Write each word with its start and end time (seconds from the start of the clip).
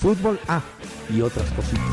Fútbol 0.00 0.40
A 0.48 0.62
y 1.14 1.20
otras 1.20 1.50
cositas. 1.50 1.84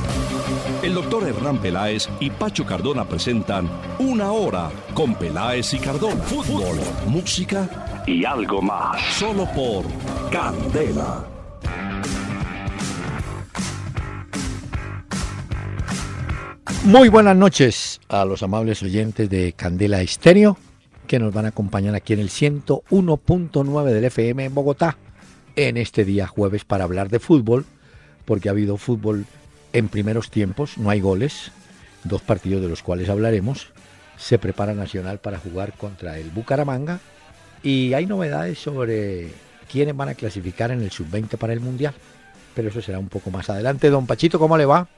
El 0.81 0.93
doctor 0.93 1.27
Hernán 1.27 1.57
Peláez 1.57 2.07
y 2.21 2.29
Pacho 2.29 2.65
Cardona 2.65 3.05
presentan 3.05 3.69
Una 3.99 4.31
Hora 4.31 4.71
con 4.93 5.13
Peláez 5.15 5.73
y 5.73 5.79
Cardona. 5.79 6.23
Fútbol, 6.23 6.77
música 7.07 8.03
y 8.07 8.23
algo 8.23 8.61
más. 8.61 9.01
Solo 9.13 9.45
por 9.53 9.83
Candela. 10.31 11.25
Muy 16.85 17.09
buenas 17.09 17.35
noches 17.35 17.99
a 18.07 18.23
los 18.23 18.41
amables 18.41 18.81
oyentes 18.83 19.29
de 19.29 19.51
Candela 19.51 20.01
Estéreo 20.01 20.57
que 21.07 21.19
nos 21.19 21.33
van 21.33 21.43
a 21.43 21.49
acompañar 21.49 21.93
aquí 21.93 22.13
en 22.13 22.19
el 22.19 22.29
101.9 22.29 23.83
del 23.83 24.05
FM 24.05 24.45
en 24.45 24.55
Bogotá 24.55 24.95
en 25.57 25.75
este 25.75 26.05
día 26.05 26.27
jueves 26.27 26.63
para 26.63 26.85
hablar 26.85 27.09
de 27.09 27.19
fútbol, 27.19 27.65
porque 28.27 28.49
ha 28.49 28.51
habido 28.51 28.75
fútbol 28.75 29.25
en 29.71 29.87
primeros 29.87 30.29
tiempos, 30.29 30.77
no 30.77 30.89
hay 30.89 30.99
goles, 30.99 31.51
dos 32.03 32.21
partidos 32.21 32.61
de 32.61 32.67
los 32.67 32.83
cuales 32.83 33.07
hablaremos. 33.07 33.69
Se 34.17 34.37
prepara 34.37 34.73
Nacional 34.73 35.19
para 35.19 35.39
jugar 35.39 35.73
contra 35.73 36.19
el 36.19 36.29
Bucaramanga 36.29 36.99
y 37.63 37.93
hay 37.93 38.05
novedades 38.05 38.59
sobre 38.59 39.29
quiénes 39.71 39.95
van 39.95 40.09
a 40.09 40.15
clasificar 40.15 40.71
en 40.71 40.81
el 40.81 40.91
sub-20 40.91 41.37
para 41.37 41.53
el 41.53 41.61
Mundial. 41.61 41.93
Pero 42.53 42.67
eso 42.67 42.81
será 42.81 42.99
un 42.99 43.07
poco 43.07 43.31
más 43.31 43.49
adelante. 43.49 43.89
Don 43.89 44.05
Pachito, 44.05 44.39
¿cómo 44.39 44.57
le 44.57 44.65
va? 44.65 44.89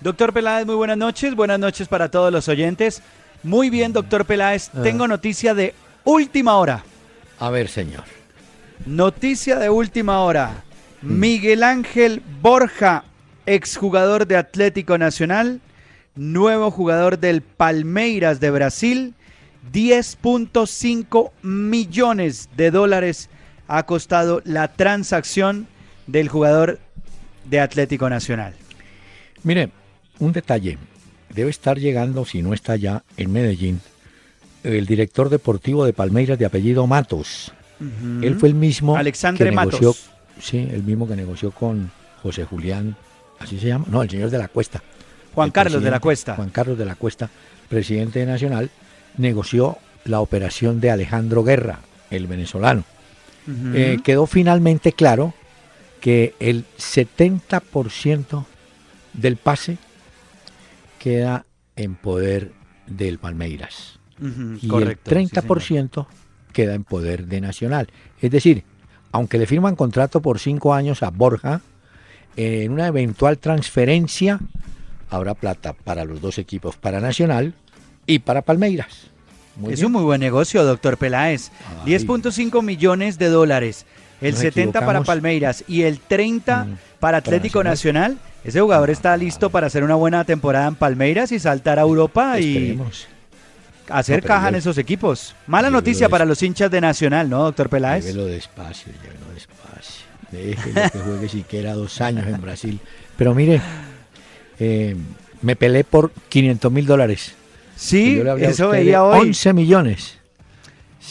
Doctor 0.00 0.32
Peláez, 0.32 0.64
muy 0.64 0.76
buenas 0.76 0.96
noches. 0.96 1.34
Buenas 1.34 1.58
noches 1.58 1.88
para 1.88 2.08
todos 2.08 2.30
los 2.30 2.46
oyentes. 2.48 3.02
Muy 3.42 3.68
bien, 3.68 3.92
doctor 3.92 4.26
Peláez. 4.26 4.70
Ah. 4.74 4.82
Tengo 4.82 5.08
noticia 5.08 5.54
de 5.54 5.74
última 6.04 6.56
hora. 6.56 6.84
A 7.40 7.50
ver, 7.50 7.68
señor. 7.68 8.04
Noticia 8.86 9.58
de 9.58 9.70
última 9.70 10.20
hora. 10.20 10.62
Mm. 11.02 11.18
Miguel 11.20 11.62
Ángel 11.62 12.22
Borja, 12.42 13.04
exjugador 13.46 14.26
de 14.26 14.36
Atlético 14.36 14.98
Nacional, 14.98 15.60
nuevo 16.14 16.70
jugador 16.70 17.18
del 17.18 17.42
Palmeiras 17.42 18.40
de 18.40 18.50
Brasil, 18.50 19.14
10.5 19.72 21.30
millones 21.42 22.48
de 22.56 22.70
dólares 22.70 23.28
ha 23.68 23.84
costado 23.84 24.42
la 24.44 24.68
transacción 24.68 25.66
del 26.06 26.28
jugador 26.28 26.80
de 27.48 27.60
Atlético 27.60 28.10
Nacional. 28.10 28.54
Mire, 29.42 29.70
un 30.18 30.32
detalle. 30.32 30.78
Debe 31.34 31.50
estar 31.50 31.78
llegando, 31.78 32.24
si 32.24 32.42
no 32.42 32.52
está 32.52 32.74
ya, 32.74 33.04
en 33.16 33.32
Medellín, 33.32 33.80
el 34.64 34.86
director 34.86 35.28
deportivo 35.28 35.84
de 35.84 35.92
Palmeiras 35.92 36.38
de 36.38 36.46
apellido 36.46 36.86
Matos. 36.86 37.52
Él 38.20 38.36
fue 38.38 38.50
el 38.50 38.54
mismo 38.54 38.96
Alexandre 38.96 39.46
que 39.46 39.52
Matos. 39.52 40.10
Sí, 40.40 40.68
el 40.70 40.82
mismo 40.82 41.06
que 41.06 41.16
negoció 41.16 41.50
con 41.50 41.90
José 42.22 42.44
Julián, 42.44 42.96
así 43.38 43.58
se 43.58 43.68
llama, 43.68 43.86
no, 43.88 44.02
el 44.02 44.10
señor 44.10 44.30
de 44.30 44.38
la 44.38 44.48
Cuesta. 44.48 44.82
Juan 45.34 45.50
Carlos 45.50 45.82
de 45.82 45.90
la 45.90 46.00
Cuesta. 46.00 46.34
Juan 46.34 46.50
Carlos 46.50 46.78
de 46.78 46.84
la 46.84 46.94
Cuesta, 46.94 47.30
presidente 47.68 48.18
de 48.18 48.26
Nacional, 48.26 48.70
negoció 49.16 49.78
la 50.04 50.20
operación 50.20 50.80
de 50.80 50.90
Alejandro 50.90 51.44
Guerra, 51.44 51.80
el 52.10 52.26
venezolano. 52.26 52.84
Eh, 53.74 53.98
quedó 54.04 54.26
finalmente 54.26 54.92
claro 54.92 55.34
que 56.00 56.34
el 56.38 56.64
70% 56.78 58.44
del 59.12 59.36
pase 59.36 59.78
queda 60.98 61.46
en 61.74 61.96
poder 61.96 62.52
del 62.86 63.18
Palmeiras 63.18 63.98
Ujú, 64.20 64.58
y 64.60 64.68
correcto, 64.68 65.10
el 65.10 65.28
sí, 65.28 65.34
señor. 65.34 65.58
30% 65.58 66.06
queda 66.52 66.74
en 66.74 66.84
poder 66.84 67.26
de 67.26 67.40
Nacional. 67.40 67.88
Es 68.20 68.30
decir, 68.30 68.64
aunque 69.12 69.38
le 69.38 69.46
firman 69.46 69.76
contrato 69.76 70.20
por 70.20 70.38
cinco 70.38 70.74
años 70.74 71.02
a 71.02 71.10
Borja, 71.10 71.60
en 72.36 72.72
una 72.72 72.86
eventual 72.86 73.38
transferencia 73.38 74.40
habrá 75.10 75.34
plata 75.34 75.72
para 75.72 76.04
los 76.04 76.20
dos 76.20 76.38
equipos, 76.38 76.76
para 76.76 77.00
Nacional 77.00 77.54
y 78.06 78.20
para 78.20 78.42
Palmeiras. 78.42 79.08
Muy 79.56 79.72
es 79.72 79.80
bien. 79.80 79.86
un 79.86 79.92
muy 79.92 80.02
buen 80.04 80.20
negocio, 80.20 80.64
doctor 80.64 80.96
Peláez. 80.96 81.50
Ay. 81.84 81.98
10.5 81.98 82.62
millones 82.62 83.18
de 83.18 83.28
dólares. 83.28 83.84
El 84.20 84.32
Nos 84.32 84.40
70 84.40 84.84
para. 84.84 85.02
Palmeiras 85.02 85.64
y 85.66 85.82
el 85.82 85.98
30 85.98 86.64
Mm, 86.64 86.76
para 87.00 87.18
Atlético 87.18 87.64
Nacional. 87.64 88.18
Ese 88.44 88.60
jugador 88.60 88.90
está 88.90 89.16
listo 89.16 89.50
para 89.50 89.66
hacer 89.66 89.82
una 89.82 89.94
buena 89.94 90.24
temporada 90.24 90.68
en 90.68 90.74
Palmeiras 90.74 91.32
y 91.32 91.38
saltar 91.38 91.78
a 91.78 91.82
Europa 91.82 92.38
y. 92.38 92.78
hacer 93.90 94.22
No, 94.22 94.28
caja 94.28 94.48
en 94.48 94.54
esos 94.56 94.78
equipos. 94.78 95.34
Mala 95.46 95.70
noticia 95.70 96.08
para 96.08 96.24
los 96.24 96.42
hinchas 96.42 96.70
de 96.70 96.80
Nacional, 96.80 97.28
¿no, 97.28 97.42
doctor 97.44 97.68
Peláez? 97.68 98.04
Llévelo 98.04 98.26
despacio, 98.26 98.92
llévelo 99.02 99.32
despacio. 99.34 100.06
Déjelo 100.30 100.90
que 100.92 100.98
juegue 100.98 101.28
siquiera 101.28 101.74
dos 101.74 102.00
años 102.00 102.26
en 102.26 102.40
Brasil. 102.40 102.78
Pero 103.16 103.34
mire, 103.34 103.60
eh, 104.58 104.96
me 105.42 105.56
pelé 105.56 105.84
por 105.84 106.12
500 106.28 106.70
mil 106.72 106.86
dólares. 106.86 107.34
Sí, 107.76 108.20
eso 108.40 108.68
veía 108.68 109.02
hoy. 109.02 109.28
11 109.28 109.52
millones. 109.52 110.18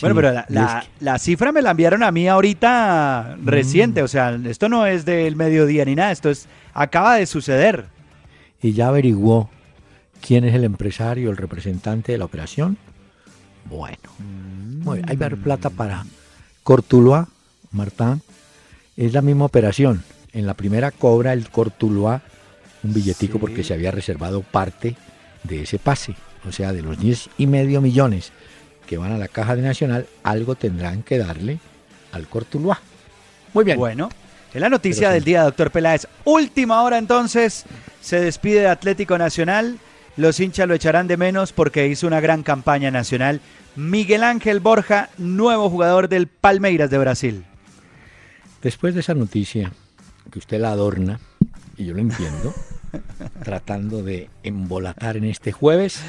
Bueno, 0.01 0.15
pero 0.15 0.31
la, 0.31 0.85
la- 0.99 1.19
cifra 1.19 1.51
me 1.51 1.61
la 1.61 1.71
enviaron 1.71 2.03
a 2.03 2.11
mí 2.11 2.27
ahorita 2.29 3.35
Mm. 3.39 3.47
reciente, 3.47 4.03
o 4.03 4.07
sea, 4.07 4.39
esto 4.45 4.69
no 4.69 4.85
es 4.85 5.03
del 5.03 5.35
mediodía 5.35 5.83
ni 5.83 5.95
nada, 5.95 6.11
esto 6.11 6.29
es 6.29 6.47
acaba 6.73 7.15
de 7.15 7.25
suceder. 7.25 7.85
y 8.61 8.73
ya 8.73 8.87
averiguó 8.89 9.49
quién 10.21 10.45
es 10.45 10.55
el 10.55 10.63
empresario, 10.63 11.29
el 11.29 11.37
representante 11.37 12.11
de 12.11 12.17
la 12.17 12.25
operación. 12.25 12.77
Bueno, 13.65 13.97
muy 14.19 14.97
bien, 14.97 15.09
hay 15.09 15.17
que 15.17 15.23
dar 15.23 15.37
plata 15.37 15.69
para 15.69 16.05
Cortuloa, 16.63 17.27
Martán. 17.71 18.21
Es 18.97 19.13
la 19.13 19.21
misma 19.21 19.45
operación. 19.45 20.03
En 20.33 20.45
la 20.45 20.53
primera 20.53 20.91
cobra 20.91 21.33
el 21.33 21.49
Cortuloa 21.49 22.21
un 22.83 22.93
billetico 22.93 23.33
Sí. 23.33 23.39
porque 23.39 23.63
se 23.63 23.73
había 23.73 23.91
reservado 23.91 24.41
parte 24.41 24.95
de 25.43 25.63
ese 25.63 25.79
pase. 25.79 26.15
O 26.47 26.51
sea, 26.51 26.71
de 26.71 26.81
los 26.81 26.97
10 26.99 27.29
y 27.37 27.47
medio 27.47 27.81
millones 27.81 28.31
que 28.87 28.97
van 28.97 29.11
a 29.11 29.17
la 29.17 29.27
caja 29.27 29.55
de 29.55 29.61
Nacional, 29.61 30.07
algo 30.23 30.55
tendrán 30.55 31.03
que 31.03 31.17
darle 31.17 31.59
al 32.11 32.27
Cortuloa. 32.27 32.79
Muy 33.53 33.63
bien. 33.63 33.77
Bueno, 33.77 34.09
es 34.53 34.59
la 34.59 34.69
noticia 34.69 35.09
Pero 35.09 35.13
del 35.13 35.23
día, 35.23 35.43
doctor 35.43 35.69
Peláez. 35.71 36.07
Última 36.25 36.81
hora 36.81 36.97
entonces, 36.97 37.65
se 38.01 38.19
despide 38.19 38.61
de 38.61 38.67
Atlético 38.67 39.17
Nacional. 39.17 39.77
Los 40.19 40.41
hinchas 40.41 40.67
lo 40.67 40.73
echarán 40.73 41.07
de 41.07 41.15
menos 41.15 41.53
porque 41.53 41.87
hizo 41.87 42.05
una 42.05 42.19
gran 42.19 42.43
campaña 42.43 42.91
nacional. 42.91 43.39
Miguel 43.77 44.23
Ángel 44.23 44.59
Borja, 44.59 45.07
nuevo 45.17 45.69
jugador 45.69 46.09
del 46.09 46.27
Palmeiras 46.27 46.89
de 46.89 46.97
Brasil. 46.97 47.45
Después 48.61 48.93
de 48.93 48.99
esa 48.99 49.13
noticia, 49.13 49.71
que 50.29 50.39
usted 50.39 50.59
la 50.59 50.71
adorna, 50.71 51.21
y 51.77 51.85
yo 51.85 51.93
lo 51.93 52.01
entiendo, 52.01 52.53
tratando 53.45 54.03
de 54.03 54.29
embolatar 54.43 55.15
en 55.15 55.23
este 55.23 55.53
jueves, 55.53 56.01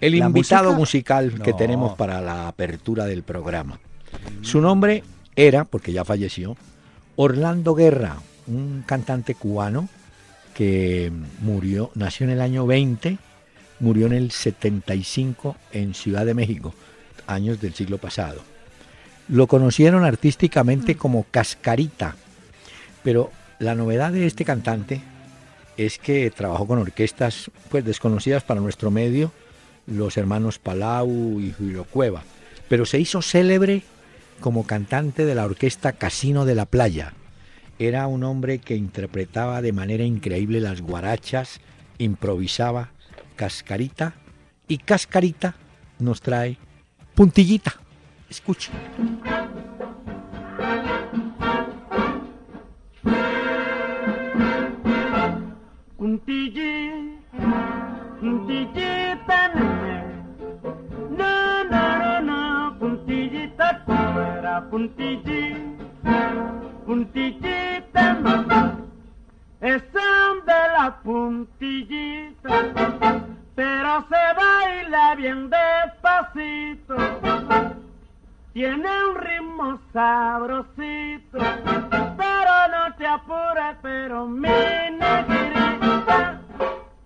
el 0.00 0.16
¿La 0.20 0.26
invitado 0.26 0.66
música? 0.66 0.78
musical 0.78 1.42
que 1.42 1.50
No. 1.50 1.56
tenemos 1.56 1.96
para 1.96 2.20
la 2.20 2.46
apertura 2.46 3.06
del 3.06 3.24
programa. 3.24 3.80
Su 4.42 4.60
nombre 4.60 5.02
era, 5.34 5.64
porque 5.64 5.92
ya 5.92 6.04
falleció, 6.04 6.56
Orlando 7.16 7.74
Guerra, 7.74 8.18
un 8.46 8.84
cantante 8.86 9.34
cubano 9.34 9.88
que 10.54 11.10
murió, 11.40 11.90
nació 11.96 12.22
en 12.26 12.30
el 12.30 12.40
año 12.40 12.64
20, 12.64 13.18
murió 13.80 14.06
en 14.06 14.12
el 14.12 14.30
75 14.30 15.56
en 15.72 15.94
Ciudad 15.94 16.26
de 16.26 16.34
México, 16.34 16.74
años 17.26 17.60
del 17.60 17.74
siglo 17.74 17.98
pasado. 17.98 18.42
Lo 19.28 19.46
conocieron 19.46 20.04
artísticamente 20.04 20.96
como 20.96 21.26
Cascarita, 21.30 22.16
pero 23.02 23.30
la 23.58 23.74
novedad 23.74 24.12
de 24.12 24.26
este 24.26 24.44
cantante 24.44 25.02
es 25.76 25.98
que 25.98 26.30
trabajó 26.30 26.66
con 26.66 26.78
orquestas 26.78 27.50
pues 27.68 27.84
desconocidas 27.84 28.42
para 28.42 28.60
nuestro 28.60 28.90
medio, 28.90 29.32
los 29.86 30.16
hermanos 30.16 30.58
Palau 30.58 31.40
y 31.40 31.52
Julio 31.52 31.84
Cueva, 31.84 32.22
pero 32.68 32.84
se 32.84 32.98
hizo 32.98 33.22
célebre 33.22 33.82
como 34.40 34.66
cantante 34.66 35.24
de 35.24 35.34
la 35.34 35.44
orquesta 35.44 35.92
Casino 35.92 36.44
de 36.44 36.54
la 36.54 36.66
Playa. 36.66 37.12
Era 37.78 38.06
un 38.06 38.24
hombre 38.24 38.58
que 38.58 38.76
interpretaba 38.76 39.62
de 39.62 39.72
manera 39.72 40.04
increíble 40.04 40.60
las 40.60 40.80
guarachas, 40.80 41.60
improvisaba 41.98 42.90
Cascarita 43.38 44.14
y 44.66 44.78
Cascarita 44.78 45.54
nos 46.00 46.20
trae 46.20 46.58
Puntillita. 47.14 47.72
Escucha. 48.28 48.72
puntillita, 58.20 59.40
na, 61.16 61.64
na, 61.70 62.20
na, 62.20 62.76
puntillita, 62.78 63.84
puntillita, 63.86 64.54
puntillita, 64.70 66.16
puntillita, 66.86 68.87
son 69.60 70.46
de 70.46 70.52
la 70.76 70.98
puntillita, 71.02 72.48
pero 73.56 74.06
se 74.08 74.34
baila 74.36 75.14
bien 75.16 75.50
despacito. 75.50 76.96
Tiene 78.52 78.88
un 79.10 79.14
ritmo 79.16 79.78
sabrosito, 79.92 81.38
pero 81.38 82.52
no 82.70 82.94
te 82.96 83.06
apures, 83.06 83.76
pero 83.82 84.26
mi 84.26 84.48
negrita, 84.48 86.40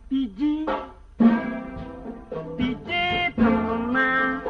tillita, 0.09 0.89
tillita 2.57 3.43
mamá. 3.43 4.43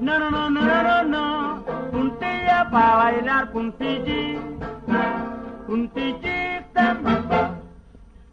No, 0.00 0.18
no, 0.18 0.30
no, 0.30 0.50
no, 0.50 0.82
no, 0.82 1.02
no, 1.04 1.64
puntilla 1.90 2.68
para 2.70 2.96
bailar, 2.96 3.52
puntillita, 3.52 5.29
puntillita 5.70 6.94
mamá. 6.94 7.54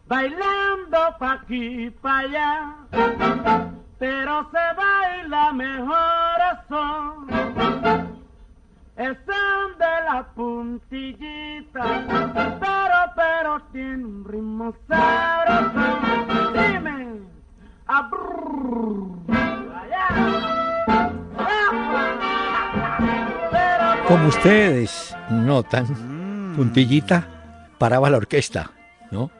Bailando 0.08 0.98
pa' 1.20 1.34
aquí, 1.34 1.88
pa' 2.02 2.18
allá, 2.18 2.74
pero 3.98 4.34
se 4.50 4.66
baila 4.80 5.52
mejor 5.52 6.40
son 6.68 7.28
el 8.96 9.14
son 9.26 9.78
de 9.78 9.94
la 10.08 10.26
puntillita, 10.34 11.84
pero, 12.58 13.00
pero 13.14 13.60
tiene 13.70 14.04
un 14.04 14.24
ritmo 14.24 14.74
sabroso. 14.88 15.86
Dime, 16.54 17.20
Como 24.08 24.28
ustedes 24.28 25.14
notan, 25.30 25.86
Mm. 25.86 26.17
Puntillita 26.58 27.70
paraba 27.78 28.10
la 28.10 28.16
orquesta, 28.16 28.72
¿no? 29.12 29.30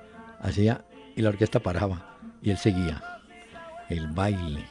Hacía 0.40 0.84
y 1.16 1.22
la 1.22 1.30
orquesta 1.30 1.58
paraba 1.58 2.16
y 2.40 2.50
él 2.50 2.58
seguía 2.58 3.02
el 3.88 4.06
baile. 4.06 4.64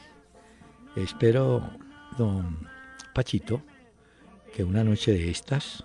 Espero, 0.96 1.70
don 2.16 2.66
Pachito, 3.12 3.62
que 4.56 4.64
una 4.64 4.82
noche 4.82 5.12
de 5.12 5.28
estas 5.28 5.84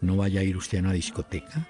no 0.00 0.16
vaya 0.16 0.40
a 0.40 0.42
ir 0.42 0.56
usted 0.56 0.78
a 0.78 0.80
una 0.80 0.92
discoteca, 0.94 1.68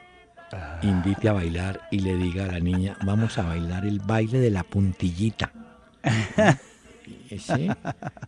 invite 0.82 1.28
a 1.28 1.32
bailar 1.32 1.88
y 1.90 1.98
le 1.98 2.16
diga 2.16 2.44
a 2.44 2.52
la 2.52 2.60
niña, 2.60 2.96
vamos 3.02 3.36
a 3.36 3.42
bailar 3.42 3.84
el 3.84 3.98
baile 3.98 4.38
de 4.38 4.50
la 4.50 4.62
puntillita. 4.62 5.50
Ese, 7.30 7.74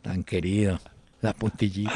tan 0.02 0.25
querido, 0.25 0.81
la 1.22 1.32
puntillita. 1.32 1.92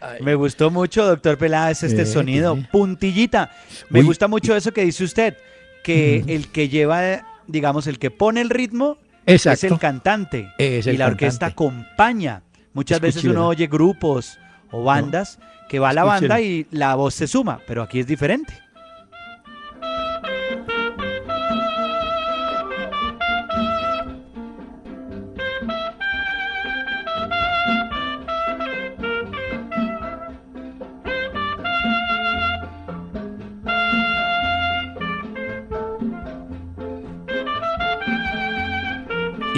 Ay. 0.00 0.18
Me 0.22 0.34
gustó 0.34 0.70
mucho, 0.70 1.06
doctor 1.06 1.38
Peláez, 1.38 1.82
este 1.82 2.02
Eh, 2.02 2.06
sonido. 2.06 2.54
sí. 2.56 2.66
Puntillita. 2.70 3.50
Me 3.88 4.00
Uy, 4.00 4.06
gusta 4.06 4.28
mucho 4.28 4.54
eso 4.54 4.72
que 4.72 4.84
dice 4.84 5.04
usted, 5.04 5.36
que 5.82 6.24
el 6.28 6.48
que 6.48 6.68
lleva, 6.68 7.24
digamos, 7.46 7.86
el 7.86 7.98
que 7.98 8.10
pone 8.10 8.40
el 8.42 8.50
ritmo 8.50 8.98
es 9.24 9.46
el 9.46 9.78
cantante. 9.78 10.52
Es 10.58 10.86
y 10.86 10.96
la 10.96 11.06
orquesta 11.06 11.46
acompaña. 11.46 12.42
Muchas 12.74 13.00
veces 13.00 13.24
uno 13.24 13.32
¿verdad? 13.34 13.46
oye 13.48 13.66
grupos 13.68 14.38
o 14.70 14.82
bandas 14.84 15.38
que 15.68 15.78
va 15.78 15.92
la 15.92 16.02
Escúchelo. 16.02 16.28
banda 16.28 16.40
y 16.40 16.66
la 16.70 16.94
voz 16.94 17.14
se 17.14 17.26
suma, 17.26 17.60
pero 17.66 17.82
aquí 17.82 18.00
es 18.00 18.06
diferente. 18.06 18.52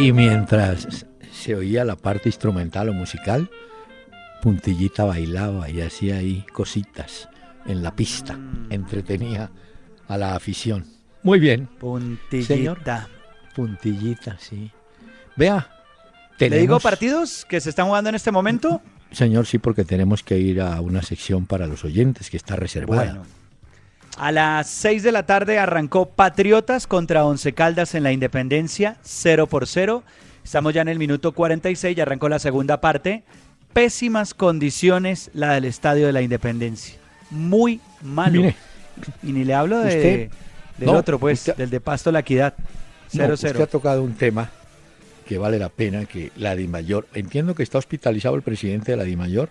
Y 0.01 0.13
mientras 0.13 1.07
se 1.33 1.55
oía 1.55 1.85
la 1.85 1.97
parte 1.97 2.29
instrumental 2.29 2.89
o 2.89 2.93
musical, 2.93 3.51
Puntillita 4.43 5.05
bailaba 5.05 5.69
y 5.69 5.81
hacía 5.81 6.19
ahí 6.19 6.45
cositas 6.53 7.29
en 7.67 7.83
la 7.83 7.95
pista. 7.97 8.39
Entretenía 8.71 9.51
a 10.07 10.17
la 10.17 10.35
afición. 10.37 10.87
Muy 11.23 11.41
bien, 11.41 11.67
Puntillita. 11.79 13.09
Puntillita, 13.57 14.37
sí. 14.39 14.71
Vea, 15.37 15.69
¿Le 16.39 16.47
digo 16.47 16.57
tenemos- 16.57 16.83
partidos 16.83 17.45
que 17.49 17.61
se 17.61 17.71
están 17.71 17.87
jugando 17.87 18.09
en 18.11 18.15
este 18.17 18.31
momento? 18.31 18.81
Señor, 19.11 19.47
sí, 19.47 19.59
porque 19.59 19.85
tenemos 19.85 20.23
que 20.23 20.39
ir 20.39 20.61
a 20.61 20.81
una 20.81 21.03
sección 21.03 21.47
para 21.47 21.67
los 21.67 21.85
oyentes 21.85 22.31
que 22.31 22.37
está 22.37 22.55
reservada. 22.57 23.05
Bueno. 23.15 23.38
A 24.17 24.33
las 24.33 24.69
6 24.69 25.03
de 25.03 25.13
la 25.13 25.25
tarde 25.27 25.59
arrancó 25.59 26.07
Patriotas 26.09 26.87
contra 26.87 27.25
Once 27.25 27.53
Caldas 27.53 27.95
en 27.95 28.03
la 28.03 28.13
Independencia, 28.13 28.97
0 29.03 29.47
por 29.47 29.67
0. 29.67 30.03
Estamos 30.43 30.75
ya 30.75 30.83
en 30.83 30.89
el 30.89 30.99
minuto 30.99 31.33
46 31.33 31.97
y 31.97 32.01
arrancó 32.01 32.29
la 32.29 32.39
segunda 32.39 32.81
parte. 32.81 33.23
Pésimas 33.73 34.35
condiciones 34.35 35.31
la 35.35 35.53
del 35.53 35.67
Estadio 35.67 36.07
de 36.07 36.13
la 36.13 36.23
Independencia. 36.23 36.97
Muy 37.31 37.81
malo. 38.03 38.41
Mire, 38.41 38.57
y 39.23 39.33
ni 39.33 39.45
le 39.45 39.55
hablo 39.55 39.79
de, 39.81 39.89
usted- 39.89 40.31
del 40.79 40.87
no, 40.87 40.93
otro, 40.95 41.19
pues, 41.19 41.41
usted- 41.41 41.57
del 41.57 41.71
de 41.71 41.81
Pasto 41.81 42.11
La 42.11 42.21
Equidad. 42.21 42.55
no, 42.59 42.65
0 43.11 43.35
usted 43.35 43.49
0 43.53 43.65
ha 43.65 43.67
tocado 43.67 44.03
un 44.03 44.15
tema 44.15 44.51
que 45.27 45.39
vale 45.39 45.59
la 45.59 45.69
pena, 45.69 46.07
que 46.07 46.33
la 46.37 46.57
DIMAYOR, 46.57 47.07
entiendo 47.15 47.55
que 47.55 47.63
está 47.63 47.77
hospitalizado 47.79 48.35
el 48.35 48.43
presidente 48.43 48.93
de 48.93 48.97
la 48.97 49.05
DIMAYOR, 49.05 49.51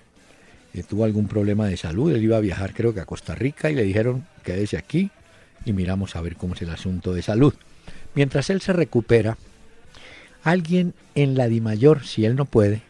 que 0.77 0.83
tuvo 0.83 1.05
algún 1.05 1.27
problema 1.27 1.65
de 1.65 1.75
salud, 1.75 2.11
él 2.11 2.23
iba 2.23 2.37
a 2.37 2.39
viajar 2.39 2.71
creo 2.75 2.93
que 2.93 2.99
a 2.99 3.05
Costa 3.05 3.33
Rica 3.33 3.71
y 3.71 3.73
le 3.73 3.81
dijeron 3.81 4.27
quédese 4.43 4.77
aquí 4.77 5.09
y 5.65 5.73
miramos 5.73 6.15
a 6.15 6.21
ver 6.21 6.35
cómo 6.35 6.53
es 6.53 6.61
el 6.61 6.69
asunto 6.69 7.15
de 7.15 7.23
salud. 7.23 7.55
Mientras 8.13 8.51
él 8.51 8.61
se 8.61 8.73
recupera, 8.73 9.39
alguien 10.43 10.93
en 11.15 11.35
la 11.35 11.47
DIMAYOR, 11.47 12.05
si 12.05 12.25
él 12.25 12.35
no 12.35 12.45
puede, 12.45 12.83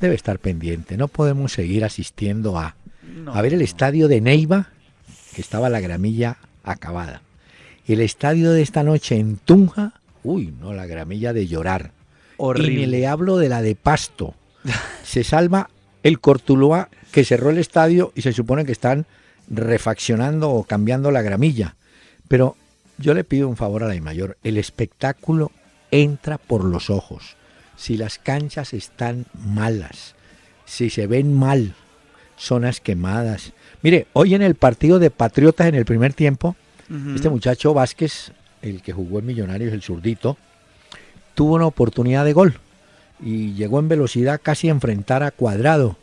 debe 0.00 0.16
estar 0.16 0.40
pendiente. 0.40 0.96
No 0.96 1.06
podemos 1.06 1.52
seguir 1.52 1.84
asistiendo 1.84 2.58
a, 2.58 2.74
No, 3.24 3.32
a 3.32 3.40
ver 3.40 3.52
el 3.52 3.60
no. 3.60 3.64
estadio 3.64 4.08
de 4.08 4.20
Neiva, 4.20 4.70
que 5.32 5.40
estaba 5.40 5.68
la 5.68 5.78
gramilla 5.78 6.38
acabada. 6.64 7.22
El 7.86 8.00
estadio 8.00 8.50
de 8.50 8.62
esta 8.62 8.82
noche 8.82 9.16
en 9.16 9.36
Tunja, 9.36 9.92
uy, 10.24 10.52
no, 10.60 10.74
la 10.74 10.86
gramilla 10.86 11.32
de 11.32 11.46
llorar. 11.46 11.92
Y 12.32 12.34
Horrible. 12.38 12.74
ni 12.80 12.86
le 12.86 13.06
hablo 13.06 13.36
de 13.38 13.48
la 13.48 13.62
de 13.62 13.76
Pasto. 13.76 14.34
Se 15.04 15.22
salva 15.22 15.70
el 16.02 16.18
Cortuloa 16.18 16.88
que 17.12 17.24
cerró 17.24 17.50
el 17.50 17.58
estadio 17.58 18.12
y 18.14 18.22
se 18.22 18.32
supone 18.32 18.64
que 18.64 18.72
están 18.72 19.06
refaccionando 19.48 20.50
o 20.50 20.64
cambiando 20.64 21.10
la 21.10 21.22
gramilla. 21.22 21.74
Pero 22.28 22.56
yo 22.98 23.14
le 23.14 23.24
pido 23.24 23.48
un 23.48 23.56
favor 23.56 23.84
a 23.84 23.88
la 23.88 24.00
mayor, 24.00 24.36
el 24.42 24.58
espectáculo 24.58 25.50
entra 25.90 26.38
por 26.38 26.64
los 26.64 26.90
ojos. 26.90 27.36
Si 27.76 27.96
las 27.96 28.18
canchas 28.18 28.74
están 28.74 29.26
malas, 29.34 30.14
si 30.64 30.90
se 30.90 31.06
ven 31.06 31.32
mal, 31.32 31.74
zonas 32.36 32.80
quemadas. 32.80 33.52
Mire, 33.82 34.06
hoy 34.12 34.34
en 34.34 34.42
el 34.42 34.54
partido 34.54 34.98
de 34.98 35.10
Patriotas 35.10 35.68
en 35.68 35.74
el 35.74 35.84
primer 35.84 36.12
tiempo, 36.12 36.56
este 37.14 37.28
muchacho 37.28 37.74
Vázquez, 37.74 38.32
el 38.62 38.80
que 38.80 38.94
jugó 38.94 39.18
en 39.18 39.26
Millonarios, 39.26 39.72
el 39.72 39.82
zurdito, 39.82 40.38
tuvo 41.34 41.54
una 41.54 41.66
oportunidad 41.66 42.24
de 42.24 42.32
gol 42.32 42.58
y 43.20 43.52
llegó 43.52 43.78
en 43.78 43.88
velocidad 43.88 44.40
casi 44.42 44.68
a 44.68 44.72
enfrentar 44.72 45.22
a 45.22 45.30
Cuadrado. 45.30 45.96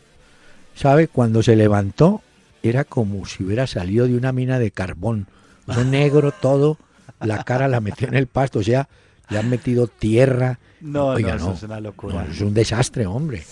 ¿Sabe? 0.76 1.08
Cuando 1.08 1.42
se 1.44 1.56
levantó 1.56 2.22
era 2.64 2.84
como 2.84 3.26
si 3.26 3.44
hubiera 3.44 3.68
salido 3.68 4.08
de 4.08 4.16
una 4.16 4.32
mina 4.32 4.60
de 4.60 4.72
carbón. 4.72 5.28
Eso 5.68 5.84
negro 5.86 6.32
todo, 6.32 6.78
la 7.20 7.44
cara 7.44 7.68
la 7.68 7.80
metió 7.80 8.08
en 8.08 8.16
el 8.16 8.28
pasto, 8.28 8.60
o 8.60 8.64
sea, 8.64 8.88
le 9.30 9.38
han 9.40 9.50
metido 9.50 9.88
tierra. 9.88 10.60
No, 10.82 11.08
Oiga, 11.08 11.36
no, 11.36 11.36
eso 11.38 11.54
es 11.54 11.64
una 11.64 11.80
locura. 11.80 12.24
no, 12.26 12.32
es 12.32 12.42
un 12.42 12.54
desastre, 12.54 13.06
hombre. 13.08 13.44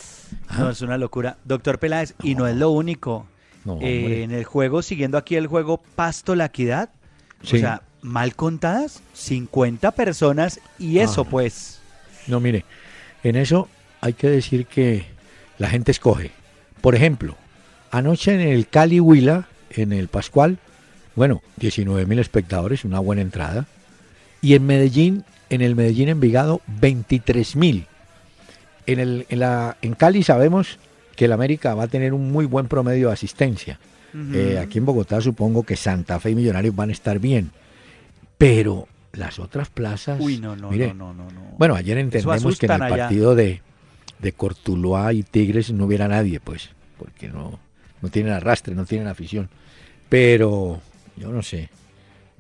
Ah, 0.50 0.58
No, 0.60 0.70
es 0.72 0.82
una 0.82 0.98
locura. 0.98 1.38
Doctor 1.46 1.80
Peláez, 1.80 2.14
y 2.24 2.36
no 2.36 2.48
es 2.48 2.56
lo 2.56 2.70
único. 2.72 3.28
no, 3.66 3.80
Eh, 3.82 4.24
en 4.24 4.32
el 4.32 4.44
juego, 4.44 4.82
siguiendo 4.82 5.18
aquí 5.18 5.36
el 5.36 5.48
juego 5.48 5.82
Pasto 5.96 6.36
La 6.36 6.46
Equidad, 6.46 6.90
Sí. 7.44 7.58
o 7.58 7.60
sea, 7.60 7.82
mal 8.02 8.36
contadas, 8.36 9.02
50 9.14 9.92
personas 9.92 10.60
y 10.80 11.00
eso 11.00 11.22
Ah. 11.22 11.30
pues. 11.30 11.80
No, 12.28 12.40
mire, 12.40 12.66
en 13.24 13.36
eso 13.38 13.70
hay 14.02 14.14
que 14.14 14.30
decir 14.30 14.66
que 14.66 15.06
la 15.58 15.70
gente 15.70 15.92
escoge. 15.92 16.32
Por 16.84 16.96
ejemplo, 16.96 17.38
anoche 17.92 18.34
en 18.34 18.42
el 18.42 18.68
Cali 18.68 19.00
Huila, 19.00 19.48
en 19.70 19.94
el 19.94 20.10
Pascual, 20.10 20.58
bueno, 21.16 21.42
19 21.56 22.06
mil 22.06 22.20
espectadores, 22.20 22.84
una 22.84 23.00
buena 23.00 23.22
entrada. 23.22 23.68
Y 24.42 24.54
en 24.56 24.66
Medellín, 24.66 25.24
en 25.50 25.62
el 25.62 25.78
Medellín 25.78 26.10
Envigado, 26.10 26.60
23 26.82 27.56
mil. 27.56 27.86
En, 28.86 29.00
el, 29.00 29.26
en, 29.30 29.40
la, 29.40 29.78
en 29.82 29.94
Cali 29.94 30.24
sabemos 30.24 30.78
que 31.16 31.24
el 31.24 31.32
América 31.32 31.74
va 31.74 31.84
a 31.84 31.88
tener 31.88 32.14
un 32.14 32.34
muy 32.34 32.46
buen 32.46 32.68
promedio 32.68 33.08
de 33.08 33.14
asistencia. 33.14 33.80
Eh, 34.34 34.60
aquí 34.62 34.80
en 34.80 34.86
Bogotá 34.86 35.22
supongo 35.22 35.64
que 35.64 35.78
Santa 35.78 36.20
Fe 36.20 36.32
y 36.32 36.36
Millonarios 36.36 36.76
van 36.76 36.90
a 36.90 36.92
estar 36.92 37.18
bien. 37.18 37.52
Pero 38.38 38.90
las 39.14 39.40
otras 39.40 39.70
plazas... 39.70 40.20
Uy, 40.20 40.38
no, 40.38 40.58
no, 40.58 40.70
mire, 40.70 40.94
no, 40.94 41.14
no, 41.14 41.24
no, 41.24 41.32
no. 41.32 41.42
bueno, 41.58 41.76
ayer 41.76 41.98
entendemos 41.98 42.60
que 42.60 42.66
en 42.66 42.74
el 42.74 42.82
allá. 42.82 42.98
partido 42.98 43.36
de, 43.36 43.62
de 44.24 44.32
Cortuluá 44.32 45.14
y 45.14 45.22
Tigres 45.22 45.72
no 45.72 45.86
hubiera 45.86 46.08
nadie, 46.08 46.40
pues, 46.40 46.70
porque 46.98 47.28
no, 47.28 47.60
no 48.02 48.10
tienen 48.10 48.34
arrastre, 48.34 48.74
no 48.74 48.86
tienen 48.86 49.08
afición. 49.08 49.50
Pero 50.10 50.82
yo 51.18 51.30
no 51.30 51.44
sé 51.44 51.70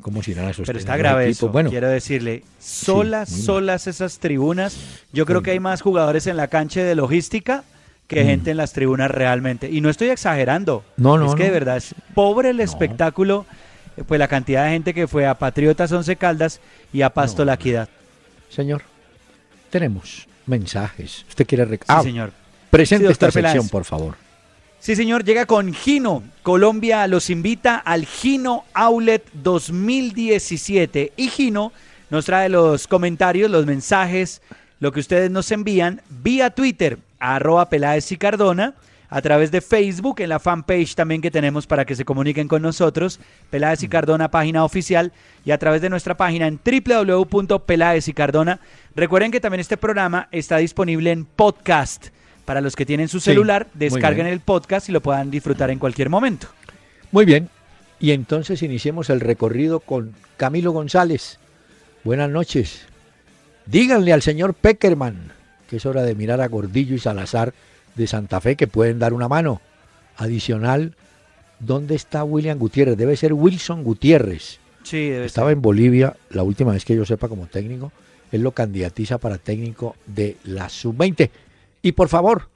cómo 0.02 0.22
se 0.24 0.32
irán 0.32 0.46
a 0.46 0.50
sostener 0.50 0.68
Pero 0.68 0.80
está 0.80 0.98
grave 0.98 1.30
eso. 1.30 1.50
Bueno, 1.50 1.70
Quiero 1.70 1.90
decirle, 1.90 2.44
solas, 2.60 3.30
solas 3.30 3.88
esas 3.88 4.20
tribunas. 4.20 4.78
Yo 5.12 5.26
creo 5.26 5.42
que 5.44 5.52
hay 5.52 5.60
más 5.60 5.82
jugadores 5.82 6.26
en 6.28 6.38
la 6.38 6.48
cancha 6.48 6.82
de 6.84 6.96
logística 6.96 7.64
que 8.08 8.24
Mm. 8.24 8.28
gente 8.28 8.52
en 8.52 8.58
las 8.58 8.74
tribunas 8.74 9.10
realmente. 9.12 9.70
Y 9.70 9.80
no 9.82 9.90
estoy 9.90 10.10
exagerando. 10.10 10.84
No, 10.98 11.18
no, 11.18 11.28
Es 11.30 11.36
que 11.36 11.44
de 11.46 11.52
verdad 11.52 11.78
es 11.78 11.96
pobre 12.14 12.50
el 12.50 12.60
espectáculo. 12.60 13.46
eh, 13.98 14.04
Pues 14.08 14.20
la 14.20 14.28
cantidad 14.28 14.66
de 14.66 14.72
gente 14.72 14.94
que 14.94 15.08
fue 15.08 15.26
a 15.26 15.36
Patriotas 15.36 15.92
Once 15.92 16.16
Caldas 16.16 16.60
y 16.92 17.02
a 17.02 17.10
Pasto 17.12 17.44
No, 17.44 17.48
La. 17.48 17.54
Equidad. 17.56 17.90
señor, 18.50 18.82
tenemos 19.70 20.28
mensajes. 20.46 21.26
¿Usted 21.30 21.46
quiere 21.48 21.66
rec- 21.68 21.80
Sí, 21.82 21.86
Ah, 21.88 22.04
señor. 22.04 22.32
Presente 22.70 23.06
Sí, 23.08 23.12
esta 23.12 23.28
sección, 23.32 23.52
Peláez. 23.54 23.70
por 23.72 23.86
favor. 23.86 24.16
Sí, 24.80 24.96
señor, 24.96 25.24
llega 25.24 25.46
con 25.46 25.74
Gino. 25.74 26.24
Colombia 26.42 27.08
los 27.08 27.30
invita 27.30 27.78
al 27.78 28.06
Gino 28.06 28.66
Outlet 28.74 29.24
2017. 29.34 31.14
Y 31.16 31.30
Gino 31.30 31.72
nos 32.10 32.26
trae 32.26 32.50
los 32.50 32.88
comentarios, 32.88 33.50
los 33.50 33.66
mensajes, 33.66 34.42
lo 34.80 34.92
que 34.92 35.00
ustedes 35.00 35.32
nos 35.32 35.52
envían 35.52 36.02
vía 36.10 36.50
Twitter, 36.50 36.98
arroba 37.20 37.70
Peláez 37.70 38.12
y 38.12 38.18
Cardona, 38.18 38.74
a 39.14 39.22
través 39.22 39.52
de 39.52 39.62
Facebook, 39.62 40.22
en 40.22 40.30
la 40.30 40.40
fanpage 40.40 40.96
también 40.96 41.22
que 41.22 41.30
tenemos 41.30 41.68
para 41.68 41.86
que 41.86 41.96
se 41.96 42.04
comuniquen 42.04 42.48
con 42.48 42.64
nosotros, 42.64 43.20
Peláez 43.52 43.84
y 43.84 43.88
Cardona, 43.88 44.32
página 44.32 44.66
oficial, 44.66 45.12
y 45.46 45.52
a 45.52 45.60
través 45.60 45.84
de 45.84 45.92
nuestra 45.92 46.18
página 46.18 46.48
en 46.48 46.60
www.peláez 46.60 48.08
y 48.08 48.14
Cardona. 48.14 48.60
Recuerden 48.96 49.30
que 49.30 49.40
también 49.40 49.60
este 49.60 49.78
programa 49.78 50.30
está 50.32 50.58
disponible 50.58 51.12
en 51.12 51.26
podcast. 51.26 52.08
Para 52.44 52.60
los 52.60 52.76
que 52.76 52.88
tienen 52.88 53.08
su 53.08 53.20
celular, 53.20 53.68
descarguen 53.76 54.26
el 54.26 54.40
podcast 54.40 54.90
y 54.90 54.92
lo 54.92 55.02
puedan 55.02 55.30
disfrutar 55.30 55.70
en 55.70 55.78
cualquier 55.78 56.10
momento. 56.10 56.48
Muy 57.12 57.26
bien. 57.26 57.50
Y 58.00 58.14
entonces 58.14 58.64
iniciemos 58.64 59.12
el 59.12 59.20
recorrido 59.20 59.80
con 59.80 60.16
Camilo 60.38 60.72
González. 60.72 61.38
Buenas 62.04 62.32
noches. 62.32 62.88
Díganle 63.68 64.12
al 64.12 64.24
señor 64.24 64.56
Peckerman 64.56 65.34
que 65.74 65.78
es 65.78 65.88
hora 65.88 66.04
de 66.04 66.14
mirar 66.14 66.40
a 66.40 66.48
Gordillo 66.48 66.94
y 66.94 67.00
Salazar 67.00 67.52
de 67.96 68.08
Santa 68.08 68.40
Fe 68.42 68.56
que 68.56 68.68
pueden 68.68 69.00
dar 69.00 69.14
una 69.14 69.28
mano. 69.28 69.62
Adicional, 70.18 70.96
¿dónde 71.60 71.96
está 71.96 72.24
William 72.24 72.58
Gutiérrez? 72.60 72.98
Debe 72.98 73.16
ser 73.18 73.34
Wilson 73.34 73.84
Gutiérrez. 73.84 74.60
Sí, 74.84 75.10
debe 75.10 75.26
Estaba 75.26 75.52
en 75.52 75.62
Bolivia 75.62 76.16
la 76.30 76.44
última 76.44 76.74
vez 76.74 76.86
que 76.86 76.96
yo 76.96 77.06
sepa 77.06 77.28
como 77.30 77.48
técnico. 77.48 77.92
Él 78.32 78.42
lo 78.42 78.52
candidatiza 78.52 79.18
para 79.18 79.38
técnico 79.38 79.96
de 80.06 80.38
la 80.44 80.70
sub-20. 80.70 81.30
Y 81.82 81.92
por 81.94 82.10
favor, 82.10 82.50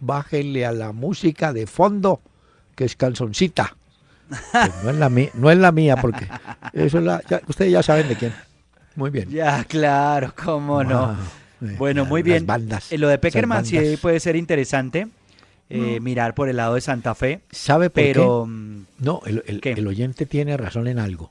bájenle 0.00 0.66
a 0.66 0.72
la 0.72 0.92
música 0.92 1.52
de 1.52 1.66
fondo, 1.66 2.20
que 2.74 2.84
es 2.84 2.96
canzoncita. 2.96 3.76
Pues 4.28 4.72
no, 4.84 4.90
es 4.90 4.96
la 4.96 5.08
mía, 5.08 5.28
no 5.34 5.50
es 5.50 5.58
la 5.58 5.70
mía, 5.70 5.96
porque 5.96 6.26
eso 6.72 6.98
es 6.98 7.04
la, 7.04 7.22
ya- 7.28 7.42
ustedes 7.46 7.70
ya 7.72 7.82
saben 7.82 8.08
de 8.08 8.16
quién. 8.16 8.32
Muy 8.96 9.10
bien. 9.10 9.28
Ya, 9.30 9.64
claro, 9.64 10.32
cómo 10.42 10.82
no. 10.82 11.16
Bueno, 11.60 12.02
las 12.02 12.10
muy 12.10 12.22
bien. 12.22 12.46
bandas, 12.46 12.92
Eh, 12.92 12.98
Lo 12.98 13.08
de 13.08 13.18
Peckerman 13.18 13.64
sí 13.64 13.78
puede 14.00 14.20
ser 14.20 14.36
interesante 14.36 15.08
eh, 15.70 15.98
mirar 16.00 16.34
por 16.34 16.48
el 16.48 16.56
lado 16.56 16.74
de 16.74 16.80
Santa 16.80 17.14
Fe, 17.14 17.40
¿Sabe 17.50 17.88
por 17.90 18.02
pero 18.02 18.42
qué? 18.44 18.50
mm, 18.50 18.86
No, 18.98 19.22
el, 19.26 19.42
el- 19.46 19.60
¿Qué? 19.60 19.72
el 19.72 19.86
oyente 19.86 20.26
tiene 20.26 20.56
razón 20.56 20.86
en 20.88 20.98
algo. 20.98 21.30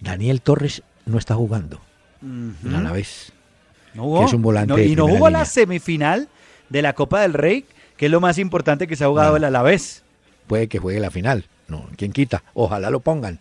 Daniel 0.00 0.42
Torres 0.42 0.82
no 1.06 1.18
está 1.18 1.34
jugando 1.34 1.80
ujú, 2.22 2.68
en 2.68 2.74
Alavés. 2.74 3.32
no 3.94 4.02
jugó. 4.04 4.26
es 4.26 4.32
un 4.34 4.42
volante 4.42 4.72
No, 4.74 4.78
y 4.78 4.94
no 4.94 5.04
jugó 5.04 5.28
línea. 5.28 5.40
la 5.40 5.44
semifinal 5.46 6.28
de 6.68 6.82
la 6.82 6.92
Copa 6.92 7.22
del 7.22 7.32
Rey, 7.32 7.64
que 7.96 8.06
es 8.06 8.12
lo 8.12 8.20
más 8.20 8.38
importante 8.38 8.86
que 8.86 8.96
se 8.96 9.04
ha 9.04 9.08
jugado 9.08 9.36
el 9.36 9.44
Alavés. 9.44 10.02
puede 10.46 10.68
que 10.68 10.78
juegue 10.78 11.00
la 11.00 11.10
final. 11.10 11.46
No, 11.68 11.88
¿quién 11.96 12.12
quita? 12.12 12.42
Ojalá 12.54 12.90
lo 12.90 13.00
pongan. 13.00 13.38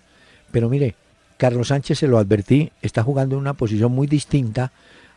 Pero 0.52 0.70
mire, 0.70 0.96
Carlos 1.38 1.68
Sánchez 1.70 2.00
se 2.00 2.08
lo 2.08 2.18
advertí, 2.18 2.72
está 2.82 3.04
jugando 3.04 3.36
en 3.36 3.42
una 3.42 3.54
posición 3.56 3.92
muy 3.92 4.08
distinta 4.08 4.72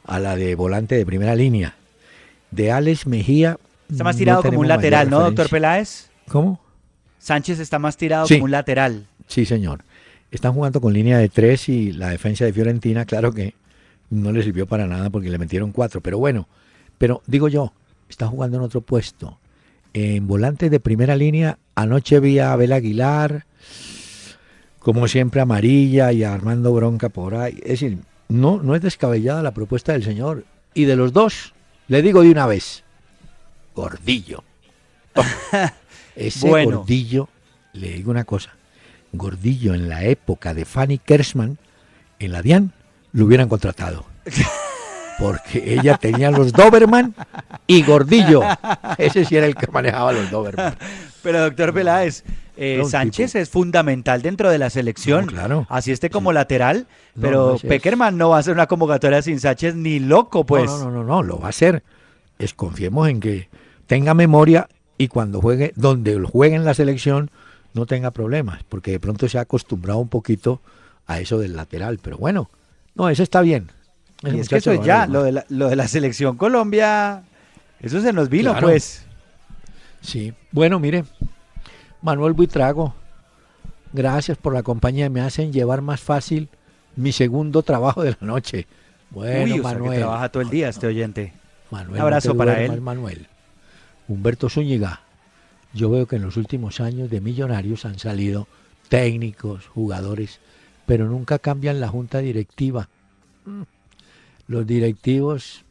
a 0.04 0.18
la 0.18 0.36
de 0.36 0.54
volante 0.54 0.96
de 0.96 1.06
primera 1.06 1.34
línea. 1.34 1.76
De 2.50 2.70
Alex 2.70 3.06
Mejía. 3.06 3.58
Está 3.90 4.04
más 4.04 4.16
no 4.16 4.18
tirado 4.18 4.42
como 4.42 4.60
un 4.60 4.68
lateral, 4.68 5.10
¿no, 5.10 5.20
doctor. 5.20 5.48
Peláez? 5.48 6.10
¿Cómo? 6.28 6.60
Sánchez 7.18 7.58
está 7.60 7.78
más 7.78 7.96
tirado 7.96 8.26
Sí. 8.26 8.34
como 8.34 8.44
un 8.46 8.50
lateral. 8.50 9.06
Sí, 9.26 9.44
señor. 9.46 9.84
Están 10.30 10.52
jugando 10.54 10.80
con 10.80 10.92
línea 10.92 11.18
de 11.18 11.28
tres 11.28 11.68
y 11.68 11.92
la 11.92 12.08
defensa 12.08 12.44
de 12.44 12.52
Fiorentina, 12.52 13.04
claro 13.04 13.32
que 13.32 13.54
no 14.10 14.32
le 14.32 14.42
sirvió 14.42 14.66
para 14.66 14.86
nada 14.86 15.10
porque 15.10 15.30
le 15.30 15.38
metieron 15.38 15.72
cuatro. 15.72 16.00
Pero 16.00 16.18
bueno, 16.18 16.48
pero 16.98 17.22
digo 17.26 17.48
yo, 17.48 17.72
está 18.08 18.26
jugando 18.26 18.56
en 18.56 18.62
otro 18.64 18.80
puesto. 18.80 19.38
En 19.94 20.26
volante 20.26 20.70
de 20.70 20.80
primera 20.80 21.16
línea, 21.16 21.58
anoche 21.74 22.18
vi 22.18 22.38
a 22.38 22.52
Abel 22.52 22.72
Aguilar, 22.72 23.44
como 24.78 25.06
siempre 25.06 25.40
amarilla 25.40 26.12
y 26.12 26.24
a 26.24 26.32
Armando 26.34 26.72
Bronca 26.72 27.08
por 27.10 27.34
ahí. 27.34 27.58
Es 27.62 27.80
decir, 27.80 27.98
no, 28.32 28.60
no 28.62 28.74
es 28.74 28.82
descabellada 28.82 29.42
la 29.42 29.52
propuesta 29.52 29.92
del 29.92 30.02
señor. 30.04 30.44
Y 30.74 30.86
de 30.86 30.96
los 30.96 31.12
dos, 31.12 31.52
le 31.88 32.00
digo 32.02 32.22
de 32.22 32.30
una 32.30 32.46
vez, 32.46 32.82
gordillo. 33.74 34.42
Ese 36.16 36.48
Bueno. 36.48 36.78
gordillo, 36.78 37.28
le 37.74 37.90
digo 37.92 38.10
una 38.10 38.24
cosa, 38.24 38.50
gordillo 39.12 39.74
en 39.74 39.88
la 39.88 40.04
época 40.04 40.54
de 40.54 40.64
Fanny 40.64 40.98
Kersman, 40.98 41.58
en 42.18 42.32
la 42.32 42.42
DIAN, 42.42 42.72
lo 43.12 43.26
hubieran 43.26 43.48
contratado. 43.48 44.06
Porque 45.18 45.74
ella 45.74 45.98
tenía 45.98 46.30
los 46.30 46.52
Doberman 46.52 47.14
y 47.66 47.82
Gordillo. 47.82 48.40
Ese 48.98 49.24
sí 49.24 49.36
era 49.36 49.46
el 49.46 49.54
que 49.54 49.70
manejaba 49.70 50.12
los 50.12 50.30
Doberman. 50.30 50.74
Pero 51.22 51.42
doctor 51.42 51.72
Peláez, 51.74 52.24
eh, 52.56 52.82
Sánchez 52.88 53.32
tipo- 53.32 53.42
es 53.42 53.48
fundamental 53.50 54.22
dentro 54.22 54.50
de 54.50 54.58
la 54.58 54.70
selección. 54.70 55.26
No, 55.26 55.32
claro. 55.32 55.66
Así 55.70 55.90
esté 55.92 56.10
como 56.10 56.32
lateral, 56.32 56.86
No, 57.14 57.22
pero 57.22 57.52
no, 57.62 57.68
Peckerman 57.68 58.16
no 58.18 58.30
va 58.30 58.36
a 58.36 58.40
hacer 58.40 58.52
una 58.54 58.66
convocatoria 58.66 59.22
sin 59.22 59.40
Sánchez 59.40 59.74
ni 59.74 59.98
loco, 59.98 60.44
pues. 60.44 60.66
No, 60.70 60.78
no, 60.78 60.84
no, 60.84 60.90
no, 60.90 61.04
no, 61.04 61.22
lo 61.22 61.38
va 61.38 61.46
a 61.46 61.50
hacer. 61.50 61.82
Es 62.38 62.54
confiemos 62.54 63.08
en 63.08 63.20
que 63.20 63.48
tenga 63.86 64.14
memoria 64.14 64.68
y 64.98 65.08
cuando 65.08 65.40
juegue, 65.40 65.72
donde 65.76 66.18
lo 66.18 66.28
juegue 66.28 66.56
en 66.56 66.64
la 66.64 66.74
selección, 66.74 67.30
no 67.74 67.86
tenga 67.86 68.10
problemas, 68.10 68.62
porque 68.68 68.90
de 68.90 69.00
pronto 69.00 69.28
se 69.28 69.38
ha 69.38 69.42
acostumbrado 69.42 69.98
un 69.98 70.08
poquito 70.08 70.60
a 71.06 71.20
eso 71.20 71.38
del 71.38 71.56
lateral. 71.56 71.98
Pero 72.02 72.18
bueno, 72.18 72.50
no, 72.94 73.08
eso 73.08 73.22
está 73.22 73.40
bien. 73.40 73.70
Y 74.24 74.38
es 74.38 74.48
que 74.48 74.56
eso 74.56 74.70
es 74.72 74.78
lo 74.80 74.84
ya, 74.84 75.06
lo 75.06 75.22
de, 75.24 75.32
la, 75.32 75.44
lo 75.48 75.68
de 75.68 75.74
la 75.76 75.88
selección 75.88 76.36
Colombia, 76.36 77.22
eso 77.80 78.00
se 78.00 78.12
nos 78.12 78.28
vino, 78.28 78.52
Claro. 78.52 78.68
pues. 78.68 79.04
Sí. 80.00 80.32
Bueno, 80.52 80.78
mire, 80.78 81.04
Manuel 82.02 82.32
Buitrago, 82.32 82.94
gracias 83.92 84.36
por 84.36 84.52
la 84.54 84.62
compañía. 84.62 85.08
Me 85.08 85.20
hacen 85.20 85.52
llevar 85.52 85.82
más 85.82 86.00
fácil 86.00 86.48
mi 86.96 87.12
segundo 87.12 87.62
trabajo 87.62 88.02
de 88.02 88.16
la 88.20 88.26
noche. 88.26 88.66
Bueno, 89.10 89.54
Uy, 89.54 89.60
o 89.60 89.62
sea, 89.62 89.72
que 89.72 89.78
Manuel. 89.78 89.98
trabaja 90.00 90.28
todo 90.30 90.42
el 90.42 90.50
día 90.50 90.68
este 90.68 90.86
oyente. 90.88 91.32
Manuel, 91.70 91.94
Un 91.94 92.00
abrazo 92.00 92.30
no 92.30 92.36
para 92.36 92.60
él. 92.62 92.80
Manuel. 92.80 93.28
Humberto 94.08 94.48
Zúñiga, 94.48 95.02
yo 95.72 95.90
veo 95.90 96.06
que 96.06 96.16
en 96.16 96.22
los 96.22 96.36
últimos 96.36 96.80
años 96.80 97.08
de 97.08 97.20
Millonarios 97.20 97.84
han 97.84 97.98
salido 97.98 98.48
técnicos, 98.88 99.68
jugadores, 99.68 100.40
pero 100.86 101.06
nunca 101.06 101.38
cambian 101.38 101.80
la 101.80 101.88
junta 101.88 102.18
directiva. 102.18 102.88
Mm. 103.44 103.62
Los 104.48 104.66
directivos 104.66 105.64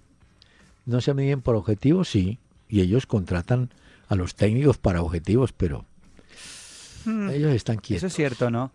no 0.86 1.02
se 1.02 1.14
miden 1.14 1.42
por 1.42 1.56
objetivos, 1.56 2.10
sí, 2.10 2.40
y 2.70 2.82
ellos 2.82 3.06
contratan 3.06 3.70
a 4.08 4.16
los 4.16 4.34
técnicos 4.36 4.78
para 4.78 5.02
objetivos, 5.02 5.52
pero 5.52 5.86
ellos 7.06 7.54
están 7.54 7.76
Eso 7.76 7.82
quietos. 7.84 8.04
es 8.12 8.14
cierto, 8.14 8.50
¿no? 8.52 8.72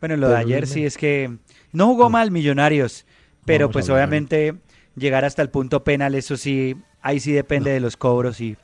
Bueno, 0.00 0.16
lo 0.16 0.28
de 0.28 0.36
ayer 0.36 0.66
sí 0.66 0.84
es 0.84 0.96
que 0.98 1.36
no 1.72 1.86
jugó 1.86 2.10
mal 2.10 2.30
Millonarios, 2.30 3.06
pero 3.44 3.66
Vamos 3.66 3.72
pues 3.74 3.88
obviamente 3.90 4.54
llegar 4.96 5.24
hasta 5.24 5.42
el 5.42 5.48
punto 5.50 5.82
penal, 5.84 6.14
eso 6.14 6.36
sí, 6.36 6.76
ahí 7.02 7.18
sí 7.20 7.32
depende 7.32 7.70
de 7.70 7.80
los 7.80 7.96
cobros 7.96 8.40
y 8.40 8.56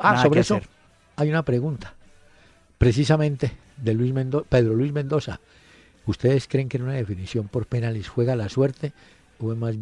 Ah, 0.00 0.22
sobre 0.22 0.40
eso 0.40 0.56
hacer. 0.56 0.68
hay 1.16 1.28
una 1.30 1.44
pregunta, 1.44 1.94
precisamente 2.78 3.52
de 3.76 3.94
Luis 3.94 4.12
Mendo- 4.12 4.44
Pedro 4.48 4.74
Luis 4.74 4.92
Mendoza. 4.92 5.40
¿Ustedes 6.06 6.46
creen 6.48 6.68
que 6.68 6.76
en 6.76 6.82
una 6.84 6.92
definición 6.94 7.48
por 7.48 7.66
penales 7.66 8.08
juega 8.08 8.36
la 8.36 8.48
suerte 8.48 8.92
o 9.38 9.52
es 9.52 9.58
más 9.58 9.74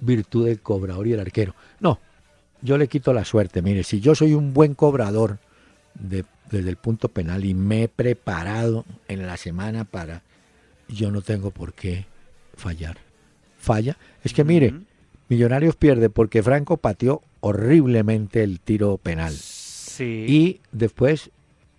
virtud 0.00 0.46
del 0.46 0.60
cobrador 0.60 1.06
y 1.06 1.12
el 1.14 1.20
arquero? 1.20 1.54
No, 1.80 1.98
yo 2.60 2.76
le 2.78 2.88
quito 2.88 3.12
la 3.12 3.24
suerte. 3.24 3.62
Mire, 3.62 3.82
si 3.84 4.00
yo 4.00 4.14
soy 4.14 4.34
un 4.34 4.52
buen 4.52 4.74
cobrador 4.74 5.38
de- 5.94 6.24
desde 6.52 6.70
el 6.70 6.76
punto 6.76 7.08
penal 7.08 7.44
y 7.44 7.54
me 7.54 7.84
he 7.84 7.88
preparado 7.88 8.84
en 9.08 9.26
la 9.26 9.36
semana 9.36 9.84
para, 9.84 10.22
yo 10.88 11.10
no 11.10 11.22
tengo 11.22 11.50
por 11.50 11.72
qué 11.72 12.06
fallar. 12.56 12.98
Falla. 13.58 13.96
Es 14.22 14.32
que 14.32 14.44
mire. 14.44 14.74
Millonarios 15.28 15.76
pierde 15.76 16.10
porque 16.10 16.42
Franco 16.42 16.76
pateó 16.76 17.22
horriblemente 17.40 18.42
el 18.42 18.60
tiro 18.60 18.98
penal. 18.98 19.32
Sí. 19.32 20.26
Y 20.28 20.60
después 20.72 21.30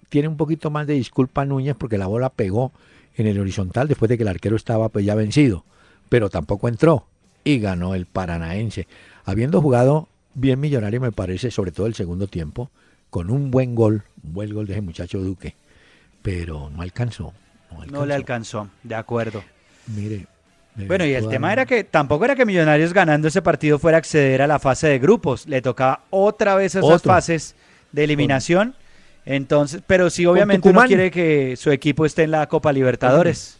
tiene 0.09 0.27
un 0.27 0.37
poquito 0.37 0.71
más 0.71 0.87
de 0.87 0.95
disculpa 0.95 1.45
Núñez 1.45 1.75
porque 1.77 1.99
la 1.99 2.07
bola 2.07 2.31
pegó 2.31 2.71
en 3.15 3.27
el 3.27 3.39
horizontal 3.39 3.87
después 3.87 4.09
de 4.09 4.17
que 4.17 4.23
el 4.23 4.29
arquero 4.29 4.55
estaba 4.55 4.89
pues 4.89 5.05
ya 5.05 5.13
vencido. 5.13 5.65
Pero 6.09 6.31
tampoco 6.31 6.67
entró 6.67 7.05
y 7.43 7.59
ganó 7.59 7.93
el 7.93 8.07
paranaense. 8.07 8.87
Habiendo 9.23 9.61
jugado 9.61 10.07
bien 10.33 10.59
millonario 10.59 10.99
me 10.99 11.11
parece, 11.11 11.51
sobre 11.51 11.71
todo 11.71 11.85
el 11.85 11.93
segundo 11.93 12.25
tiempo, 12.25 12.71
con 13.13 13.29
un 13.29 13.51
buen 13.51 13.75
gol, 13.75 14.01
un 14.23 14.33
buen 14.33 14.51
gol 14.51 14.65
de 14.65 14.73
ese 14.73 14.81
muchacho 14.81 15.19
Duque, 15.19 15.55
pero 16.23 16.71
no 16.71 16.81
alcanzó. 16.81 17.31
No, 17.91 18.07
le 18.07 18.15
alcanzó, 18.15 18.69
de 18.81 18.95
acuerdo. 18.95 19.43
Mire. 19.85 20.25
Bueno, 20.87 21.05
y 21.05 21.13
el 21.13 21.29
tema 21.29 21.53
era 21.53 21.67
que 21.67 21.83
tampoco 21.83 22.25
era 22.25 22.35
que 22.35 22.43
Millonarios 22.43 22.91
ganando 22.91 23.27
ese 23.27 23.43
partido 23.43 23.77
fuera 23.77 23.97
a 23.97 23.99
acceder 23.99 24.41
a 24.41 24.47
la 24.47 24.57
fase 24.57 24.87
de 24.87 24.97
grupos. 24.97 25.45
Le 25.45 25.61
tocaba 25.61 26.01
otra 26.09 26.55
vez 26.55 26.73
esas 26.73 27.03
fases 27.03 27.53
de 27.91 28.03
eliminación. 28.03 28.73
Entonces, 29.27 29.83
pero 29.85 30.09
sí, 30.09 30.25
obviamente 30.25 30.67
uno 30.69 30.81
quiere 30.85 31.11
que 31.11 31.55
su 31.55 31.69
equipo 31.69 32.07
esté 32.07 32.23
en 32.23 32.31
la 32.31 32.47
Copa 32.47 32.73
Libertadores. 32.73 33.59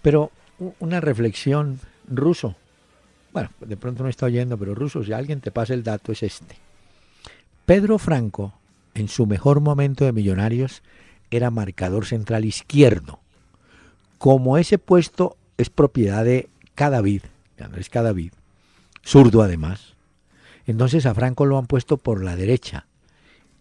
Pero 0.00 0.32
una 0.78 1.02
reflexión 1.02 1.80
ruso. 2.08 2.56
Bueno, 3.30 3.50
de 3.60 3.76
pronto 3.76 4.04
no 4.04 4.08
está 4.08 4.24
oyendo, 4.24 4.56
pero 4.56 4.74
ruso, 4.74 5.04
si 5.04 5.12
alguien 5.12 5.42
te 5.42 5.50
pasa 5.50 5.74
el 5.74 5.82
dato, 5.82 6.12
es 6.12 6.22
este. 6.22 6.56
Pedro 7.66 7.98
Franco, 7.98 8.52
en 8.94 9.08
su 9.08 9.26
mejor 9.26 9.60
momento 9.60 10.04
de 10.04 10.12
Millonarios, 10.12 10.82
era 11.30 11.50
marcador 11.50 12.04
central 12.04 12.44
izquierdo. 12.44 13.20
Como 14.18 14.58
ese 14.58 14.78
puesto 14.78 15.36
es 15.56 15.70
propiedad 15.70 16.24
de 16.24 16.48
Cadavid, 16.74 17.22
Andrés 17.58 17.88
Cadavid, 17.88 18.32
zurdo 19.02 19.42
además, 19.42 19.94
entonces 20.66 21.06
a 21.06 21.14
Franco 21.14 21.46
lo 21.46 21.58
han 21.58 21.66
puesto 21.66 21.96
por 21.96 22.22
la 22.22 22.36
derecha. 22.36 22.86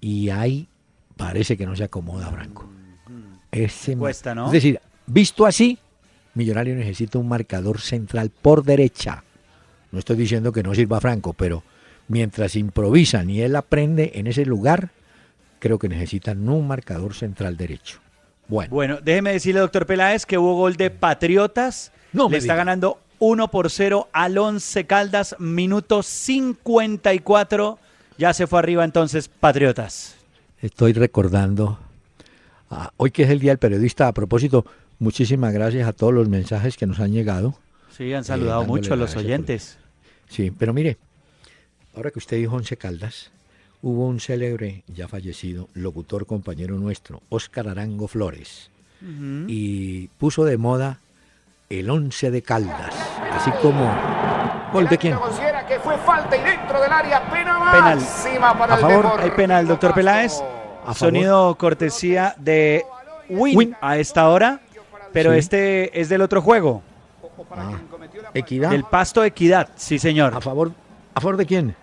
Y 0.01 0.29
ahí 0.29 0.67
parece 1.15 1.55
que 1.57 1.65
no 1.65 1.75
se 1.75 1.85
acomoda 1.85 2.29
Franco. 2.29 2.69
Ese 3.51 3.95
Cuesta, 3.95 4.35
¿no? 4.35 4.47
Es 4.47 4.51
decir, 4.51 4.79
visto 5.05 5.45
así, 5.45 5.77
Millonario 6.33 6.75
necesita 6.75 7.19
un 7.19 7.27
marcador 7.27 7.79
central 7.79 8.31
por 8.31 8.63
derecha. 8.63 9.23
No 9.91 9.99
estoy 9.99 10.17
diciendo 10.17 10.51
que 10.51 10.63
no 10.63 10.73
sirva 10.73 10.99
Franco, 10.99 11.33
pero 11.33 11.63
mientras 12.07 12.55
improvisan 12.55 13.29
y 13.29 13.41
él 13.41 13.55
aprende 13.55 14.11
en 14.15 14.27
ese 14.27 14.45
lugar, 14.45 14.91
creo 15.59 15.79
que 15.79 15.89
necesitan 15.89 16.47
un 16.49 16.67
marcador 16.67 17.13
central 17.13 17.57
derecho. 17.57 17.99
Bueno. 18.47 18.69
Bueno, 18.71 18.99
déjeme 19.01 19.31
decirle, 19.31 19.61
doctor 19.61 19.85
Peláez, 19.85 20.25
que 20.25 20.37
hubo 20.37 20.55
gol 20.55 20.75
de 20.75 20.89
Patriotas. 20.89 21.91
No 22.11 22.29
Le 22.29 22.37
está 22.37 22.55
ganando 22.55 22.99
1 23.19 23.49
por 23.49 23.69
0 23.69 24.09
al 24.11 24.37
11 24.37 24.85
Caldas, 24.85 25.35
minuto 25.39 26.03
54. 26.03 27.79
Ya 28.17 28.33
se 28.33 28.47
fue 28.47 28.59
arriba 28.59 28.83
entonces 28.83 29.29
Patriotas. 29.29 30.17
Estoy 30.61 30.93
recordando, 30.93 31.79
ah, 32.69 32.91
hoy 32.97 33.11
que 33.11 33.23
es 33.23 33.29
el 33.29 33.39
Día 33.39 33.51
del 33.51 33.59
Periodista, 33.59 34.07
a 34.07 34.13
propósito, 34.13 34.65
muchísimas 34.99 35.53
gracias 35.53 35.87
a 35.87 35.93
todos 35.93 36.13
los 36.13 36.29
mensajes 36.29 36.77
que 36.77 36.85
nos 36.85 36.99
han 36.99 37.11
llegado. 37.11 37.55
Sí, 37.95 38.13
han 38.13 38.23
saludado 38.23 38.63
eh, 38.63 38.67
mucho 38.67 38.93
a 38.93 38.97
los 38.97 39.15
oyentes. 39.15 39.77
Sí, 40.27 40.51
pero 40.51 40.73
mire, 40.73 40.97
ahora 41.95 42.11
que 42.11 42.19
usted 42.19 42.37
dijo 42.37 42.55
Once 42.55 42.75
Caldas, 42.77 43.31
hubo 43.81 44.07
un 44.07 44.19
célebre, 44.19 44.83
ya 44.87 45.07
fallecido, 45.07 45.69
locutor 45.73 46.25
compañero 46.25 46.77
nuestro, 46.77 47.21
Óscar 47.29 47.67
Arango 47.67 48.07
Flores, 48.07 48.69
y 49.47 50.07
puso 50.17 50.45
de 50.45 50.57
moda 50.57 50.99
el 51.69 51.89
Once 51.89 52.31
de 52.31 52.41
Caldas, 52.41 52.95
así 53.31 53.51
como... 53.61 53.93
¿Gol 54.71 54.87
de 54.87 54.97
quién? 54.97 55.15
que 55.67 55.79
fue 55.79 55.97
falta 55.97 56.35
y 56.35 56.41
dentro 56.41 56.81
del 56.81 56.91
área 56.91 57.29
penal. 57.29 57.99
Para 58.57 58.75
a 58.75 58.77
favor, 58.77 59.19
hay 59.19 59.31
penal, 59.31 59.67
doctor 59.67 59.93
Peláez. 59.93 60.41
Sonido 60.93 61.55
cortesía 61.55 62.35
de 62.37 62.85
Win, 63.29 63.75
a 63.81 63.97
esta 63.97 64.27
hora, 64.27 64.59
pero 65.13 65.33
este 65.33 65.99
es 65.99 66.09
del 66.09 66.21
otro 66.21 66.41
juego. 66.41 66.81
Ah. 67.51 67.79
Equidad. 68.33 68.71
Del 68.71 68.83
Pasto 68.83 69.23
Equidad, 69.23 69.69
sí 69.75 69.99
señor. 69.99 70.35
¿A 70.35 70.41
favor, 70.41 70.71
¿A 71.15 71.21
favor 71.21 71.37
de 71.37 71.45
quién? 71.45 71.75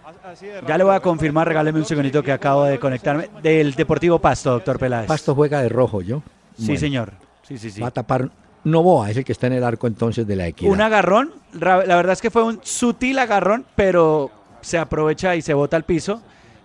Ya 0.67 0.79
le 0.79 0.85
voy 0.85 0.95
a 0.95 1.01
confirmar, 1.01 1.49
regáleme 1.49 1.79
un 1.79 1.85
segundito 1.85 2.23
que 2.23 2.33
acabo 2.33 2.65
de 2.65 2.79
conectarme. 2.79 3.29
Del 3.43 3.75
Deportivo 3.75 4.19
Pasto, 4.19 4.51
doctor 4.53 4.79
Peláez. 4.79 5.07
Pasto 5.07 5.35
juega 5.35 5.63
de 5.63 5.69
rojo, 5.69 6.03
¿yo? 6.03 6.23
Sí, 6.59 6.77
señor. 6.77 7.13
Sí, 7.43 7.59
sí, 7.59 7.71
sí. 7.71 7.81
Va 7.81 7.89
a 7.89 7.93
tapar 7.93 8.31
Novoa, 8.63 9.11
es 9.11 9.17
el 9.17 9.25
que 9.25 9.33
está 9.33 9.47
en 9.47 9.55
el 9.55 9.65
arco 9.65 9.87
entonces 9.87 10.27
de 10.27 10.37
la 10.37 10.47
equidad. 10.47 10.71
Un 10.71 10.81
agarrón, 10.81 11.33
la 11.53 11.77
verdad 11.77 12.13
es 12.13 12.21
que 12.21 12.31
fue 12.31 12.45
un 12.45 12.61
sutil 12.63 13.19
agarrón, 13.19 13.65
pero 13.75 14.31
se 14.61 14.79
aprovecha 14.79 15.37
y 15.37 15.43
se 15.43 15.55
bota 15.55 15.77
al 15.77 15.85
piso. 15.85 16.23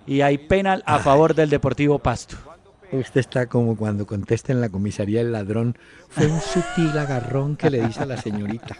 Y 0.07 0.21
hay 0.21 0.37
penal 0.37 0.83
a 0.85 0.99
favor 0.99 1.33
del 1.33 1.49
Deportivo 1.49 1.97
Pasto. 1.97 2.37
Usted 2.91 3.19
está 3.19 3.47
como 3.47 3.75
cuando 3.75 4.05
contesta 4.05 4.51
en 4.51 4.61
la 4.61 4.69
comisaría 4.69 5.21
el 5.21 5.31
ladrón. 5.31 5.77
Fue 6.09 6.27
un 6.27 6.39
sutil 6.39 6.95
agarrón 6.97 7.55
que 7.55 7.69
le 7.69 7.81
dice 7.85 8.03
a 8.03 8.05
la 8.05 8.17
señorita. 8.17 8.77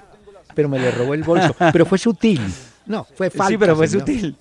Pero 0.53 0.69
me 0.69 0.79
le 0.79 0.91
robó 0.91 1.13
el 1.13 1.23
bolso. 1.23 1.55
Pero 1.73 1.85
fue 1.85 1.97
sutil. 1.97 2.41
No, 2.85 3.05
fue 3.15 3.29
falta. 3.29 3.49
Sí, 3.49 3.57
pero 3.57 3.75
fue 3.75 3.87
sutil. 3.87 4.37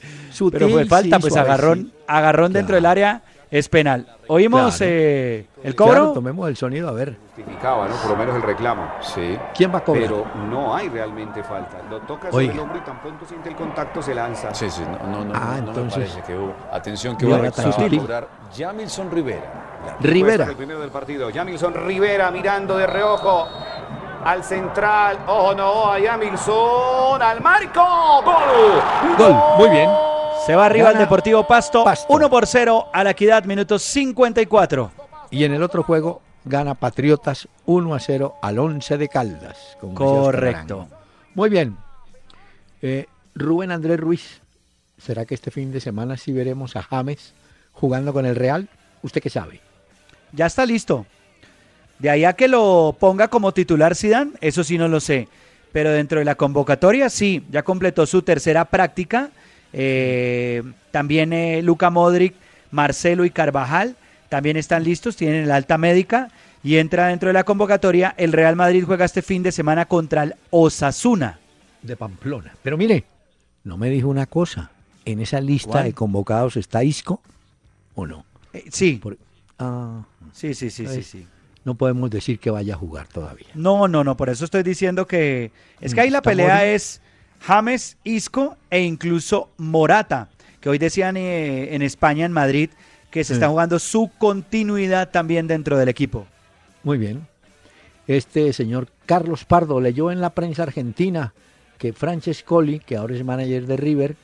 Pero 0.52 0.68
fue 0.68 0.84
falta, 0.86 1.18
pues 1.18 1.36
agarrón, 1.36 1.92
agarrón 2.06 2.52
dentro 2.52 2.74
del 2.74 2.86
área 2.86 3.22
es 3.54 3.68
penal. 3.68 4.04
Oímos 4.26 4.80
eh, 4.80 5.46
el 5.62 5.76
cobro. 5.76 6.12
tomemos 6.12 6.48
el 6.48 6.56
sonido 6.56 6.88
a 6.88 6.92
ver. 6.92 7.16
Justificaba, 7.36 7.86
¿no? 7.86 7.94
Por 7.94 8.10
lo 8.10 8.16
menos 8.16 8.34
el 8.34 8.42
reclamo. 8.42 8.90
Sí. 9.00 9.38
¿Quién 9.54 9.72
va 9.72 9.78
a 9.78 9.84
cobrar? 9.84 10.02
Pero 10.02 10.26
no 10.50 10.74
hay 10.74 10.88
realmente 10.88 11.40
falta. 11.44 11.78
Lo 11.88 12.00
toca 12.00 12.32
sobre 12.32 12.46
el 12.46 12.58
hombro 12.58 12.78
y 12.78 12.80
tan 12.80 13.00
pronto 13.00 13.24
siente 13.24 13.50
el 13.50 13.54
contacto 13.54 14.02
se 14.02 14.12
lanza. 14.12 14.52
Sí, 14.52 14.68
sí, 14.68 14.82
no, 14.82 15.24
no, 15.24 15.32
ah, 15.36 15.60
no, 15.62 15.68
entonces, 15.68 15.98
me 15.98 16.04
parece 16.06 16.22
que 16.22 16.36
hubo. 16.36 16.52
Atención 16.72 17.16
que 17.16 17.26
va 17.26 17.36
a 17.36 17.50
cobrar 17.50 18.28
Jamilson 18.56 19.10
Rivera. 19.12 19.96
Rivera. 20.00 20.46
El 20.46 20.56
primero 20.56 20.80
del 20.80 20.90
partido. 20.90 21.30
Jamilson 21.32 21.74
Rivera 21.74 22.32
mirando 22.32 22.76
de 22.76 22.88
reojo 22.88 23.46
al 24.24 24.42
central. 24.42 25.18
Ojo, 25.26 25.54
no, 25.54 25.92
a 25.92 26.00
Jamilson 26.00 27.22
al 27.22 27.40
marco. 27.40 28.22
Gol. 28.24 29.16
Gol, 29.18 29.34
muy 29.58 29.70
bien. 29.70 29.90
Se 30.46 30.54
va 30.54 30.66
arriba 30.66 30.90
el 30.90 30.98
Deportivo 30.98 31.46
Pasto, 31.46 31.84
1 32.08 32.30
por 32.30 32.46
0 32.46 32.88
a 32.92 33.04
la 33.04 33.10
Equidad, 33.10 33.44
minutos 33.44 33.82
54. 33.82 34.90
Y 35.30 35.44
en 35.44 35.54
el 35.54 35.62
otro 35.62 35.82
juego 35.82 36.20
gana 36.44 36.74
Patriotas 36.74 37.48
1 37.64 37.94
a 37.94 37.98
0 37.98 38.34
al 38.42 38.58
11 38.58 38.98
de 38.98 39.08
Caldas. 39.08 39.78
Correcto. 39.94 40.88
Muy 41.34 41.48
bien. 41.48 41.76
Eh, 42.82 43.06
Rubén 43.34 43.72
Andrés 43.72 43.98
Ruiz, 43.98 44.40
¿será 44.98 45.24
que 45.24 45.34
este 45.34 45.50
fin 45.50 45.72
de 45.72 45.80
semana 45.80 46.16
sí 46.16 46.32
veremos 46.32 46.76
a 46.76 46.82
James 46.82 47.32
jugando 47.72 48.12
con 48.12 48.26
el 48.26 48.36
Real? 48.36 48.68
¿Usted 49.02 49.22
qué 49.22 49.30
sabe? 49.30 49.60
Ya 50.32 50.46
está 50.46 50.66
listo. 50.66 51.06
De 52.04 52.10
ahí 52.10 52.26
a 52.26 52.34
que 52.34 52.48
lo 52.48 52.94
ponga 53.00 53.28
como 53.28 53.52
titular 53.52 53.96
Zidane, 53.96 54.32
eso 54.42 54.62
sí 54.62 54.76
no 54.76 54.88
lo 54.88 55.00
sé. 55.00 55.26
Pero 55.72 55.90
dentro 55.90 56.18
de 56.18 56.26
la 56.26 56.34
convocatoria 56.34 57.08
sí, 57.08 57.42
ya 57.50 57.62
completó 57.62 58.04
su 58.04 58.20
tercera 58.20 58.66
práctica 58.66 59.30
eh, 59.72 60.62
también 60.90 61.32
eh, 61.32 61.62
Luca 61.62 61.88
Modric, 61.88 62.34
Marcelo 62.72 63.24
y 63.24 63.30
Carvajal 63.30 63.96
también 64.28 64.58
están 64.58 64.84
listos, 64.84 65.16
tienen 65.16 65.48
la 65.48 65.56
alta 65.56 65.78
médica 65.78 66.30
y 66.62 66.76
entra 66.76 67.06
dentro 67.06 67.28
de 67.30 67.32
la 67.32 67.44
convocatoria. 67.44 68.14
El 68.18 68.34
Real 68.34 68.54
Madrid 68.54 68.84
juega 68.84 69.06
este 69.06 69.22
fin 69.22 69.42
de 69.42 69.50
semana 69.50 69.86
contra 69.86 70.24
el 70.24 70.34
Osasuna. 70.50 71.38
De 71.80 71.96
Pamplona. 71.96 72.52
Pero 72.62 72.76
mire, 72.76 73.04
no 73.62 73.78
me 73.78 73.88
dijo 73.88 74.08
una 74.08 74.26
cosa. 74.26 74.70
¿En 75.06 75.20
esa 75.20 75.40
lista 75.40 75.82
de 75.82 75.94
convocados 75.94 76.58
está 76.58 76.84
Isco 76.84 77.22
o 77.94 78.06
no? 78.06 78.26
Eh, 78.52 78.64
sí. 78.70 79.00
Ah, 79.58 80.02
sí, 80.34 80.52
sí, 80.52 80.68
sí, 80.68 80.86
sí, 80.86 81.02
sí. 81.02 81.26
No 81.64 81.74
podemos 81.74 82.10
decir 82.10 82.38
que 82.38 82.50
vaya 82.50 82.74
a 82.74 82.76
jugar 82.76 83.08
todavía. 83.08 83.48
No, 83.54 83.88
no, 83.88 84.04
no. 84.04 84.16
Por 84.16 84.28
eso 84.28 84.44
estoy 84.44 84.62
diciendo 84.62 85.06
que 85.06 85.50
es 85.80 85.94
que 85.94 86.02
ahí 86.02 86.10
la 86.10 86.22
pelea 86.22 86.66
es 86.66 87.00
James, 87.40 87.96
Isco 88.04 88.56
e 88.70 88.82
incluso 88.82 89.50
Morata, 89.56 90.28
que 90.60 90.68
hoy 90.68 90.78
decían 90.78 91.16
eh, 91.16 91.74
en 91.74 91.82
España, 91.82 92.26
en 92.26 92.32
Madrid, 92.32 92.70
que 93.10 93.24
se 93.24 93.34
está 93.34 93.48
jugando 93.48 93.78
su 93.78 94.10
continuidad 94.18 95.10
también 95.10 95.46
dentro 95.46 95.78
del 95.78 95.88
equipo. 95.88 96.26
Muy 96.82 96.98
bien. 96.98 97.26
Este 98.06 98.52
señor 98.52 98.88
Carlos 99.06 99.44
Pardo 99.44 99.80
leyó 99.80 100.10
en 100.10 100.20
la 100.20 100.30
prensa 100.30 100.64
argentina 100.64 101.32
que 101.78 101.92
Francescoli, 101.92 102.80
que 102.80 102.96
ahora 102.96 103.14
es 103.14 103.24
manager 103.24 103.66
de 103.66 103.76
River, 103.76 104.16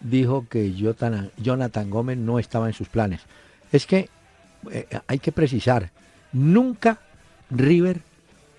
dijo 0.00 0.46
que 0.48 0.72
Jonathan 0.74 1.90
Gómez 1.90 2.18
no 2.18 2.38
estaba 2.38 2.66
en 2.66 2.72
sus 2.72 2.88
planes. 2.88 3.22
Es 3.72 3.86
que 3.86 4.08
eh, 4.70 4.86
hay 5.06 5.18
que 5.18 5.32
precisar, 5.32 5.90
nunca 6.36 7.00
River 7.50 8.00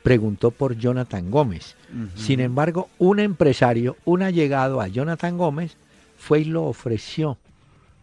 preguntó 0.04 0.52
por 0.52 0.78
Jonathan 0.78 1.30
Gómez. 1.30 1.76
Sin 2.16 2.40
embargo, 2.40 2.90
un 2.98 3.20
empresario, 3.20 3.98
un 4.06 4.24
allegado 4.24 4.82
a 4.82 4.88
Jonathan 4.88 5.38
Gómez, 5.38 5.78
fue 6.18 6.42
y 6.42 6.46
lo 6.46 6.64
ofreció 6.64 7.38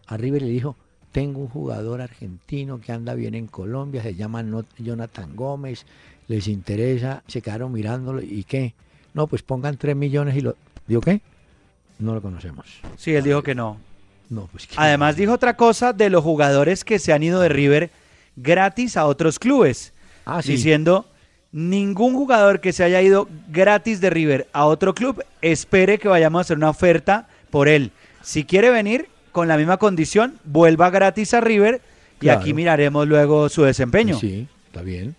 a 0.06 0.16
River 0.16 0.42
y 0.42 0.46
le 0.46 0.52
dijo, 0.52 0.76
tengo 1.12 1.40
un 1.40 1.48
jugador 1.48 2.00
argentino 2.00 2.80
que 2.80 2.92
anda 2.92 3.14
bien 3.14 3.34
en 3.34 3.46
Colombia, 3.46 4.02
se 4.02 4.14
llama 4.14 4.44
Jonathan 4.78 5.34
Gómez, 5.34 5.86
les 6.28 6.48
interesa, 6.48 7.22
se 7.26 7.42
quedaron 7.42 7.72
mirándolo 7.72 8.22
y 8.22 8.44
qué, 8.44 8.74
no, 9.12 9.26
pues 9.26 9.42
pongan 9.42 9.76
tres 9.76 9.96
millones 9.96 10.36
y 10.36 10.40
lo... 10.40 10.56
¿Digo 10.86 11.00
qué? 11.00 11.20
No 11.98 12.14
lo 12.14 12.20
conocemos. 12.20 12.66
Sí, 12.96 13.14
él 13.14 13.24
dijo 13.24 13.42
que 13.42 13.54
no. 13.54 13.78
No, 14.28 14.48
pues 14.50 14.68
Además 14.76 15.16
dijo 15.16 15.32
otra 15.32 15.56
cosa 15.56 15.92
de 15.92 16.10
los 16.10 16.24
jugadores 16.24 16.84
que 16.84 16.98
se 16.98 17.12
han 17.12 17.22
ido 17.22 17.40
de 17.40 17.48
River 17.48 17.90
gratis 18.36 18.96
a 18.96 19.06
otros 19.06 19.38
clubes, 19.38 19.92
ah, 20.26 20.40
diciendo 20.44 21.06
ningún 21.52 22.14
jugador 22.14 22.60
que 22.60 22.72
se 22.72 22.82
haya 22.82 23.00
ido 23.00 23.28
gratis 23.48 24.00
de 24.00 24.10
River 24.10 24.48
a 24.52 24.66
otro 24.66 24.94
club 24.94 25.22
espere 25.40 25.98
que 25.98 26.08
vayamos 26.08 26.38
a 26.38 26.42
hacer 26.42 26.56
una 26.56 26.70
oferta 26.70 27.28
por 27.50 27.68
él. 27.68 27.92
Si 28.22 28.44
quiere 28.44 28.70
venir 28.70 29.08
con 29.30 29.46
la 29.48 29.56
misma 29.56 29.76
condición, 29.76 30.38
vuelva 30.44 30.90
gratis 30.90 31.34
a 31.34 31.40
River 31.40 31.80
Y 32.20 32.28
aquí 32.30 32.54
miraremos 32.54 33.06
luego 33.06 33.48
su 33.48 33.62
desempeño. 33.64 34.18
Sí, 34.18 34.48
está 34.66 34.80
bien. 34.82 35.14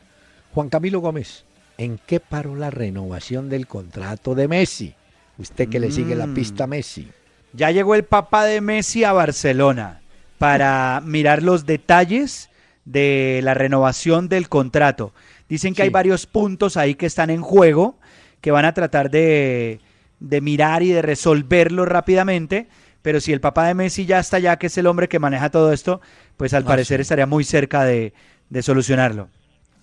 Juan 0.54 0.70
Camilo 0.70 1.00
Gómez, 1.02 1.44
¿en 1.78 2.00
qué 2.06 2.20
paró 2.20 2.56
la 2.56 2.72
renovación 2.72 3.48
del 3.50 3.68
contrato 3.68 4.34
de 4.34 4.48
Messi? 4.48 4.96
Usted 5.38 5.70
que 5.70 5.80
le 5.80 5.92
sigue 5.92 6.16
la 6.16 6.26
Mm. 6.28 6.34
pista 6.34 6.64
a 6.64 6.68
Messi. 6.68 7.08
Ya 7.54 7.70
llegó 7.72 7.94
el 7.96 8.06
papá 8.06 8.46
de 8.46 8.60
Messi 8.60 9.04
a 9.04 9.14
Barcelona 9.14 10.02
para 10.40 11.02
mirar 11.06 11.44
los 11.44 11.66
detalles 11.66 12.50
de 12.86 13.40
la 13.44 13.54
renovación 13.54 14.30
del 14.30 14.48
contrato. 14.50 15.14
Dicen 15.50 15.74
que 15.74 15.84
hay 15.84 15.90
varios 15.90 16.26
puntos 16.26 16.78
ahí 16.78 16.96
que 16.96 17.06
están 17.06 17.30
en 17.30 17.42
juego, 17.42 17.98
que 18.42 18.52
van 18.52 18.66
a 18.66 18.74
tratar 18.74 19.10
de, 19.12 19.80
de 20.20 20.42
mirar 20.42 20.84
y 20.84 20.90
de 20.92 21.02
resolverlo 21.02 21.86
rápidamente. 21.86 22.68
Pero 23.02 23.20
si 23.20 23.34
el 23.34 23.42
papá 23.42 23.68
de 23.68 23.74
Messi 23.76 24.06
ya 24.06 24.20
está 24.20 24.38
allá, 24.38 24.58
que 24.58 24.68
es 24.68 24.78
el 24.78 24.88
hombre 24.88 25.08
que 25.08 25.20
maneja 25.20 25.50
todo 25.52 25.72
esto, 25.74 26.02
pues 26.38 26.54
al 26.54 26.64
Ah, 26.64 26.68
parecer 26.68 27.00
sí. 27.00 27.02
estaría 27.04 27.28
muy 27.28 27.44
cerca 27.44 27.84
de, 27.84 28.14
de 28.50 28.62
solucionarlo. 28.64 29.30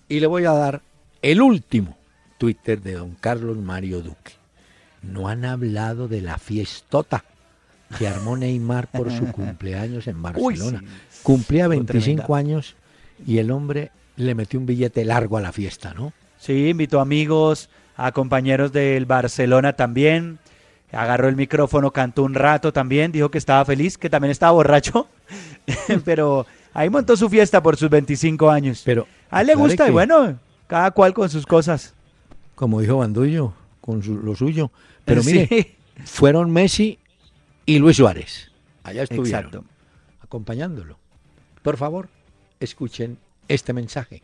Y 0.09 0.19
le 0.19 0.27
voy 0.27 0.43
a 0.45 0.51
dar 0.51 0.81
el 1.21 1.41
último 1.41 1.97
Twitter 2.37 2.81
de 2.81 2.93
don 2.93 3.15
Carlos 3.15 3.57
Mario 3.57 4.01
Duque. 4.01 4.33
No 5.01 5.27
han 5.29 5.45
hablado 5.45 6.07
de 6.09 6.21
la 6.21 6.37
fiestota 6.37 7.23
que 7.97 8.07
armó 8.07 8.35
Neymar 8.35 8.87
por 8.87 9.11
su 9.11 9.25
cumpleaños 9.31 10.07
en 10.07 10.17
Uy, 10.17 10.21
Barcelona. 10.21 10.79
sí. 11.09 11.19
Cumplía 11.23 11.63
Estuvo 11.63 11.69
25 11.85 12.23
tremenda. 12.23 12.37
años 12.37 12.75
y 13.25 13.37
el 13.37 13.51
hombre 13.51 13.91
le 14.15 14.35
metió 14.35 14.59
un 14.59 14.65
billete 14.65 15.05
largo 15.05 15.37
a 15.37 15.41
la 15.41 15.51
fiesta, 15.51 15.93
¿no? 15.93 16.13
Sí, 16.37 16.69
invitó 16.69 16.99
amigos, 16.99 17.69
a 17.95 18.11
compañeros 18.11 18.71
del 18.71 19.05
Barcelona 19.05 19.73
también. 19.73 20.39
Agarró 20.91 21.27
el 21.27 21.35
micrófono, 21.35 21.91
cantó 21.91 22.23
un 22.23 22.35
rato 22.35 22.71
también, 22.71 23.11
dijo 23.11 23.31
que 23.31 23.39
estaba 23.39 23.65
feliz, 23.65 23.97
que 23.97 24.09
también 24.11 24.29
estaba 24.31 24.51
borracho, 24.51 25.07
pero 26.05 26.45
ahí 26.73 26.89
montó 26.89 27.17
su 27.17 27.29
fiesta 27.29 27.63
por 27.63 27.77
sus 27.77 27.89
25 27.89 28.49
años. 28.49 28.83
Pero 28.85 29.07
a 29.31 29.41
él 29.41 29.47
le 29.47 29.55
gusta 29.55 29.87
y 29.87 29.91
bueno, 29.91 30.37
cada 30.67 30.91
cual 30.91 31.13
con 31.13 31.29
sus 31.29 31.45
cosas. 31.47 31.95
Como 32.55 32.79
dijo 32.81 32.97
Bandullo, 32.97 33.53
con 33.81 34.03
su- 34.03 34.17
lo 34.19 34.35
suyo. 34.35 34.71
Pero 35.03 35.23
Sí, 35.23 35.47
mire, 35.49 35.75
fueron 36.05 36.51
Messi 36.51 36.99
y 37.65 37.79
Luis 37.79 37.97
Suárez. 37.97 38.51
Allá 38.83 39.03
estuvieron, 39.03 39.27
exacto. 39.45 39.63
acompañándolo. 40.21 40.99
Por 41.63 41.77
favor, 41.77 42.09
escuchen 42.63 43.17
este 43.47 43.73
mensaje. 43.73 44.21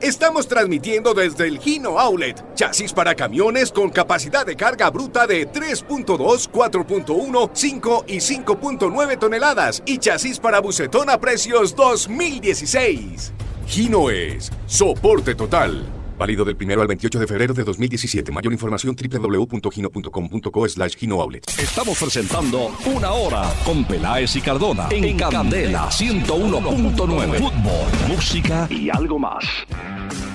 Estamos 0.00 0.46
transmitiendo 0.46 1.12
desde 1.12 1.48
el 1.48 1.58
Gino 1.58 1.98
Outlet, 1.98 2.54
chasis 2.54 2.92
para 2.92 3.16
camiones 3.16 3.72
con 3.72 3.90
capacidad 3.90 4.46
de 4.46 4.54
carga 4.54 4.90
bruta 4.90 5.26
de 5.26 5.50
3.2, 5.50 6.50
4.1, 6.50 7.50
5 7.52 8.04
y 8.06 8.16
5.9 8.18 9.18
toneladas 9.18 9.82
y 9.86 9.98
chasis 9.98 10.38
para 10.38 10.60
bucetón 10.60 11.10
a 11.10 11.18
precios 11.18 11.74
2016. 11.74 13.32
Gino 13.66 14.08
es 14.08 14.52
soporte 14.66 15.34
total. 15.34 15.97
Válido 16.18 16.44
del 16.44 16.56
1 16.60 16.80
al 16.80 16.88
28 16.88 17.20
de 17.20 17.26
febrero 17.26 17.54
de 17.54 17.64
2017. 17.64 18.32
Mayor 18.32 18.52
información 18.52 18.96
www.gino.com.co 18.96 20.68
slash 20.68 20.96
Gino 20.96 21.20
Outlet. 21.20 21.48
Estamos 21.58 21.98
presentando 21.98 22.72
Una 22.86 23.12
Hora 23.12 23.44
con 23.64 23.84
Peláez 23.84 24.34
y 24.34 24.40
Cardona 24.40 24.88
en 24.90 25.16
Candela 25.16 25.88
101.9. 25.88 27.38
Fútbol, 27.38 28.08
música 28.08 28.66
y 28.68 28.90
algo 28.90 29.18
más. 29.18 29.44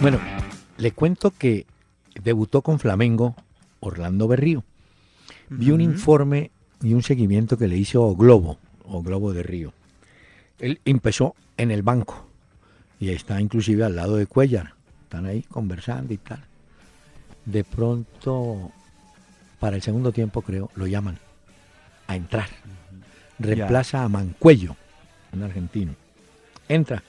Bueno, 0.02 0.19
le 0.78 0.91
cuento 0.91 1.32
que 1.38 1.65
debutó 2.24 2.62
con 2.62 2.80
Flamengo 2.80 3.36
Orlando 3.82 4.28
Berrío. 4.28 4.63
Vi 5.50 5.72
un 5.72 5.82
informe 5.82 6.52
y 6.82 6.93
un 6.93 7.04
seguimiento 7.04 7.58
que 7.58 7.67
le 7.67 7.78
hizo 7.78 8.15
Globo, 8.15 8.58
o 8.86 9.02
Globo 9.02 9.34
de 9.34 9.43
Río. 9.43 9.74
Él 10.60 10.80
empezó 10.86 11.36
en 11.58 11.72
el 11.72 11.84
banco 11.84 12.26
y 13.00 13.10
está 13.10 13.41
inclusive 13.41 13.84
al 13.84 13.96
lado 13.96 14.15
de 14.15 14.26
Cuellar. 14.26 14.73
Están 15.13 15.28
ahí 15.28 15.43
conversando 15.43 16.12
y 16.12 16.17
tal. 16.17 16.39
De 17.45 17.63
pronto, 17.63 18.71
para 19.60 19.76
el 19.76 19.84
segundo 19.84 20.12
tiempo 20.12 20.41
creo, 20.41 20.71
lo 20.73 20.88
llaman 20.88 21.19
a 22.08 22.15
entrar. 22.15 22.49
Reemplaza 23.38 24.04
a 24.04 24.10
Mancuello, 24.10 24.76
un 25.32 25.43
argentino. 25.43 25.93
Entra. 26.67 27.04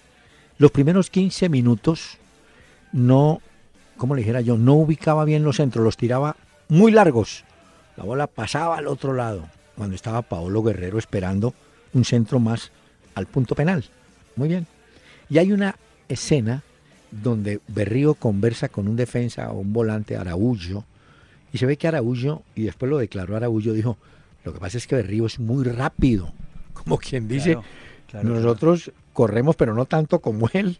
Los 0.58 0.70
primeros 0.70 1.08
15 1.08 1.48
minutos 1.48 2.18
no, 2.92 3.40
como 3.96 4.14
le 4.14 4.20
dijera 4.20 4.42
yo, 4.42 4.58
no 4.58 4.74
ubicaba 4.74 5.24
bien 5.24 5.42
los 5.42 5.56
centros, 5.56 5.82
los 5.82 5.96
tiraba 5.96 6.36
muy 6.68 6.92
largos. 6.92 7.44
La 7.96 8.04
bola 8.04 8.26
pasaba 8.26 8.76
al 8.76 8.86
otro 8.86 9.14
lado, 9.14 9.48
cuando 9.76 9.96
estaba 9.96 10.20
Paolo 10.20 10.62
Guerrero 10.62 10.98
esperando 10.98 11.54
un 11.94 12.04
centro 12.04 12.38
más 12.38 12.70
al 13.14 13.24
punto 13.24 13.54
penal. 13.54 13.82
Muy 14.36 14.48
bien. 14.48 14.66
Y 15.30 15.38
hay 15.38 15.52
una 15.52 15.76
escena 16.06 16.62
donde 17.22 17.60
Berrío 17.68 18.14
conversa 18.14 18.68
con 18.68 18.88
un 18.88 18.96
defensa 18.96 19.50
o 19.50 19.60
un 19.60 19.72
volante 19.72 20.16
Araújo, 20.16 20.84
y 21.52 21.58
se 21.58 21.66
ve 21.66 21.76
que 21.76 21.88
Araújo, 21.88 22.42
y 22.54 22.62
después 22.62 22.90
lo 22.90 22.98
declaró 22.98 23.36
Araújo, 23.36 23.72
dijo, 23.72 23.96
lo 24.44 24.52
que 24.52 24.60
pasa 24.60 24.78
es 24.78 24.86
que 24.86 24.96
Berrío 24.96 25.26
es 25.26 25.38
muy 25.38 25.64
rápido, 25.64 26.32
como 26.72 26.98
quien 26.98 27.28
dice, 27.28 27.52
Claro, 27.52 27.64
claro, 28.10 28.28
nosotros 28.28 28.92
corremos, 29.12 29.56
pero 29.56 29.74
no 29.74 29.86
tanto 29.86 30.20
como 30.20 30.48
él, 30.52 30.78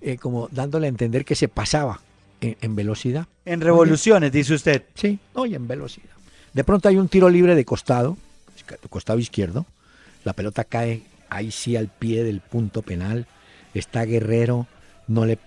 eh, 0.00 0.16
como 0.16 0.48
dándole 0.50 0.86
a 0.86 0.90
entender 0.90 1.24
que 1.24 1.34
se 1.34 1.48
pasaba 1.48 2.00
en, 2.40 2.56
en 2.60 2.76
velocidad. 2.76 3.26
En 3.44 3.60
revoluciones, 3.60 4.32
dice 4.32 4.54
usted. 4.54 4.84
Sí, 4.94 5.18
no, 5.34 5.46
y 5.46 5.54
en 5.54 5.66
velocidad. 5.66 6.14
De 6.52 6.64
pronto 6.64 6.88
hay 6.88 6.96
un 6.96 7.08
tiro 7.08 7.28
libre 7.28 7.54
de 7.54 7.64
costado, 7.64 8.16
costado 8.88 9.18
izquierdo. 9.18 9.66
La 10.24 10.32
pelota 10.32 10.64
cae 10.64 11.02
ahí 11.28 11.50
sí 11.50 11.76
al 11.76 11.88
pie 11.88 12.24
del 12.24 12.40
punto 12.40 12.82
penal. 12.82 13.26
Está 13.72 14.04
Guerrero, 14.04 14.66
no 15.10 15.26
le 15.26 15.38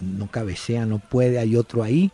no 0.00 0.26
cabecea, 0.30 0.84
no 0.86 0.98
puede, 0.98 1.38
hay 1.38 1.56
otro 1.56 1.82
ahí. 1.82 2.10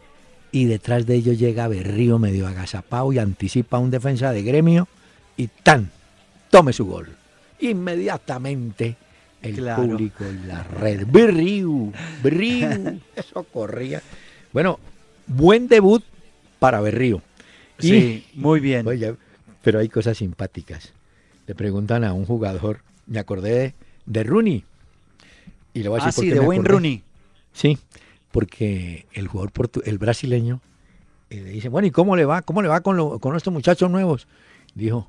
Y 0.53 0.67
detrás 0.67 1.07
de 1.07 1.15
ellos 1.15 1.39
llega 1.39 1.67
Berrío 1.69 2.19
medio 2.19 2.47
agazapado 2.47 3.13
y 3.13 3.19
anticipa 3.19 3.79
un 3.79 3.91
defensa 3.91 4.33
de 4.33 4.43
gremio 4.43 4.87
y 5.37 5.49
tan, 5.49 5.91
tome 6.51 6.73
su 6.73 6.85
gol. 6.87 7.09
Inmediatamente 7.61 8.97
el 9.43 9.57
Claro. 9.57 9.83
público 9.83 10.25
en 10.25 10.47
la 10.49 10.63
red. 10.63 11.07
Berrío, 11.11 11.93
Berrío, 12.23 12.69
eso 13.17 13.43
corría. 13.45 14.01
Bueno, 14.53 14.79
buen 15.27 15.69
debut 15.69 16.03
para 16.59 16.81
Berrío. 16.81 17.21
Y- 17.81 17.89
Sí, 17.89 18.27
muy 18.35 18.61
bien. 18.61 18.87
Oye, 18.87 19.15
pero 19.63 19.81
hay 19.81 19.89
cosas 19.89 20.19
simpáticas. 20.19 20.93
Le 21.47 21.55
preguntan 21.55 22.05
a 22.05 22.13
un 22.13 22.25
jugador, 22.25 22.81
me 23.07 23.19
acordé 23.19 23.51
de, 23.51 23.75
de 24.07 24.23
Rooney. 24.23 24.65
Y 25.75 25.83
le 25.83 25.89
voy 25.89 26.01
a 26.01 26.05
Ah, 26.05 26.07
decir 26.07 26.25
sí, 26.25 26.31
de 26.31 26.41
Wayne 26.41 26.55
acordé. 26.61 26.69
Rooney. 26.69 27.03
Sí, 27.53 27.79
porque 28.31 29.07
el 29.13 29.29
jugador 29.29 29.53
portu- 29.53 29.83
el 29.85 29.99
brasileño 29.99 30.61
eh, 31.31 31.37
le 31.41 31.51
dice, 31.51 31.69
bueno, 31.69 31.87
¿y 31.87 31.91
cómo 31.91 32.17
le 32.17 32.25
va? 32.25 32.43
¿Cómo 32.43 32.63
le 32.63 32.69
va 32.69 32.81
con, 32.81 32.97
lo- 32.97 33.19
con 33.19 33.37
estos 33.37 33.53
muchachos 33.53 33.91
nuevos? 33.91 34.27
Dijo, 34.75 35.09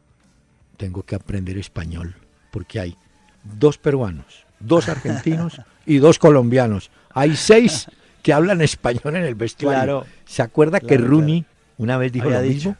tengo 0.78 1.04
que 1.04 1.16
aprender 1.16 1.58
español, 1.58 2.16
porque 2.52 2.80
hay 2.80 2.98
dos 3.44 3.78
peruanos, 3.78 4.46
dos 4.60 4.88
argentinos 4.90 5.62
y 5.86 5.98
dos 5.98 6.20
colombianos. 6.20 6.92
Hay 7.12 7.36
seis 7.36 7.88
que 8.22 8.34
hablan 8.34 8.62
español 8.62 9.16
en 9.18 9.24
el 9.24 9.36
vestuario. 9.36 9.78
Claro. 10.02 10.06
¿Se 10.26 10.42
acuerda 10.42 10.80
que 10.80 10.88
Claro, 10.88 11.08
Rooney 11.08 11.46
una 11.78 11.98
vez 11.98 12.12
dijo 12.12 12.26
Había 12.28 12.38
lo 12.40 12.44
dicho. 12.44 12.70
mismo? 12.70 12.78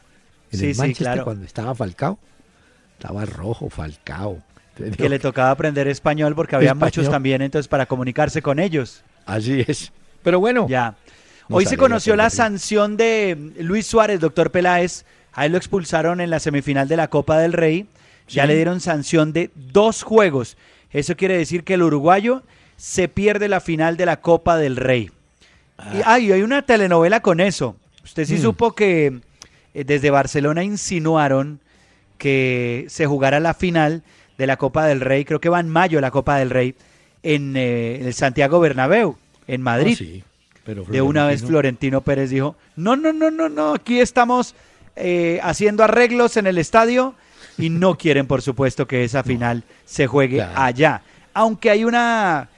En 0.52 0.58
Sí, 0.58 0.70
el 0.70 0.76
Manchester 0.76 1.24
cuando 1.24 1.44
estaba 1.44 1.74
Falcao. 1.74 2.18
Estaba 2.98 3.24
rojo 3.26 3.68
Falcao. 3.68 4.38
Que 4.74 5.08
le 5.08 5.18
tocaba 5.18 5.50
aprender 5.50 5.86
español 5.88 6.34
porque 6.34 6.56
había 6.56 6.70
Español. 6.70 6.86
muchos 6.88 7.10
también, 7.10 7.42
entonces 7.42 7.68
para 7.68 7.86
comunicarse 7.86 8.42
con 8.42 8.58
ellos. 8.58 9.04
Así 9.26 9.64
es. 9.66 9.92
Pero 10.22 10.40
bueno, 10.40 10.66
Ya. 10.68 10.94
Hoy 11.50 11.66
se 11.66 11.76
conoció 11.76 12.16
la 12.16 12.30
sanción 12.30 12.96
de 12.96 13.36
Luis 13.60 13.86
Suárez, 13.86 14.18
doctor 14.18 14.50
Peláez. 14.50 15.04
A 15.34 15.44
él 15.44 15.52
lo 15.52 15.58
expulsaron 15.58 16.20
en 16.22 16.30
la 16.30 16.40
semifinal 16.40 16.88
de 16.88 16.96
la 16.96 17.08
Copa 17.08 17.38
del 17.38 17.52
Rey. 17.52 17.86
Ya 18.28 18.42
Sí. 18.44 18.48
le 18.48 18.54
dieron 18.56 18.80
sanción 18.80 19.32
de 19.34 19.50
dos 19.54 20.02
juegos. 20.02 20.56
Eso 20.90 21.16
quiere 21.16 21.36
decir 21.36 21.62
que 21.62 21.74
el 21.74 21.82
uruguayo 21.82 22.42
se 22.78 23.08
pierde 23.08 23.48
la 23.48 23.60
final 23.60 23.96
de 23.98 24.06
la 24.06 24.20
Copa 24.22 24.56
del 24.56 24.76
Rey. 24.76 25.10
Y, 25.92 26.00
ah, 26.06 26.18
y 26.18 26.32
hay 26.32 26.40
una 26.42 26.62
telenovela 26.62 27.20
con 27.20 27.40
eso. 27.40 27.76
Usted 28.04 28.24
sí 28.24 28.36
Mm. 28.36 28.42
supo 28.42 28.72
que 28.74 29.20
eh, 29.74 29.84
desde 29.84 30.10
Barcelona 30.10 30.64
insinuaron 30.64 31.60
que 32.16 32.86
se 32.88 33.06
jugara 33.06 33.38
la 33.40 33.52
final 33.54 34.02
de 34.38 34.46
la 34.46 34.56
Copa 34.56 34.86
del 34.86 35.00
Rey, 35.00 35.24
creo 35.24 35.40
que 35.40 35.48
va 35.48 35.60
en 35.60 35.68
mayo 35.68 36.00
la 36.00 36.10
Copa 36.10 36.36
del 36.38 36.50
Rey, 36.50 36.74
en 37.22 37.56
eh, 37.56 38.00
el 38.04 38.14
Santiago 38.14 38.60
Bernabéu, 38.60 39.16
en 39.46 39.62
Madrid. 39.62 39.92
Ah, 39.94 39.98
sí, 39.98 40.24
pero 40.64 40.84
De 40.84 41.00
una 41.02 41.26
vez 41.26 41.44
Florentino- 41.44 42.00
Pérez 42.02 42.30
dijo, 42.30 42.56
no, 42.76 42.96
no, 42.96 43.12
no, 43.12 43.30
no, 43.30 43.48
no, 43.48 43.74
aquí 43.74 44.00
estamos 44.00 44.54
eh, 44.96 45.40
haciendo 45.42 45.84
arreglos 45.84 46.36
en 46.36 46.46
el 46.46 46.58
estadio 46.58 47.14
y 47.58 47.70
no 47.70 47.94
quieren, 47.98 48.26
por 48.26 48.42
supuesto, 48.42 48.86
que 48.86 49.04
esa 49.04 49.22
final 49.22 49.62
se 49.84 50.06
juegue 50.06 50.36
Claro. 50.36 50.52
allá. 50.60 51.02
Aunque 51.32 51.70
hay 51.70 51.84
una, 51.84 52.48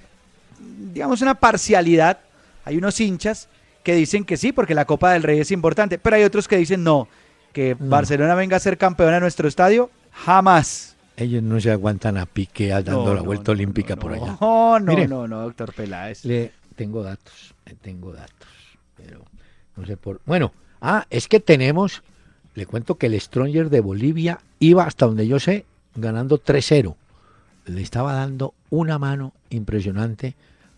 digamos, 0.93 1.21
una 1.23 1.35
parcialidad, 1.35 2.19
hay 2.65 2.77
unos 2.77 2.99
hinchas 3.01 3.49
que 3.83 3.95
dicen 3.95 4.25
que 4.25 4.37
sí, 4.37 4.53
porque 4.53 4.75
la 4.75 4.85
Copa 4.85 5.13
del 5.13 5.23
Rey 5.23 5.39
es 5.41 5.51
importante, 5.51 5.99
pero 5.99 6.17
hay 6.17 6.25
otros 6.25 6.49
que 6.49 6.57
dicen 6.57 6.83
no, 6.83 7.09
que 7.53 7.77
No. 7.79 7.89
Barcelona 7.89 8.35
venga 8.35 8.57
a 8.57 8.61
ser 8.61 8.77
campeón 8.79 9.15
a 9.15 9.21
nuestro 9.21 9.47
estadio, 9.49 9.91
jamás. 10.13 10.96
Ellos 11.17 11.43
no 11.43 11.61
se 11.61 11.71
aguantan 11.71 12.19
a 12.19 12.27
pique 12.27 12.69
dando 12.69 13.05
No, 13.07 13.15
la 13.15 13.23
vuelta 13.23 13.53
no, 13.53 13.57
olímpica 13.57 13.95
no, 13.97 14.01
por 14.03 14.13
allá. 14.13 14.37
No, 14.41 14.79
no, 14.81 14.93
Mire. 14.93 15.09
no, 15.09 15.27
no, 15.27 15.41
doctor 15.43 15.73
Peláez. 15.73 16.25
Le 16.25 16.53
tengo 16.75 17.03
datos, 17.03 17.55
le 17.65 17.75
tengo 17.75 18.13
datos, 18.13 18.49
pero 18.97 19.25
no 19.77 19.87
sé 19.87 19.97
por. 19.97 20.21
Bueno, 20.27 20.53
ah, 20.83 21.07
es 21.09 21.27
que 21.29 21.41
tenemos, 21.41 22.03
le 22.55 22.67
cuento 22.67 22.97
que 22.97 23.07
el 23.07 23.19
Stronger 23.21 23.71
de 23.71 23.81
Bolivia 23.81 24.41
iba 24.61 24.85
hasta 24.85 25.07
donde 25.07 25.27
yo 25.27 25.41
sé 25.41 25.65
ganando 25.95 26.39
3-0. 26.43 26.95
Le 27.67 27.81
estaba 27.83 28.13
dando 28.13 28.53
una 28.71 28.99
mano 28.99 29.33
impresionante 29.51 30.35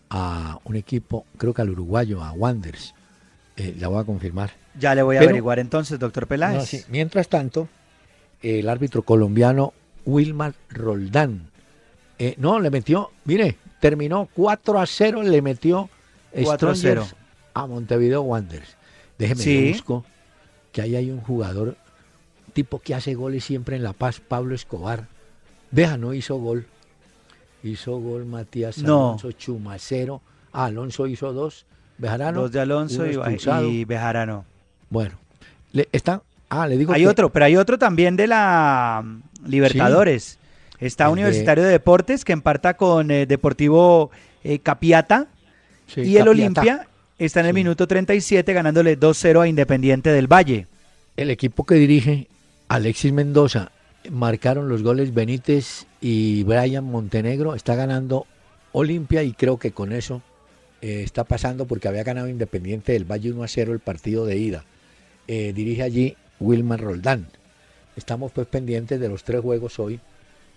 a 0.09 0.57
un 0.63 0.75
equipo, 0.77 1.25
creo 1.37 1.53
que 1.53 1.61
al 1.61 1.69
uruguayo, 1.69 2.23
a 2.23 2.31
Wanders. 2.31 2.95
Eh, 3.57 3.75
la 3.77 3.89
voy 3.89 4.01
a 4.01 4.05
confirmar. 4.05 4.51
Ya 4.79 4.95
le 4.95 5.03
voy 5.03 5.17
a 5.17 5.19
Pero- 5.19 5.31
averiguar 5.31 5.59
entonces, 5.59 5.99
doctor 5.99 6.25
Peláez. 6.27 6.57
No, 6.59 6.65
sí. 6.65 6.81
Mientras 6.89 7.27
tanto, 7.27 7.67
el 8.41 8.69
árbitro 8.69 9.01
colombiano 9.03 9.73
Wilmar 10.09 10.53
Roldán, 10.69 11.49
eh, 12.17 12.35
no, 12.37 12.59
le 12.59 12.69
metió, 12.69 13.11
mire, 13.25 13.57
terminó 13.79 14.27
4 14.33 14.79
a 14.79 14.85
0, 14.85 15.23
le 15.23 15.41
metió 15.41 15.89
4 16.33 16.49
a 16.51 16.75
Strongers 16.75 17.05
0. 17.09 17.17
a 17.53 17.65
Montevideo 17.67 18.21
Wanderers. 18.21 18.75
Déjeme, 19.17 19.41
Sí. 19.41 19.65
yo 19.67 19.71
busco 19.73 20.05
que 20.71 20.81
ahí 20.81 20.95
hay 20.95 21.11
un 21.11 21.21
jugador 21.21 21.77
tipo 22.53 22.79
que 22.79 22.95
hace 22.95 23.15
goles 23.15 23.43
siempre 23.43 23.75
en 23.75 23.83
La 23.83 23.93
Paz, 23.93 24.19
Pablo 24.19 24.55
Escobar. 24.55 25.07
Veja, 25.71 25.97
no 25.97 26.13
hizo 26.13 26.37
gol. 26.37 26.65
Hizo 27.63 27.99
gol 27.99 28.25
Matías 28.25 28.79
No. 28.79 29.09
Alonso 29.09 29.31
Chumacero. 29.33 30.21
Ah, 30.51 30.65
Alonso 30.65 31.05
hizo 31.07 31.31
dos. 31.33 31.65
Bejarano. 31.97 32.41
Dos 32.41 32.51
de 32.51 32.59
Alonso 32.61 33.05
y, 33.05 33.17
y 33.65 33.85
Bejarano. 33.85 34.45
Bueno, 34.89 35.17
le, 35.73 35.87
está. 35.91 36.21
Ah, 36.49 36.67
le 36.67 36.77
digo 36.77 36.93
Hay 36.93 37.01
que- 37.01 37.07
otro, 37.07 37.29
pero 37.31 37.45
hay 37.45 37.55
otro 37.55 37.77
también 37.77 38.15
de 38.15 38.27
la 38.27 39.03
mm, 39.05 39.21
Libertadores. 39.47 40.37
Está 40.79 41.05
El 41.05 41.11
Universitario 41.11 41.63
de 41.63 41.71
Deportes 41.71 42.23
que 42.25 42.31
empata 42.33 42.75
con 42.75 43.11
eh, 43.11 43.25
Deportivo 43.25 44.11
eh, 44.43 44.59
Capiata 44.59 45.27
Sí, 45.87 46.01
y 46.01 46.17
el. 46.17 46.27
Olimpia 46.27 46.87
está 47.17 47.41
en 47.41 47.47
el 47.47 47.53
minuto 47.53 47.87
37 47.87 48.53
ganándole 48.53 48.97
2-0 48.97 49.41
a 49.41 49.47
Independiente 49.47 50.11
del 50.11 50.27
Valle. 50.31 50.67
El 51.17 51.29
equipo 51.31 51.65
que 51.65 51.75
dirige 51.75 52.27
Alexis 52.69 53.11
Mendoza 53.11 53.71
marcaron 54.09 54.69
los 54.69 54.81
goles 54.83 55.13
Benítez 55.13 55.85
y 55.99 56.43
Brian 56.43 56.85
Montenegro. 56.85 57.55
Está 57.55 57.75
ganando 57.75 58.25
Olimpia 58.71 59.23
y 59.23 59.33
creo 59.33 59.57
que 59.57 59.71
con 59.71 59.91
eso 59.91 60.21
eh, 60.81 61.01
está 61.03 61.25
pasando 61.25 61.65
porque 61.65 61.89
había 61.89 62.03
ganado 62.03 62.29
Independiente 62.29 62.93
del 62.93 63.03
Valle 63.03 63.31
1 63.33 63.43
a 63.43 63.47
0 63.49 63.73
el 63.73 63.79
partido 63.79 64.25
de 64.25 64.37
ida. 64.37 64.63
Eh, 65.27 65.51
dirige 65.53 65.83
allí 65.83 66.15
Wilmar 66.39 66.81
Roldán. 66.81 67.27
Estamos 67.95 68.31
pues 68.31 68.47
pendientes 68.47 68.99
de 68.99 69.09
los 69.09 69.23
tres 69.23 69.41
juegos 69.41 69.79
hoy 69.79 69.99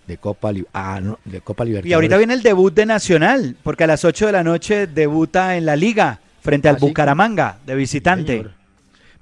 de 0.07 0.17
Copa, 0.17 0.51
ah, 0.73 0.99
no, 1.01 1.19
de 1.25 1.41
Copa 1.41 1.63
Libertadores. 1.65 1.89
Y 1.89 1.93
ahorita 1.93 2.17
viene 2.17 2.33
el 2.33 2.43
debut 2.43 2.73
de 2.73 2.85
Nacional, 2.85 3.55
porque 3.63 3.85
a 3.85 3.87
las 3.87 4.03
8 4.05 4.27
de 4.27 4.31
la 4.31 4.43
noche 4.43 4.87
debuta 4.87 5.57
en 5.57 5.65
la 5.65 5.75
Liga 5.75 6.19
frente 6.41 6.69
al 6.69 6.75
¿Ah? 6.75 6.79
Bucaramanga 6.79 7.57
de 7.65 7.75
visitante. 7.75 8.37
Señor. 8.37 8.51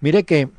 Mire 0.02 0.24
que 0.24 0.50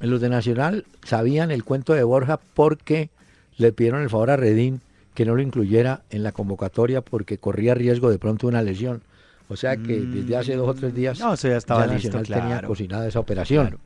los 0.00 0.20
de 0.20 0.28
Nacional 0.28 0.84
sabían 1.04 1.50
el 1.50 1.64
cuento 1.64 1.94
de 1.94 2.02
Borja 2.02 2.38
porque 2.54 3.10
le 3.56 3.72
pidieron 3.72 4.02
el 4.02 4.10
favor 4.10 4.30
a 4.30 4.36
Redín 4.36 4.80
que 5.14 5.24
no 5.24 5.34
lo 5.34 5.42
incluyera 5.42 6.02
en 6.10 6.22
la 6.22 6.32
convocatoria 6.32 7.00
porque 7.00 7.38
corría 7.38 7.74
riesgo 7.74 8.10
de 8.10 8.18
pronto 8.18 8.46
una 8.46 8.62
lesión. 8.62 9.02
O 9.48 9.56
sea 9.56 9.76
que 9.76 10.00
desde 10.00 10.36
hace 10.36 10.54
dos 10.54 10.68
o 10.68 10.74
tres 10.74 10.94
días 10.94 11.18
Mm. 11.18 11.22
No, 11.22 11.34
eso 11.34 11.48
ya 11.48 11.56
estaba 11.56 11.86
listo, 11.86 12.16
Nacional 12.16 12.42
tenía 12.42 12.62
cocinada 12.62 13.08
esa 13.08 13.18
operación. 13.18 13.78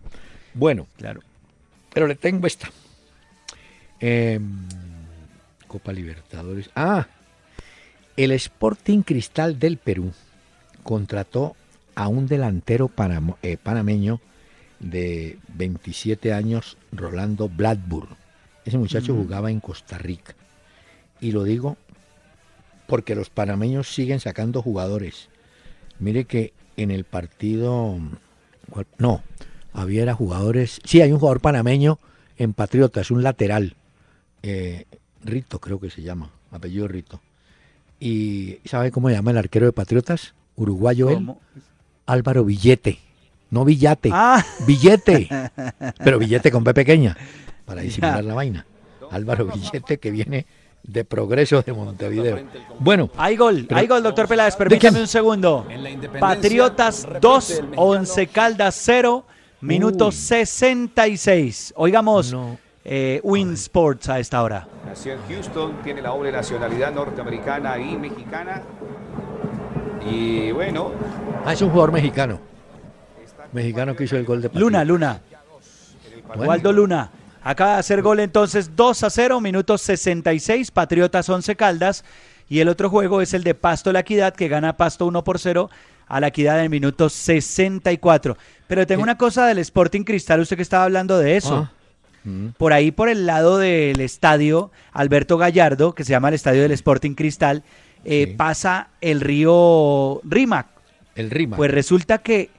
Bueno, 0.53 0.87
Claro. 0.99 1.21
Pero 1.95 2.07
le 2.07 2.15
tengo 2.17 2.47
esta. 2.47 2.71
Em, 4.01 4.43
Copa 5.67 5.93
Libertadores. 5.93 6.71
Ah, 6.75 7.07
el 8.17 8.33
Sporting 8.33 9.03
Cristal 9.03 9.59
del 9.59 9.77
Perú 9.79 10.13
contrató 10.83 11.57
a 11.95 12.09
un 12.09 12.27
delantero 12.27 12.89
panamo- 12.89 13.39
eh, 13.43 13.57
panameño 13.57 14.21
de 14.81 15.39
27 15.55 16.33
años, 16.33 16.77
Rolando 16.93 17.49
Bladburn. 17.49 18.17
Ese 18.65 18.79
muchacho 18.79 19.15
Mm. 19.15 19.17
jugaba 19.23 19.51
en 19.51 19.61
Costa 19.61 19.99
Rica. 19.99 20.35
Y 21.21 21.33
lo 21.33 21.45
digo 21.45 21.77
porque 22.87 23.15
los 23.15 23.31
panameños 23.31 23.89
siguen 23.95 24.21
sacando 24.21 24.61
jugadores. 24.63 25.29
Mire 25.99 26.25
que 26.25 26.53
en 26.77 26.91
el 26.91 27.05
partido, 27.05 27.99
no, 28.99 29.23
había 29.75 30.03
era 30.03 30.15
jugadores, 30.15 30.81
sí, 30.85 31.03
hay 31.03 31.13
un 31.13 31.19
jugador 31.19 31.41
panameño 31.41 31.99
en 32.39 32.55
Patriotas, 32.55 33.11
un 33.11 33.23
lateral, 33.23 33.77
eh, 34.43 34.87
Rito 35.23 35.59
creo 35.61 35.79
que 35.81 35.91
se 35.91 36.01
llama, 36.03 36.31
apellido 36.51 36.89
Rito. 36.89 37.21
¿Y 38.01 38.59
sabe 38.65 38.91
cómo 38.91 39.09
se 39.09 39.15
llama 39.15 39.31
el 39.31 39.39
arquero 39.39 39.67
de 39.67 39.73
Patriotas? 39.73 40.35
Uruguayo 40.57 41.11
él. 41.11 41.29
Álvaro 42.07 42.45
Villete, 42.45 42.99
no 43.51 43.65
Villate, 43.65 44.11
Ah, 44.13 44.45
Billete, 44.67 45.29
pero 46.03 46.19
Billete 46.19 46.51
con 46.51 46.63
B 46.65 46.75
pequeña, 46.75 47.17
para 47.65 47.83
disimular 47.83 48.17
Ya. 48.23 48.29
la 48.29 48.35
vaina. 48.35 48.67
Álvaro 49.11 49.47
Billete 49.47 49.99
que 49.99 50.11
viene 50.11 50.45
de 50.83 51.05
Progreso 51.05 51.63
de 51.63 51.73
Montevideo. 51.73 52.41
Bueno, 52.79 53.11
hay 53.17 53.37
gol, 53.37 53.65
Pero- 53.69 53.81
hay 53.81 53.87
gol, 53.87 54.03
doctor 54.03 54.29
Peláez. 54.29 54.55
¿De 54.55 54.59
Permítame 54.59 55.01
un 55.01 55.07
segundo. 55.09 55.67
En 55.71 55.83
la 55.83 55.89
Independencia, 55.91 56.21
Patriotas 56.37 57.03
repite 57.05 57.21
2, 57.21 57.51
el 57.51 57.63
mexicano. 57.63 57.83
11 57.89 58.27
Caldas 58.27 58.81
0, 58.85 59.27
minuto 59.65 60.09
Uy. 60.09 60.13
66. 60.13 61.73
Oigamos 61.77 62.33
No. 62.33 62.59
eh, 62.85 63.21
Win 63.25 63.55
Sports 63.55 64.09
a 64.09 64.19
esta 64.19 64.43
hora. 64.43 64.67
Nació 64.87 65.15
en 65.15 65.21
Houston, 65.29 65.83
tiene 65.83 66.03
la 66.03 66.11
doble 66.11 66.31
nacionalidad 66.31 66.93
norteamericana 66.93 67.79
y 67.79 67.97
mexicana. 67.97 68.63
Y 70.07 70.53
bueno, 70.53 70.93
ah, 71.45 71.53
es 71.53 71.63
un 71.63 71.71
jugador 71.71 71.93
mexicano. 71.93 72.39
Mexicano 73.53 73.95
que 73.97 74.05
hizo 74.05 74.17
el 74.17 74.25
gol 74.25 74.43
de 74.43 74.51
Luna, 74.53 74.81
Patriotas. 74.81 74.89
Luna. 74.89 75.21
Bueno. 76.29 76.43
Waldo 76.51 76.73
Luna. 76.73 77.11
Acaba 77.43 77.75
de 77.75 77.79
hacer 77.81 78.03
gol 78.03 78.21
entonces 78.21 78.75
2 78.75 79.03
a 79.03 79.11
0, 79.11 79.41
minuto 79.41 79.77
66, 79.79 80.71
Patriotas 80.71 81.29
11 81.29 81.57
Caldas. 81.57 82.05
Y 82.49 82.61
el 82.61 82.69
otro 82.69 82.91
juego 82.91 83.21
es 83.23 83.33
el 83.35 83.45
de 83.45 83.55
Pasto 83.55 83.93
La 83.93 84.01
Equidad, 84.01 84.35
que 84.35 84.49
gana 84.49 84.77
Pasto 84.77 85.07
1 85.07 85.25
por 85.25 85.39
0 85.39 85.71
a 86.07 86.21
La 86.21 86.29
Equidad 86.29 86.59
en 86.59 86.65
el 86.65 86.71
minuto 86.71 87.09
64. 87.09 88.37
Pero 88.67 88.87
tengo 88.87 89.01
Eh. 89.01 89.05
una 89.05 89.19
cosa 89.19 89.47
del 89.47 89.59
Sporting 89.59 90.03
Cristal, 90.05 90.41
usted 90.41 90.57
que 90.57 90.63
estaba 90.63 90.85
hablando 90.85 91.19
de 91.19 91.37
eso. 91.37 91.69
Ah. 91.69 91.73
Mm. 92.25 92.49
Por 92.57 92.73
ahí, 92.73 92.91
por 92.91 93.09
el 93.09 93.27
lado 93.27 93.59
del 93.59 94.01
estadio 94.01 94.71
Alberto 94.93 95.37
Gallardo, 95.37 95.95
que 95.95 96.05
se 96.05 96.11
llama 96.11 96.29
el 96.29 96.35
estadio 96.35 96.63
del 96.63 96.73
Sporting 96.73 97.15
Cristal, 97.15 97.63
eh, 98.05 98.27
Sí. 98.29 98.35
pasa 98.37 98.89
el 99.01 99.21
río 99.21 100.21
Rímac. 100.25 100.67
El 101.15 101.31
Rima. 101.31 101.57
Pues 101.57 101.71
resulta 101.71 102.19
que 102.19 102.51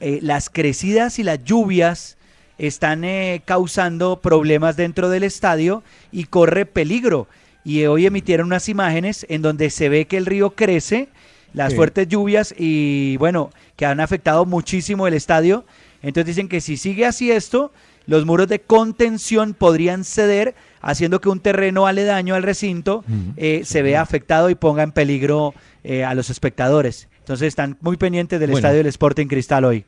eh, 0.00 0.18
las 0.20 0.50
crecidas 0.50 1.18
y 1.18 1.22
las 1.22 1.42
lluvias 1.44 2.18
están 2.58 3.04
eh, 3.04 3.42
causando 3.44 4.20
problemas 4.20 4.76
dentro 4.76 5.08
del 5.08 5.22
estadio 5.22 5.82
y 6.12 6.24
corre 6.24 6.66
peligro. 6.66 7.26
Y 7.64 7.84
hoy 7.86 8.04
emitieron 8.06 8.48
unas 8.48 8.68
imágenes 8.68 9.24
en 9.30 9.40
donde 9.40 9.70
se 9.70 9.88
ve 9.88 10.04
que 10.06 10.16
el 10.18 10.26
río 10.26 10.50
crece, 10.50 11.08
las 11.54 11.70
Sí. 11.70 11.76
fuertes 11.76 12.06
lluvias 12.08 12.54
y 12.58 13.16
bueno, 13.16 13.50
que 13.76 13.86
han 13.86 14.00
afectado 14.00 14.44
muchísimo 14.44 15.06
el 15.06 15.14
estadio. 15.14 15.64
Entonces 16.02 16.26
dicen 16.36 16.48
que 16.48 16.60
si 16.60 16.76
sigue 16.76 17.06
así 17.06 17.30
esto, 17.30 17.72
los 18.06 18.26
muros 18.26 18.48
de 18.48 18.60
contención 18.60 19.54
podrían 19.54 20.04
ceder, 20.04 20.54
haciendo 20.82 21.20
que 21.22 21.30
un 21.30 21.40
terreno 21.40 21.86
aledaño 21.86 22.34
al 22.34 22.42
recinto 22.42 23.02
eh, 23.38 23.62
se 23.64 23.80
vea 23.80 24.02
afectado 24.02 24.50
y 24.50 24.54
ponga 24.54 24.82
en 24.82 24.92
peligro 24.92 25.54
eh, 25.82 26.04
a 26.04 26.12
los 26.14 26.28
espectadores. 26.28 27.08
Entonces 27.20 27.48
están 27.48 27.78
muy 27.80 27.96
pendientes 27.96 28.38
del 28.38 28.50
Bueno. 28.50 28.58
estadio 28.66 28.78
del 28.78 28.88
Sporting 28.88 29.26
Cristal 29.26 29.64
hoy. 29.64 29.84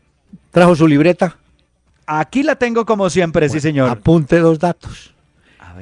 Trajo 0.51 0.75
su 0.75 0.89
libreta. 0.89 1.37
Aquí 2.07 2.43
la 2.43 2.57
tengo 2.57 2.87
como 2.87 3.11
siempre, 3.11 3.49
sí 3.51 3.61
señor. 3.61 3.91
Apunte 3.91 4.39
dos 4.39 4.59
datos. 4.59 5.13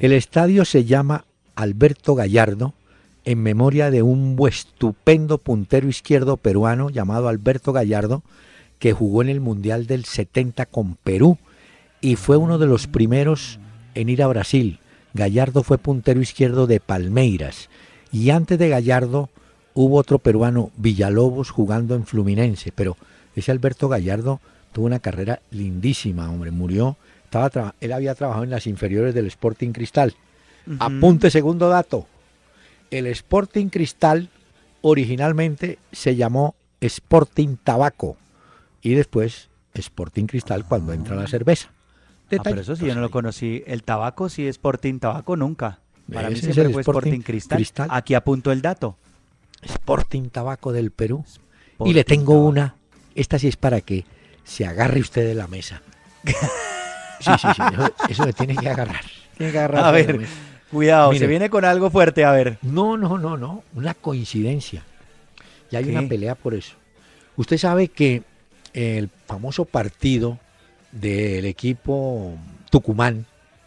El 0.01 0.13
estadio 0.13 0.65
se 0.65 0.85
llama 0.85 1.25
Alberto 1.55 2.15
Gallardo 2.17 2.75
en 3.25 3.43
memoria 3.43 3.91
de 3.91 4.03
un 4.03 4.37
estupendo 4.47 5.39
puntero 5.39 5.89
izquierdo 5.89 6.37
peruano 6.37 6.91
llamado 6.91 7.29
Alberto 7.29 7.73
Gallardo 7.73 8.23
que 8.79 8.93
jugó 8.93 9.23
en 9.23 9.29
el 9.29 9.41
Mundial 9.41 9.87
del 9.87 10.05
70 10.05 10.67
con 10.67 10.97
Perú 10.97 11.39
y 12.01 12.17
fue 12.17 12.37
uno 12.37 12.59
de 12.59 12.67
los 12.67 12.87
primeros 12.87 13.59
en 13.95 14.09
ir 14.09 14.23
a 14.23 14.27
Brasil. 14.27 14.79
Gallardo 15.15 15.63
fue 15.63 15.79
puntero 15.79 16.21
izquierdo 16.21 16.67
de 16.67 16.81
Palmeiras 16.81 17.71
y 18.13 18.31
antes 18.31 18.59
de 18.59 18.69
Gallardo 18.69 19.31
hubo 19.73 19.97
otro 19.97 20.19
peruano, 20.19 20.71
Villalobos, 20.77 21.51
jugando 21.51 21.95
en 21.95 22.07
Fluminense, 22.07 22.73
pero 22.73 22.97
ese 23.35 23.53
Alberto 23.53 23.89
Gallardo 23.89 24.41
tuvo 24.73 24.87
una 24.87 25.01
carrera 25.01 25.41
lindísima, 25.51 26.31
hombre, 26.31 26.51
murió, 26.51 26.97
estaba 27.25 27.75
él 27.81 27.93
había 27.93 28.15
trabajado 28.15 28.45
en 28.45 28.51
las 28.51 28.67
inferiores 28.67 29.15
del 29.15 29.27
Sporting 29.27 29.73
Cristal. 29.73 30.15
Apunte 30.79 31.31
segundo 31.31 31.69
dato. 31.69 32.07
El 32.91 33.07
Sporting 33.07 33.69
Cristal 33.69 34.29
originalmente 34.83 35.79
se 35.93 36.17
llamó 36.17 36.55
Sporting 36.81 37.57
Tabaco 37.63 38.17
y 38.83 38.95
después 38.95 39.49
Sporting 39.75 40.27
Cristal 40.27 40.65
cuando 40.67 40.93
entra 40.93 41.17
la 41.17 41.27
cerveza. 41.27 41.71
Ah, 42.37 42.41
pero 42.43 42.61
eso 42.61 42.75
sí, 42.77 42.87
yo 42.87 42.95
no 42.95 43.01
lo 43.01 43.11
conocí. 43.11 43.63
El 43.67 43.83
tabaco 43.83 44.29
sí, 44.29 44.47
Sporting 44.49 44.99
Tabaco 44.99 45.37
nunca. 45.37 45.81
Para 46.13 46.31
mí 46.31 46.37
siempre 46.37 46.69
fue 46.71 46.81
Sporting 46.83 46.99
Sporting 47.09 47.21
Cristal. 47.23 47.57
Cristal. 47.57 47.89
Aquí 47.91 48.15
apunto 48.15 48.53
el 48.53 48.61
dato. 48.61 48.97
Sporting 49.63 50.29
Tabaco 50.31 50.73
del 50.73 50.91
Perú. 50.91 51.25
y 51.85 51.93
le 51.95 52.05
tengo 52.05 52.33
Tabaco. 52.33 52.49
una. 52.49 52.75
Esta 53.15 53.39
sí 53.39 53.49
es 53.49 53.57
para 53.57 53.81
que 53.81 54.05
se 54.43 54.67
agarre 54.67 55.01
usted 55.01 55.27
de 55.27 55.35
la 55.35 55.47
mesa. 55.47 55.83
Sí, 57.21 57.31
sí, 57.41 57.47
sí. 57.57 57.63
Eso, 57.73 57.93
eso 58.09 58.27
le 58.27 58.33
tiene 58.35 58.57
que 58.57 58.69
agarrar. 58.69 59.01
Tiene 59.39 59.53
que 59.53 59.59
agarrar 59.59 59.85
A 59.85 59.87
la 59.87 59.93
ver, 59.93 60.19
mesa. 60.19 60.33
Cuidado, 60.71 61.13
se 61.15 61.27
viene 61.27 61.51
con 61.51 61.65
algo 61.65 61.91
fuerte, 61.91 62.25
a 62.25 62.33
ver. 62.33 62.59
No, 62.63 62.97
no, 62.97 63.19
no, 63.19 63.37
no. 63.37 63.63
Una 63.75 63.95
coincidencia. 63.95 64.83
Y 65.71 65.77
hay 65.77 65.85
¿Qué? 65.85 65.91
una 65.91 66.09
pelea 66.09 66.35
por 66.35 66.55
eso. 66.55 66.75
Usted 67.37 67.59
sabe 67.59 67.89
que 67.89 68.23
el 68.73 69.09
famoso 69.27 69.65
partido 69.65 70.39
del 70.93 71.45
equipo 71.47 72.37
Tucumán, 72.71 73.27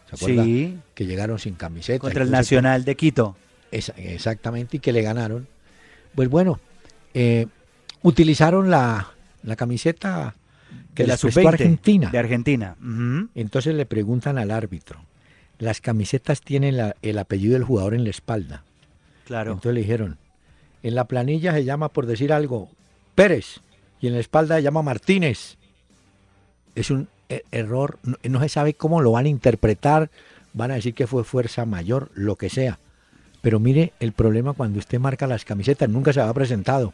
¿se 0.09 0.15
acuerda? 0.15 0.43
Sí, 0.43 0.77
Que 0.93 1.05
llegaron 1.05 1.39
sin 1.39 1.55
camiseta. 1.55 1.99
contra 1.99 2.23
el 2.23 2.31
Nacional 2.31 2.85
de 2.85 2.95
Quito. 2.95 3.35
Esa- 3.71 3.93
exactamente, 3.97 4.77
y 4.77 4.79
que 4.79 4.93
le 4.93 5.01
ganaron. 5.01 5.47
Pues 6.15 6.29
bueno, 6.29 6.59
eh, 7.13 7.47
utilizaron 8.01 8.69
la, 8.69 9.11
la 9.43 9.55
camiseta 9.57 10.35
que 10.93 11.03
de 11.03 11.07
la 11.07 11.17
sub-20 11.17 11.47
Argentina. 11.49 12.09
De 12.09 12.17
Argentina. 12.17 12.75
Entonces 13.35 13.75
le 13.75 13.85
preguntan 13.85 14.37
al 14.37 14.51
árbitro, 14.51 15.01
las 15.59 15.81
camisetas 15.81 16.41
tienen 16.41 16.77
la- 16.77 16.95
el 17.01 17.17
apellido 17.17 17.53
del 17.53 17.63
jugador 17.63 17.93
en 17.93 18.03
la 18.03 18.09
espalda. 18.09 18.63
Claro. 19.25 19.51
Entonces 19.53 19.73
le 19.73 19.81
dijeron, 19.81 20.17
en 20.83 20.95
la 20.95 21.05
planilla 21.05 21.51
se 21.53 21.63
llama, 21.65 21.89
por 21.89 22.05
decir 22.05 22.31
algo, 22.31 22.69
Pérez, 23.15 23.59
y 23.99 24.07
en 24.07 24.13
la 24.13 24.19
espalda 24.19 24.55
se 24.57 24.63
llama 24.63 24.83
Martínez. 24.83 25.57
Es 26.75 26.91
un 26.91 27.07
e- 27.29 27.43
error, 27.51 27.97
no, 28.03 28.15
no 28.23 28.39
se 28.41 28.49
sabe 28.49 28.73
cómo 28.75 29.01
lo 29.01 29.11
van 29.11 29.25
a 29.25 29.29
interpretar, 29.29 30.09
van 30.53 30.71
a 30.71 30.75
decir 30.75 30.93
que 30.93 31.07
fue 31.07 31.23
fuerza 31.23 31.65
mayor, 31.65 32.09
lo 32.13 32.35
que 32.35 32.49
sea. 32.49 32.79
Pero 33.41 33.59
mire 33.59 33.93
el 33.99 34.11
problema 34.13 34.53
cuando 34.53 34.79
usted 34.79 34.99
marca 34.99 35.27
las 35.27 35.45
camisetas, 35.45 35.89
nunca 35.89 36.13
se 36.13 36.21
ha 36.21 36.33
presentado. 36.33 36.93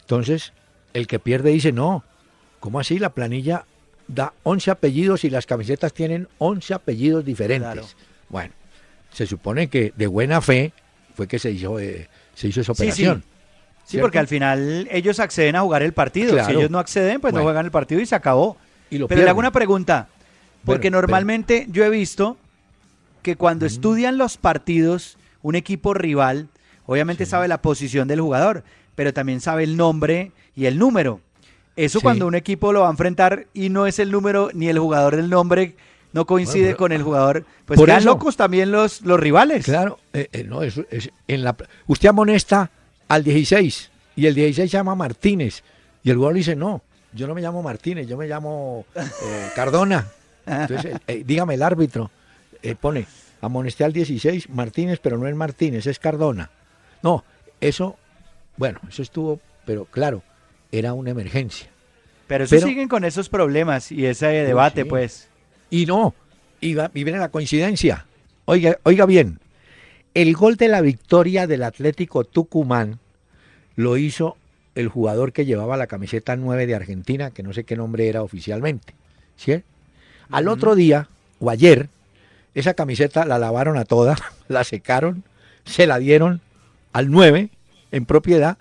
Entonces, 0.00 0.52
el 0.92 1.06
que 1.06 1.18
pierde 1.18 1.50
dice, 1.50 1.72
no, 1.72 2.04
¿cómo 2.58 2.80
así? 2.80 2.98
La 2.98 3.10
planilla 3.10 3.64
da 4.14 4.32
11 4.42 4.70
apellidos 4.70 5.24
y 5.24 5.30
las 5.30 5.46
camisetas 5.46 5.92
tienen 5.92 6.28
11 6.38 6.74
apellidos 6.74 7.24
diferentes. 7.24 7.72
Claro. 7.72 7.86
Bueno, 8.28 8.52
se 9.12 9.26
supone 9.26 9.68
que 9.68 9.92
de 9.96 10.06
buena 10.06 10.40
fe 10.40 10.72
fue 11.14 11.26
que 11.28 11.38
se 11.38 11.50
hizo, 11.50 11.78
eh, 11.78 12.08
se 12.34 12.48
hizo 12.48 12.60
esa 12.60 12.74
Sí, 12.74 12.78
sí. 12.78 12.82
operación. 12.82 13.22
Sí, 13.84 13.92
¿cierto? 13.92 14.04
porque 14.04 14.18
al 14.18 14.28
final 14.28 14.88
ellos 14.90 15.18
acceden 15.20 15.56
a 15.56 15.62
jugar 15.62 15.82
el 15.82 15.92
partido. 15.92 16.32
Claro. 16.34 16.48
Si 16.48 16.54
ellos 16.56 16.70
no 16.70 16.78
acceden, 16.78 17.20
pues 17.20 17.34
no 17.34 17.42
juegan 17.42 17.64
el 17.64 17.72
partido 17.72 18.00
y 18.00 18.06
se 18.06 18.14
acabó. 18.14 18.56
Y 18.90 18.98
Pero 19.04 19.22
le 19.22 19.28
hago 19.28 19.38
una 19.38 19.50
pregunta, 19.52 20.08
porque 20.64 20.90
normalmente 20.90 21.66
yo 21.70 21.84
he 21.84 21.90
visto 21.90 22.36
que 23.22 23.36
cuando 23.36 23.66
estudian 23.66 24.16
los 24.18 24.36
partidos, 24.36 25.16
un 25.42 25.54
equipo 25.54 25.94
rival, 25.94 26.48
obviamente 26.86 27.24
Sí. 27.24 27.30
sabe 27.32 27.48
la 27.48 27.62
posición 27.62 28.08
del 28.08 28.20
jugador, 28.20 28.64
pero 28.94 29.12
también 29.12 29.40
sabe 29.40 29.64
el 29.64 29.76
nombre 29.76 30.32
y 30.56 30.66
el 30.66 30.78
número. 30.78 31.20
Eso 31.84 31.98
Sí. 31.98 32.02
cuando 32.02 32.26
un 32.26 32.34
equipo 32.34 32.72
lo 32.72 32.80
va 32.82 32.88
a 32.88 32.90
enfrentar 32.90 33.46
y 33.54 33.68
no 33.70 33.86
es 33.86 33.98
el 33.98 34.10
número 34.10 34.50
ni 34.54 34.68
el 34.68 34.78
jugador 34.78 35.16
del 35.16 35.30
nombre, 35.30 35.74
no 36.12 36.26
coincide 36.26 36.60
Bueno, 36.62 36.68
pero- 36.68 36.78
con 36.78 36.92
el 36.92 37.02
jugador, 37.02 37.44
pues 37.66 37.78
Por 37.78 37.86
quedan 37.86 38.00
eso- 38.00 38.08
locos 38.10 38.36
también 38.36 38.70
los, 38.72 39.02
los 39.02 39.18
rivales. 39.20 39.64
Claro, 39.64 39.98
eh, 40.12 40.28
eh, 40.32 40.44
no, 40.44 40.62
eso 40.62 40.84
es 40.90 41.10
en 41.28 41.44
la 41.44 41.56
usted 41.86 42.08
amonesta 42.08 42.70
al 43.08 43.22
16 43.24 43.90
y 44.16 44.26
el 44.26 44.34
16 44.34 44.70
se 44.70 44.76
llama 44.76 44.94
Martínez 44.94 45.62
y 46.02 46.10
el 46.10 46.16
jugador 46.16 46.34
dice, 46.36 46.56
"No, 46.56 46.82
yo 47.12 47.26
no 47.26 47.34
me 47.34 47.40
llamo 47.40 47.62
Martínez, 47.62 48.06
yo 48.08 48.16
me 48.16 48.26
llamo 48.26 48.84
eh, 48.94 49.00
Cardona." 49.54 50.06
Entonces, 50.46 50.96
dígame 51.24 51.54
el 51.54 51.62
árbitro 51.62 52.10
pone 52.80 53.06
amonesté 53.40 53.84
al 53.84 53.92
16 53.92 54.50
Martínez, 54.50 54.98
pero 55.02 55.16
no 55.16 55.26
es 55.28 55.34
Martínez, 55.34 55.86
es 55.86 55.98
Cardona. 55.98 56.50
No, 57.02 57.24
eso 57.60 57.96
bueno, 58.56 58.80
eso 58.88 59.00
estuvo, 59.02 59.40
pero 59.64 59.86
claro, 59.86 60.22
era 60.72 60.92
una 60.94 61.10
emergencia. 61.10 61.68
Pero 62.26 62.44
eso 62.44 62.54
Pero- 62.56 62.66
siguen 62.68 62.88
con 62.88 63.04
esos 63.04 63.28
problemas 63.28 63.90
y 63.90 64.06
ese 64.06 64.26
debate, 64.26 64.82
sí. 64.84 64.88
pues. 64.88 65.28
Y 65.70 65.86
no, 65.86 66.14
y, 66.60 66.74
va- 66.74 66.90
y 66.94 67.04
viene 67.04 67.18
la 67.18 67.30
coincidencia. 67.30 68.06
Oiga, 68.44 68.78
oiga 68.84 69.06
bien, 69.06 69.38
el 70.14 70.34
gol 70.34 70.56
de 70.56 70.68
la 70.68 70.80
victoria 70.80 71.46
del 71.46 71.62
Atlético 71.62 72.24
Tucumán 72.24 72.98
lo 73.76 73.96
hizo 73.96 74.36
el 74.74 74.88
jugador 74.88 75.32
que 75.32 75.44
llevaba 75.46 75.76
la 75.76 75.86
camiseta 75.86 76.36
9 76.36 76.66
de 76.66 76.74
Argentina, 76.74 77.30
que 77.30 77.42
no 77.42 77.52
sé 77.52 77.64
qué 77.64 77.76
nombre 77.76 78.08
era 78.08 78.22
oficialmente. 78.22 78.94
¿sí? 79.36 79.62
Al 80.30 80.48
otro 80.48 80.74
día, 80.74 81.08
o 81.40 81.50
ayer, 81.50 81.88
esa 82.54 82.74
camiseta 82.74 83.24
la 83.24 83.38
lavaron 83.38 83.76
a 83.76 83.84
toda, 83.84 84.16
la 84.48 84.64
secaron, 84.64 85.24
se 85.64 85.86
la 85.86 85.98
dieron 85.98 86.40
al 86.92 87.10
9 87.10 87.50
en 87.92 88.04
propiedad, 88.06 88.58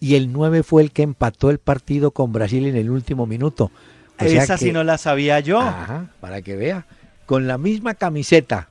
y 0.00 0.14
el 0.16 0.32
9 0.32 0.62
fue 0.62 0.82
el 0.82 0.90
que 0.92 1.02
empató 1.02 1.50
el 1.50 1.58
partido 1.58 2.10
con 2.10 2.32
Brasil 2.32 2.66
en 2.66 2.76
el 2.76 2.90
último 2.90 3.26
minuto. 3.26 3.70
O 4.20 4.24
Esa 4.24 4.56
sí 4.56 4.72
no 4.72 4.82
la 4.84 4.98
sabía 4.98 5.40
yo. 5.40 5.60
Ajá, 5.60 6.06
para 6.20 6.42
que 6.42 6.56
vea. 6.56 6.86
Con 7.26 7.46
la 7.46 7.58
misma 7.58 7.94
camiseta 7.94 8.68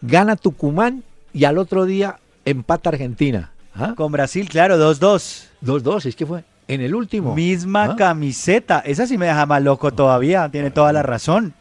gana 0.00 0.36
Tucumán 0.36 1.04
y 1.32 1.44
al 1.44 1.58
otro 1.58 1.84
día 1.84 2.18
empata 2.44 2.90
Argentina. 2.90 3.50
¿Ah? 3.74 3.94
Con 3.96 4.12
Brasil, 4.12 4.48
claro, 4.48 4.76
2-2. 4.76 5.46
2-2, 5.64 6.06
es 6.06 6.16
que 6.16 6.26
fue 6.26 6.44
en 6.68 6.80
el 6.80 6.94
último. 6.94 7.34
Misma 7.34 7.84
Ah. 7.84 7.96
camiseta. 7.96 8.80
Esa 8.80 9.06
sí 9.06 9.16
me 9.18 9.26
deja 9.26 9.46
más 9.46 9.62
loco 9.62 9.92
todavía. 9.92 10.48
Tiene 10.50 10.70
toda 10.70 10.92
la 10.92 11.02
razón. 11.02 11.54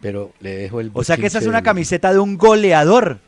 Pero 0.00 0.32
le 0.40 0.56
dejo 0.56 0.80
el 0.80 0.90
O 0.94 1.04
sea 1.04 1.16
que 1.16 1.26
esa 1.26 1.38
es 1.38 1.46
una 1.46 1.62
camiseta 1.62 2.12
de 2.12 2.18
un 2.18 2.38
goleador. 2.38 3.18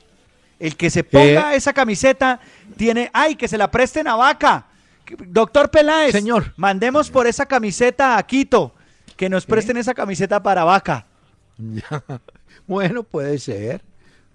El 0.59 0.77
que 0.77 0.91
se 0.91 1.05
ponga 1.05 1.55
esa 1.55 1.73
camiseta 1.73 2.41
tiene. 2.77 3.11
¡Ay, 3.13 3.35
que 3.35 3.49
se 3.49 3.59
la 3.59 3.71
presten 3.71 4.07
a 4.09 4.15
Vaca! 4.17 4.67
Doctor 5.27 5.71
Peláez. 5.71 6.13
Señor. 6.13 6.53
Mandemos 6.57 7.11
por 7.11 7.27
esa 7.27 7.47
camiseta 7.47 8.17
a 8.19 8.23
Quito. 8.27 8.75
Que 9.17 9.29
nos 9.29 9.47
presten 9.47 9.77
esa 9.77 9.95
camiseta 9.95 10.43
para 10.43 10.65
Vaca. 10.65 11.07
Bueno, 12.67 13.03
puede 13.03 13.39
ser. 13.39 13.83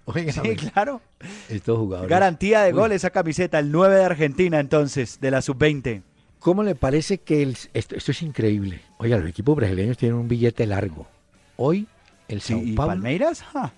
Oiga, 0.05 0.31
Sí, 0.33 0.55
claro. 0.55 1.01
estos 1.49 1.77
jugadores. 1.77 2.09
Garantía 2.09 2.61
de 2.63 2.73
Uy. 2.73 2.79
gol 2.79 2.91
esa 2.91 3.09
camiseta. 3.09 3.59
El 3.59 3.71
9 3.71 3.95
de 3.95 4.03
Argentina, 4.05 4.59
entonces, 4.59 5.19
de 5.19 5.31
la 5.31 5.41
sub-20. 5.41 6.01
¿Cómo 6.39 6.63
le 6.63 6.75
parece 6.75 7.17
que 7.19 7.41
el- 7.43 7.57
esto, 7.73 7.95
esto 7.95 8.11
es 8.11 8.21
increíble? 8.21 8.81
Oiga, 8.97 9.17
los 9.17 9.29
equipos 9.29 9.55
brasileños 9.55 9.97
tienen 9.97 10.17
un 10.17 10.27
billete 10.27 10.65
largo. 10.65 11.07
Hoy 11.57 11.87
el 12.27 12.41
Sí, 12.41 12.53
Sao 12.53 12.61
¿Y 12.63 12.73
Paulo. 12.73 12.91
Palmeiras? 12.93 13.43
Ja. 13.43 13.73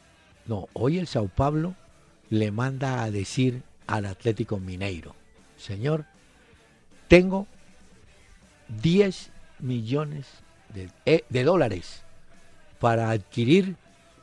No, 0.45 0.67
hoy 0.73 0.97
el 0.99 1.07
Sao 1.07 1.27
Paulo 1.27 1.75
le 2.29 2.51
manda 2.51 3.03
a 3.03 3.11
decir 3.11 3.63
al 3.87 4.05
Atlético 4.05 4.59
Mineiro, 4.59 5.15
señor, 5.57 6.05
tengo 7.09 7.47
10 8.81 9.29
millones 9.59 10.25
de, 10.73 10.89
eh, 11.05 11.25
de 11.27 11.43
dólares 11.43 12.03
para 12.79 13.09
adquirir 13.09 13.75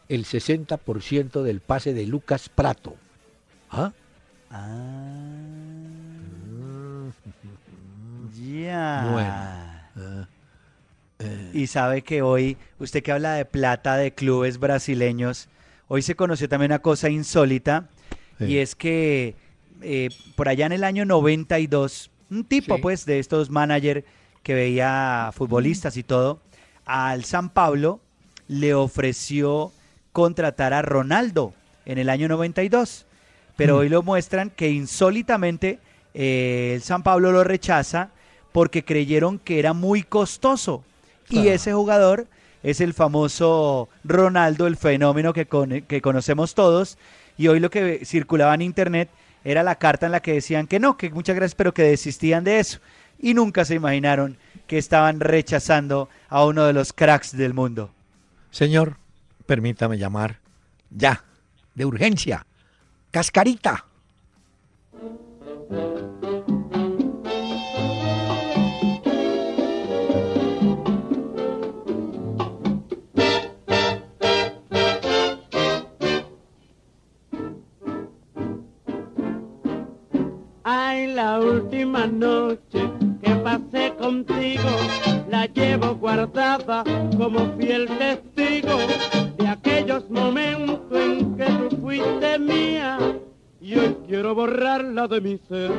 el 0.08 0.24
60% 0.24 1.42
del 1.42 1.60
pase 1.60 1.92
de 1.92 2.06
Lucas 2.06 2.48
Prato. 2.48 2.96
¿Ah? 3.70 3.92
Ya. 8.38 9.08
Bueno. 9.12 9.30
Ah, 9.30 10.28
eh, 11.20 11.50
Y 11.54 11.66
sabe 11.68 12.02
que 12.02 12.22
hoy, 12.22 12.56
usted 12.78 13.02
que 13.02 13.12
habla 13.12 13.34
de 13.34 13.44
plata 13.44 13.96
de 13.96 14.12
clubes 14.12 14.58
brasileños, 14.58 15.48
hoy 15.88 16.02
se 16.02 16.14
conoció 16.14 16.48
también 16.48 16.72
una 16.72 16.80
cosa 16.80 17.08
insólita, 17.08 17.88
Sí. 18.38 18.44
y 18.44 18.58
es 18.58 18.74
que 18.74 19.34
eh, 19.82 20.10
por 20.36 20.48
allá 20.48 20.66
en 20.66 20.72
el 20.72 20.84
año 20.84 21.04
92, 21.06 22.10
un 22.30 22.44
tipo 22.44 22.76
Sí. 22.76 22.82
pues 22.82 23.06
de 23.06 23.18
estos 23.18 23.50
managers 23.50 24.04
que 24.42 24.54
veía 24.54 25.30
futbolistas 25.34 25.96
y 25.96 26.02
todo, 26.02 26.40
al 26.84 27.24
San 27.24 27.50
Pablo 27.50 28.00
le 28.48 28.74
ofreció 28.74 29.72
contratar 30.12 30.72
a 30.72 30.82
Ronaldo 30.82 31.52
en 31.84 31.98
el 31.98 32.08
año 32.08 32.28
92, 32.28 33.06
pero 33.56 33.74
Mm. 33.74 33.78
hoy 33.78 33.88
lo 33.88 34.02
muestran 34.02 34.50
que 34.50 34.70
insólitamente 34.70 35.78
eh, 36.18 36.72
el 36.74 36.82
San 36.82 37.02
Pablo 37.02 37.30
lo 37.32 37.44
rechaza 37.44 38.10
porque 38.52 38.84
creyeron 38.84 39.38
que 39.38 39.58
era 39.58 39.74
muy 39.74 40.02
costoso. 40.02 40.82
Y 41.28 41.48
ese 41.48 41.74
jugador 41.74 42.26
es 42.62 42.80
el 42.80 42.94
famoso 42.94 43.88
Ronaldo, 44.04 44.66
el 44.66 44.76
fenómeno 44.76 45.32
que, 45.34 45.44
con- 45.46 45.82
que 45.82 46.00
conocemos 46.00 46.54
todos. 46.54 46.96
Y 47.36 47.48
hoy 47.48 47.60
lo 47.60 47.68
que 47.68 48.04
circulaba 48.06 48.54
en 48.54 48.62
internet 48.62 49.10
era 49.46 49.62
la 49.62 49.76
carta 49.76 50.06
en 50.06 50.12
la 50.12 50.20
que 50.20 50.32
decían 50.32 50.66
que 50.66 50.80
no, 50.80 50.96
que 50.96 51.08
muchas 51.10 51.36
gracias, 51.36 51.54
pero 51.54 51.72
que 51.72 51.84
desistían 51.84 52.42
de 52.42 52.58
eso. 52.58 52.80
Y 53.20 53.32
nunca 53.32 53.64
se 53.64 53.76
imaginaron 53.76 54.38
que 54.66 54.76
estaban 54.76 55.20
rechazando 55.20 56.08
a 56.28 56.44
uno 56.44 56.64
de 56.66 56.72
los 56.72 56.92
cracks 56.92 57.36
del 57.36 57.54
mundo. 57.54 57.92
Señor, 58.50 58.96
permítame 59.46 59.98
llamar 59.98 60.40
ya, 60.90 61.22
de 61.76 61.84
urgencia, 61.86 62.44
cascarita. 63.12 63.84
Última 81.38 82.06
noche 82.06 82.90
que 83.22 83.34
pasé 83.36 83.94
contigo 83.98 84.70
la 85.30 85.46
llevo 85.46 85.94
guardada 85.94 86.82
como 87.16 87.56
fiel 87.56 87.86
testigo 87.98 88.76
de 89.38 89.46
aquellos 89.46 90.10
momentos 90.10 90.78
en 90.92 91.36
que 91.36 91.44
tú 91.44 91.76
fuiste 91.80 92.38
mía 92.40 92.98
y 93.60 93.76
hoy 93.76 93.96
quiero 94.08 94.34
borrarla 94.34 95.06
de 95.06 95.20
mi 95.20 95.38
ser. 95.48 95.70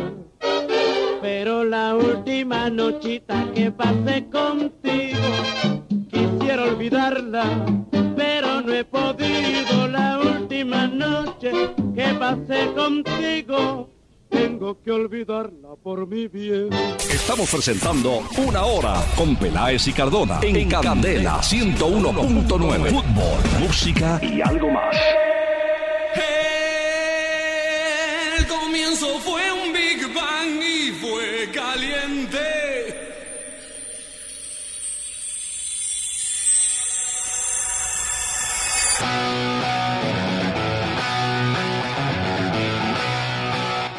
Pero 1.22 1.66
la 1.66 1.96
última 1.96 2.70
nochita 2.70 3.46
que 3.54 3.72
pasé 3.72 4.26
contigo 4.30 5.28
quisiera 6.10 6.64
olvidarla, 6.64 7.44
pero 8.16 8.62
no 8.62 8.72
he 8.74 8.86
podido. 8.86 9.88
La 9.90 10.20
última 10.20 10.88
noche 10.88 11.52
que 11.96 12.14
pasé 12.20 12.72
contigo 12.74 13.97
tengo 14.30 14.82
que 14.82 14.92
olvidarla 14.92 15.70
por 15.82 16.08
mi 16.08 16.28
bien. 16.28 16.70
Estamos 17.12 17.50
presentando 17.52 18.24
Una 18.38 18.66
Hora 18.66 18.96
con 19.16 19.36
Peláez 19.36 19.88
y 19.88 19.94
Cardona 19.94 20.40
en 20.42 20.70
Candela 20.70 21.40
101.9. 21.40 22.90
Fútbol, 22.90 23.60
música 23.60 24.20
y 24.22 24.42
algo 24.42 24.70
más. 24.70 24.96
El 28.38 28.48
comienzo 28.48 29.20
fue 29.20 29.52
un 29.52 29.67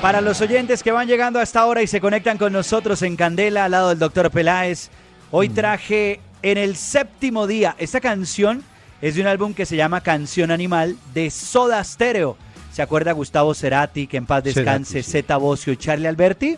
Para 0.03 0.21
los 0.21 0.41
oyentes 0.41 0.85
que 0.85 0.93
van 0.93 1.09
llegando 1.09 1.41
a 1.41 1.43
esta 1.43 1.67
hora 1.67 1.83
y 1.83 1.89
se 1.89 2.01
conectan 2.01 2.39
con 2.39 2.53
nosotros 2.53 3.03
en 3.03 3.17
Candela 3.17 3.65
al 3.65 3.73
lado 3.73 3.89
del 3.89 3.99
doctor 3.99 4.31
Peláez, 4.31 4.91
hoy 5.33 5.49
traje 5.49 6.21
en 6.43 6.57
el 6.57 6.77
séptimo 6.77 7.49
día. 7.49 7.75
Esta 7.79 8.01
canción 8.01 8.63
es 9.03 9.17
de 9.17 9.23
un 9.23 9.27
álbum 9.27 9.55
que 9.55 9.67
se 9.67 9.75
llama 9.75 10.01
Canción 10.01 10.53
Animal 10.53 10.97
de 11.15 11.31
Soda 11.31 11.83
Stereo. 11.83 12.37
¿Se 12.73 12.81
acuerda 12.81 13.11
Gustavo 13.11 13.55
Cerati, 13.55 14.07
que 14.07 14.19
en 14.19 14.27
paz 14.27 14.45
descanse, 14.45 15.03
sí. 15.03 15.11
Zeta 15.11 15.37
Bosio 15.37 15.73
y 15.73 15.77
Charlie 15.77 16.07
Alberti? 16.07 16.57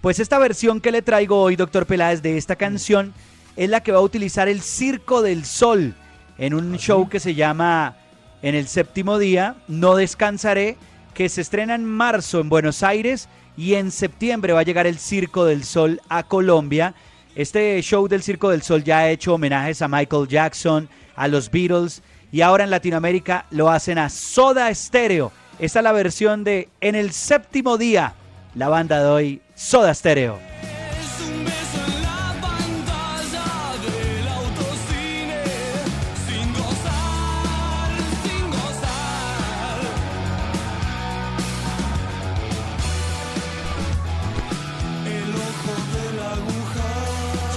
Pues 0.00 0.20
esta 0.20 0.38
versión 0.38 0.80
que 0.80 0.92
le 0.92 1.02
traigo 1.02 1.42
hoy, 1.42 1.56
doctor 1.56 1.86
Peláez, 1.86 2.22
de 2.22 2.38
esta 2.38 2.54
canción 2.54 3.14
es 3.56 3.68
la 3.68 3.82
que 3.82 3.90
va 3.90 3.98
a 3.98 4.02
utilizar 4.02 4.46
el 4.46 4.62
Circo 4.62 5.22
del 5.22 5.44
Sol 5.44 5.92
en 6.38 6.54
un 6.54 6.76
show 6.78 7.08
que 7.08 7.18
se 7.18 7.34
llama 7.34 7.96
En 8.42 8.54
el 8.54 8.68
séptimo 8.68 9.18
día, 9.18 9.56
No 9.66 9.96
Descansaré, 9.96 10.76
que 11.18 11.28
se 11.28 11.40
estrena 11.40 11.74
en 11.74 11.84
marzo 11.84 12.38
en 12.38 12.48
Buenos 12.48 12.84
Aires 12.84 13.28
y 13.56 13.74
en 13.74 13.90
septiembre 13.90 14.52
va 14.52 14.60
a 14.60 14.62
llegar 14.62 14.86
el 14.86 15.00
Circo 15.00 15.44
del 15.44 15.64
Sol 15.64 16.00
a 16.08 16.22
Colombia. 16.22 16.94
Este 17.34 17.82
show 17.82 18.06
del 18.06 18.22
Circo 18.22 18.50
del 18.50 18.62
Sol 18.62 18.84
ya 18.84 18.98
ha 18.98 19.10
hecho 19.10 19.34
homenajes 19.34 19.82
a 19.82 19.88
Michael 19.88 20.28
Jackson, 20.28 20.88
a 21.16 21.26
los 21.26 21.50
Beatles 21.50 22.04
y 22.30 22.40
ahora 22.40 22.62
en 22.62 22.70
Latinoamérica 22.70 23.46
lo 23.50 23.68
hacen 23.68 23.98
a 23.98 24.10
Soda 24.10 24.72
Stereo. 24.72 25.32
Esta 25.58 25.80
es 25.80 25.82
la 25.82 25.90
versión 25.90 26.44
de 26.44 26.68
En 26.80 26.94
el 26.94 27.10
séptimo 27.10 27.78
día, 27.78 28.14
la 28.54 28.68
banda 28.68 29.02
de 29.02 29.08
hoy, 29.08 29.42
Soda 29.56 29.92
Stereo. 29.92 30.57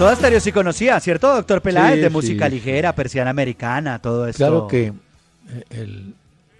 Soda 0.02 0.16
Stereo 0.16 0.40
sí 0.40 0.50
conocía, 0.50 0.98
¿cierto, 0.98 1.32
doctor 1.32 1.62
Peláez? 1.62 1.94
Sí, 1.94 2.00
de 2.00 2.08
sí, 2.08 2.12
música 2.12 2.46
sí. 2.46 2.50
ligera, 2.56 2.92
persiana 2.92 3.30
americana, 3.30 4.00
todo 4.00 4.26
esto. 4.26 4.38
Claro 4.38 4.66
que 4.66 4.86
eh, 4.86 5.64
el 5.70 6.14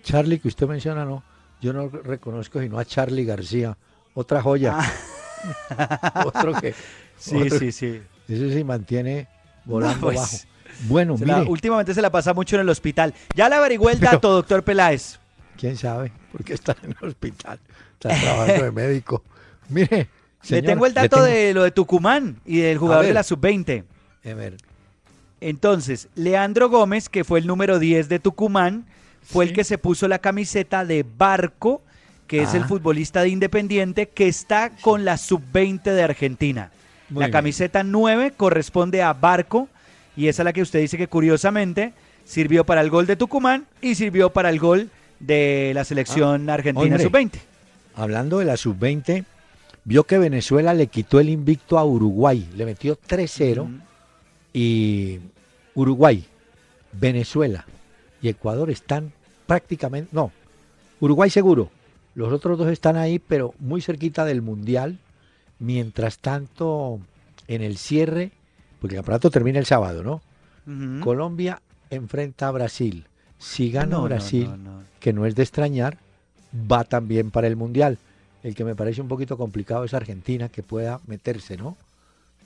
Charlie 0.04 0.38
que 0.38 0.46
usted 0.46 0.68
menciona, 0.68 1.04
no, 1.04 1.24
yo 1.60 1.72
no 1.72 1.88
reconozco 1.88 2.60
sino 2.60 2.78
a 2.78 2.84
Charlie 2.84 3.24
García, 3.24 3.76
otra 4.14 4.40
joya. 4.42 4.78
otro 6.24 6.54
que. 6.60 6.68
Ah. 6.70 6.74
Sí, 7.18 7.36
otro- 7.36 7.58
sí, 7.58 7.70
sí. 7.72 8.00
Ese 8.28 8.52
se 8.52 8.62
mantiene 8.64 9.26
volando 9.64 10.00
pues, 10.06 10.16
bajo. 10.20 10.36
Bueno, 10.88 11.16
Se 11.18 11.26
la- 11.26 11.42
últimamente 11.42 11.94
se 11.94 12.02
la 12.02 12.10
pasa 12.10 12.34
mucho 12.34 12.54
en 12.56 12.62
el 12.62 12.68
hospital. 12.68 13.12
Ya 13.34 13.48
le 13.48 13.56
averigüé 13.56 13.92
el 13.92 14.00
dato, 14.00 14.30
doctor 14.32 14.62
Peláez. 14.64 15.18
quién 15.56 15.76
sabe 15.76 16.12
por 16.30 16.44
qué 16.44 16.54
está 16.54 16.76
en 16.82 16.96
el 17.00 17.08
hospital. 17.08 17.58
Está 17.94 18.08
trabajando 18.20 18.64
de 18.64 18.70
médico. 18.72 19.22
Mire, 19.68 20.08
le 20.48 20.62
tengo 20.62 20.86
el 20.86 20.94
dato 20.94 21.16
tengo- 21.16 21.26
de 21.26 21.54
lo 21.54 21.62
de 21.62 21.70
Tucumán 21.70 22.36
y 22.44 22.58
del 22.58 22.78
jugador 22.78 23.06
de 23.06 23.14
la 23.14 23.22
sub-20. 23.22 23.84
A 24.24 24.34
ver, 24.34 24.56
Entonces, 25.40 26.08
Leandro 26.14 26.68
Gómez, 26.68 27.08
que 27.08 27.24
fue 27.24 27.40
el 27.40 27.46
número 27.48 27.78
10 27.80 28.08
de 28.08 28.20
Tucumán, 28.20 28.84
fue 29.24 29.44
el 29.44 29.52
que 29.52 29.64
se 29.64 29.76
puso 29.76 30.06
la 30.06 30.20
camiseta 30.20 30.84
de 30.84 31.04
Barco, 31.18 31.82
que 32.28 32.42
es 32.42 32.54
el 32.54 32.62
Ah. 32.62 32.68
futbolista 32.68 33.22
de 33.22 33.28
Independiente, 33.30 34.08
que 34.08 34.28
está 34.28 34.70
con 34.80 35.04
la 35.04 35.16
sub-20 35.16 35.92
de 35.94 36.02
Argentina. 36.02 36.70
Muy 37.10 37.20
la 37.22 37.26
bien. 37.26 37.32
camiseta 37.32 37.82
9 37.82 38.32
corresponde 38.36 39.02
a 39.02 39.12
Barco, 39.12 39.68
y 40.16 40.28
esa 40.28 40.42
es 40.42 40.44
la 40.44 40.52
que 40.52 40.62
usted 40.62 40.78
dice 40.80 40.96
que 40.96 41.08
curiosamente 41.08 41.92
sirvió 42.24 42.64
para 42.64 42.80
el 42.80 42.88
gol 42.90 43.06
de 43.06 43.16
Tucumán 43.16 43.66
y 43.80 43.96
sirvió 43.96 44.30
para 44.30 44.48
el 44.48 44.60
gol 44.60 44.90
de 45.18 45.72
la 45.74 45.84
selección 45.84 46.48
argentina 46.50 46.84
hombre. 46.86 47.02
sub-20. 47.02 47.40
hablando 47.96 48.38
de 48.38 48.44
la 48.44 48.56
sub-20, 48.56 49.24
vio 49.84 50.04
que 50.04 50.18
Venezuela 50.18 50.74
le 50.74 50.86
quitó 50.86 51.20
el 51.20 51.28
invicto 51.28 51.78
a 51.78 51.84
Uruguay, 51.84 52.48
le 52.54 52.64
metió 52.64 52.98
3-0 52.98 53.80
y 54.52 55.20
Uruguay, 55.74 56.24
Venezuela 56.92 57.66
y 58.20 58.28
Ecuador 58.28 58.70
están 58.70 59.12
prácticamente, 59.46 60.10
no, 60.12 60.30
Uruguay 61.00 61.30
seguro, 61.30 61.70
los 62.14 62.32
otros 62.32 62.58
dos 62.58 62.68
están 62.68 62.96
ahí, 62.96 63.18
pero 63.18 63.54
muy 63.58 63.80
cerquita 63.80 64.24
del 64.24 64.42
Mundial, 64.42 64.98
mientras 65.58 66.18
tanto 66.18 67.00
en 67.48 67.62
el 67.62 67.78
cierre, 67.78 68.32
porque 68.80 68.96
el 68.96 68.98
campeonato 68.98 69.30
termina 69.30 69.58
el 69.58 69.66
sábado, 69.66 70.02
¿no? 70.02 70.22
Colombia 71.02 71.60
enfrenta 71.90 72.48
a 72.48 72.52
Brasil. 72.52 73.06
Si 73.38 73.72
gana 73.72 73.96
no, 73.96 74.02
Brasil, 74.04 74.48
no, 74.48 74.56
no. 74.56 74.82
que 75.00 75.12
no 75.12 75.26
es 75.26 75.34
de 75.34 75.42
extrañar, 75.42 75.98
va 76.54 76.84
también 76.84 77.30
para 77.30 77.48
el 77.48 77.56
Mundial. 77.56 77.98
El 78.42 78.54
que 78.54 78.64
me 78.64 78.74
parece 78.74 79.00
un 79.00 79.08
poquito 79.08 79.36
complicado 79.36 79.84
es 79.84 79.94
Argentina, 79.94 80.48
que 80.48 80.62
pueda 80.62 81.00
meterse, 81.06 81.56
¿no? 81.56 81.76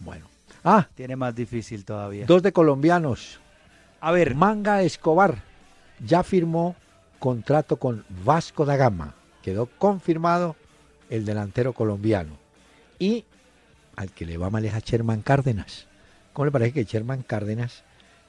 Bueno. 0.00 0.26
Ah, 0.62 0.88
Tiene 0.94 1.16
más 1.16 1.34
difícil 1.34 1.84
todavía. 1.84 2.26
dos 2.26 2.42
de 2.42 2.52
colombianos. 2.52 3.40
A 4.00 4.12
ver, 4.12 4.34
Manga 4.34 4.82
Escobar 4.82 5.42
ya 6.04 6.22
firmó 6.22 6.76
contrato 7.18 7.76
con 7.78 8.04
Vasco 8.24 8.64
da 8.64 8.76
Gama. 8.76 9.14
Quedó 9.42 9.66
confirmado 9.78 10.54
el 11.08 11.24
delantero 11.24 11.72
colombiano. 11.72 12.36
Y 12.98 13.24
al 13.96 14.10
que 14.12 14.26
le 14.26 14.36
va 14.36 14.50
mal 14.50 14.64
es 14.64 14.74
a 14.74 14.80
Sherman 14.80 15.22
Cárdenas. 15.22 15.86
¿Cómo 16.32 16.46
le 16.46 16.52
parece 16.52 16.72
que 16.72 16.84
Sherman 16.84 17.22
Cárdenas 17.22 17.82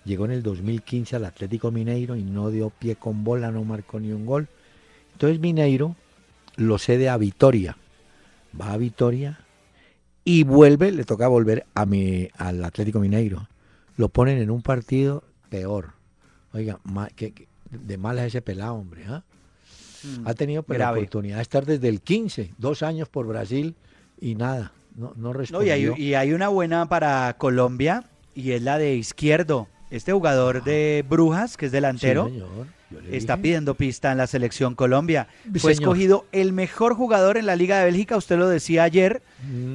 llegó 0.05 0.25
en 0.25 0.31
el 0.31 0.43
2015 0.43 1.17
al 1.17 1.25
Atlético 1.25 1.71
Mineiro 1.71 2.15
y 2.15 2.23
no 2.23 2.49
dio 2.49 2.69
pie 2.69 2.95
con 2.95 3.25
bola, 3.25 3.51
no 3.51 3.63
marcó 3.65 3.99
ni 3.99 4.11
un 4.13 4.25
gol? 4.25 4.47
Entonces 5.13 5.39
Mineiro 5.39 5.95
lo 6.57 6.77
cede 6.77 7.07
a 7.09 7.17
Vitoria. 7.17 7.77
Va 8.59 8.73
a 8.73 8.77
Vitoria 8.77 9.39
y 10.25 10.43
vuelve, 10.43 10.91
le 10.91 11.05
toca 11.05 11.27
volver 11.27 11.65
a 11.73 11.85
mi, 11.85 12.27
al 12.37 12.63
Atlético 12.65 12.99
Mineiro. 12.99 13.47
Lo 13.95 14.09
ponen 14.09 14.39
en 14.39 14.51
un 14.51 14.61
partido 14.61 15.23
peor. 15.49 15.91
Oiga, 16.53 16.79
ma- 16.83 17.07
que, 17.09 17.31
que- 17.31 17.47
de 17.71 17.97
mal 17.97 18.17
es 18.19 18.25
ese 18.25 18.41
pelado, 18.41 18.73
hombre. 18.75 19.05
¿ah? 19.07 19.23
Ha 20.25 20.33
tenido 20.33 20.63
pues, 20.63 20.79
la 20.79 20.91
oportunidad 20.91 21.37
de 21.37 21.41
estar 21.41 21.65
desde 21.65 21.87
el 21.89 22.01
15, 22.01 22.53
dos 22.57 22.81
años 22.83 23.09
por 23.09 23.25
Brasil 23.27 23.75
y 24.21 24.35
nada, 24.35 24.71
no, 24.95 25.07
no 25.15 25.15
No, 25.15 25.33
respondió. 25.33 25.67
y, 25.67 25.71
hay, 25.71 25.93
y 26.01 26.13
hay 26.13 26.33
una 26.33 26.47
buena 26.49 26.87
para 26.87 27.35
Colombia 27.37 28.03
y 28.33 28.51
es 28.51 28.61
la 28.61 28.77
de 28.77 28.95
Izquierdo. 28.95 29.67
Este 29.89 30.11
jugador 30.13 30.63
de 30.63 31.05
Brujas, 31.09 31.55
que 31.57 31.65
es 31.67 31.71
Sí, 31.71 31.75
delantero, 31.75 32.27
le 32.29 32.43
está 33.11 33.37
pidiendo 33.37 33.75
pista 33.75 34.11
en 34.11 34.17
la 34.17 34.27
selección 34.27 34.75
Colombia. 34.75 35.27
Fue 35.57 35.73
señor. 35.73 35.91
escogido 35.93 36.25
el 36.31 36.53
mejor 36.53 36.93
jugador 36.95 37.37
en 37.37 37.45
la 37.45 37.55
Liga 37.55 37.79
de 37.79 37.85
Bélgica, 37.85 38.15
usted 38.17 38.37
lo 38.37 38.47
decía 38.47 38.83
ayer, 38.83 39.21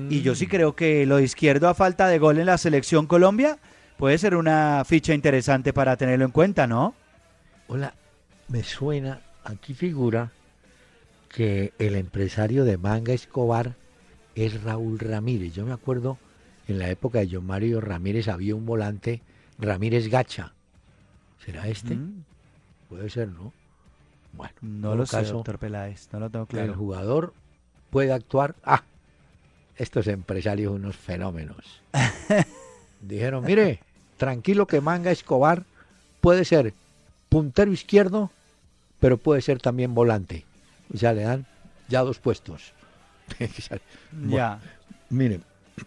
y 0.09 0.23
yo 0.23 0.33
Mm. 0.33 0.37
sí 0.37 0.47
creo 0.47 0.75
que 0.75 1.05
lo 1.07 1.17
de 1.17 1.25
Izquierdo 1.25 1.69
a 1.69 1.75
falta 1.75 2.09
de 2.09 2.19
gol 2.19 2.39
en 2.39 2.47
la 2.47 2.59
selección 2.59 3.07
Colombia 3.07 3.59
puede 3.99 4.17
ser 4.19 4.35
una 4.37 4.83
ficha 4.87 5.15
interesante 5.15 5.73
para 5.73 5.97
tenerlo 5.97 6.25
en 6.25 6.31
cuenta, 6.31 6.67
¿no? 6.67 6.95
Hola, 7.69 7.95
me 8.49 8.63
suena, 8.65 9.21
aquí 9.45 9.75
figura 9.75 10.31
que 11.29 11.73
el 11.79 11.95
empresario 11.97 12.65
de 12.65 12.77
Manga 12.79 13.13
Escobar 13.13 13.75
es 14.35 14.63
Raúl 14.63 14.99
Ramírez. 14.99 15.55
Yo 15.55 15.65
me 15.65 15.73
acuerdo 15.73 16.19
en 16.69 16.79
la 16.79 16.89
época 16.91 17.21
de 17.21 17.29
John 17.31 17.47
Mario 17.47 17.81
Ramírez 17.81 18.29
había 18.29 18.55
un 18.55 18.67
volante 18.67 19.21
Ramírez 19.59 20.09
Gacha. 20.09 20.53
¿Será 21.45 21.69
este? 21.69 21.95
Mm, 21.95 22.25
Puede 22.93 23.09
ser, 23.09 23.29
¿no? 23.29 23.55
Bueno, 24.35 24.53
en 24.61 24.81
No 24.83 24.95
lo 24.95 25.07
sé, 25.07 25.23
doctor 25.23 25.59
Peláez, 25.59 26.09
no 26.13 26.21
lo 26.21 26.29
tengo 26.29 26.43
el 26.45 26.49
claro. 26.49 26.75
jugador 26.75 27.33
puede 27.89 28.13
actuar. 28.13 28.55
Ah, 28.65 28.83
estos 29.77 30.07
empresarios 30.09 30.75
unos 30.75 30.95
fenómenos. 30.95 31.81
Dijeron, 33.01 33.45
mire, 33.45 33.81
tranquilo 34.19 34.67
que 34.67 34.83
Manga 34.83 35.11
Escobar 35.11 35.65
puede 36.21 36.45
ser 36.45 36.75
puntero 37.31 37.73
izquierdo, 37.73 38.31
pero 39.01 39.17
puede 39.17 39.41
ser 39.41 39.59
también 39.59 39.95
volante. 39.95 40.45
O 40.93 40.99
sea, 40.99 41.15
le 41.15 41.23
dan 41.23 41.47
ya 41.89 42.03
dos 42.03 42.19
puestos. 42.19 42.73
Ya. 44.29 44.61
Mire, 45.09 45.41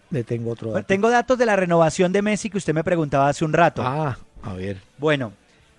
le 0.10 0.24
tengo 0.24 0.50
otro 0.50 0.72
dato. 0.72 0.88
tengo 0.88 1.12
datos 1.12 1.38
de 1.38 1.46
la 1.46 1.56
renovación 1.56 2.12
de 2.12 2.24
Messi 2.24 2.50
que 2.50 2.58
usted 2.58 2.74
me 2.74 2.84
preguntaba 2.84 3.30
hace 3.30 3.46
un 3.46 3.54
rato. 3.54 3.84
Ah, 3.86 4.18
a 4.42 4.54
ver. 4.54 4.82
Bueno, 4.98 5.32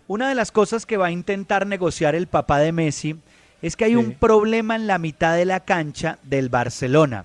una 0.09 0.29
de 0.29 0.35
las 0.35 0.53
cosas 0.53 0.87
que 0.87 0.97
va 0.97 1.07
a 1.07 1.11
intentar 1.11 1.67
negociar 1.67 2.15
el 2.15 2.27
papá 2.27 2.59
de 2.59 2.73
Messi 2.73 3.17
es 3.63 3.77
que 3.77 3.85
hay 3.87 3.93
Sí. 3.93 3.97
un 3.97 4.13
problema 4.13 4.77
en 4.77 4.87
la 4.87 4.99
mitad 4.99 5.35
de 5.37 5.45
la 5.45 5.61
cancha 5.61 6.19
del 6.23 6.49
Barcelona. 6.49 7.25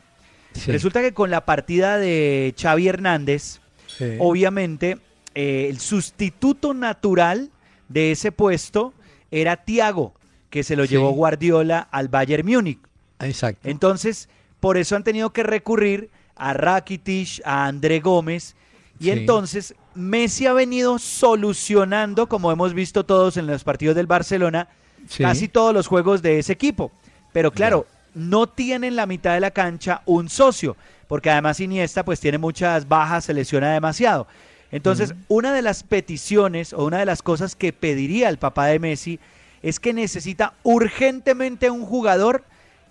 Sí, 0.53 0.71
Resulta 0.71 1.01
que 1.01 1.13
con 1.13 1.29
la 1.31 1.45
partida 1.45 1.97
de 1.97 2.53
Xavi 2.59 2.87
Hernández, 2.87 3.59
sí. 3.87 4.15
obviamente 4.19 4.97
eh, 5.35 5.67
el 5.69 5.79
sustituto 5.79 6.73
natural 6.73 7.49
de 7.89 8.11
ese 8.11 8.31
puesto 8.31 8.93
era 9.31 9.57
Thiago, 9.57 10.13
que 10.49 10.63
se 10.63 10.75
lo 10.75 10.83
llevó 10.85 11.11
Guardiola 11.11 11.87
al 11.91 12.09
Bayern 12.09 12.45
Múnich. 12.45 12.79
Exacto. 13.19 13.69
Entonces, 13.69 14.27
por 14.59 14.77
eso 14.77 14.95
han 14.97 15.03
tenido 15.05 15.31
que 15.31 15.43
recurrir 15.43 16.09
a 16.35 16.53
Rakitic, 16.53 17.41
a 17.45 17.65
André 17.67 17.99
Gómez. 18.01 18.55
Y 18.99 19.11
entonces, 19.11 19.73
Messi 19.95 20.45
ha 20.47 20.53
venido 20.53 20.99
solucionando, 20.99 22.27
como 22.27 22.51
hemos 22.51 22.73
visto 22.73 23.05
todos 23.05 23.37
en 23.37 23.47
los 23.47 23.63
partidos 23.63 23.95
del 23.95 24.07
Barcelona, 24.07 24.67
Sí. 25.07 25.23
casi 25.23 25.47
todos 25.47 25.73
los 25.73 25.87
juegos 25.87 26.21
de 26.21 26.39
ese 26.39 26.53
equipo. 26.53 26.91
Pero 27.33 27.51
claro, 27.51 27.87
no 28.13 28.47
tiene 28.47 28.87
en 28.87 28.95
la 28.95 29.05
mitad 29.05 29.33
de 29.33 29.39
la 29.39 29.51
cancha 29.51 30.01
un 30.05 30.29
socio, 30.29 30.75
porque 31.07 31.29
además 31.29 31.59
Iniesta 31.59 32.03
pues 32.05 32.19
tiene 32.19 32.37
muchas 32.37 32.87
bajas, 32.87 33.25
se 33.25 33.33
lesiona 33.33 33.73
demasiado. 33.73 34.27
Entonces, 34.71 35.13
una 35.27 35.53
de 35.53 35.61
las 35.61 35.83
peticiones 35.83 36.71
o 36.71 36.85
una 36.85 36.99
de 36.99 37.05
las 37.05 37.21
cosas 37.21 37.55
que 37.55 37.73
pediría 37.73 38.29
el 38.29 38.37
papá 38.37 38.67
de 38.67 38.79
Messi 38.79 39.19
es 39.61 39.79
que 39.79 39.91
necesita 39.93 40.53
urgentemente 40.63 41.69
un 41.69 41.85
jugador 41.85 42.43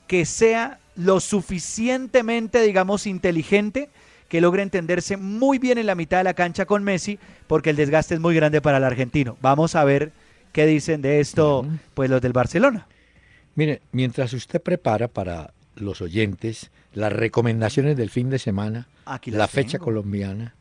que 0.06 0.26
sea 0.26 0.78
lo 0.96 1.20
suficientemente, 1.20 2.60
digamos, 2.62 3.06
inteligente, 3.06 3.88
que 4.30 4.40
logre 4.40 4.62
entenderse 4.62 5.16
muy 5.16 5.58
bien 5.58 5.76
en 5.76 5.86
la 5.86 5.96
mitad 5.96 6.18
de 6.18 6.24
la 6.24 6.34
cancha 6.34 6.64
con 6.64 6.84
Messi, 6.84 7.18
porque 7.48 7.70
el 7.70 7.76
desgaste 7.76 8.14
es 8.14 8.20
muy 8.20 8.34
grande 8.34 8.62
para 8.62 8.78
el 8.78 8.84
argentino. 8.84 9.36
Vamos 9.42 9.74
a 9.74 9.82
ver 9.84 10.12
qué 10.52 10.66
dicen 10.66 11.02
de 11.02 11.18
esto, 11.20 11.66
pues 11.94 12.08
los 12.08 12.22
del 12.22 12.32
Barcelona. 12.32 12.86
Mire, 13.56 13.82
mientras 13.90 14.32
usted 14.32 14.62
prepara 14.62 15.08
para 15.08 15.52
los 15.74 16.00
oyentes 16.00 16.70
las 16.94 17.12
recomendaciones 17.12 17.96
del 17.96 18.08
fin 18.08 18.30
de 18.30 18.38
semana, 18.38 18.86
Aquí 19.04 19.32
la 19.32 19.48
fecha 19.48 19.72
tengo. 19.72 19.86
colombiana, 19.86 20.54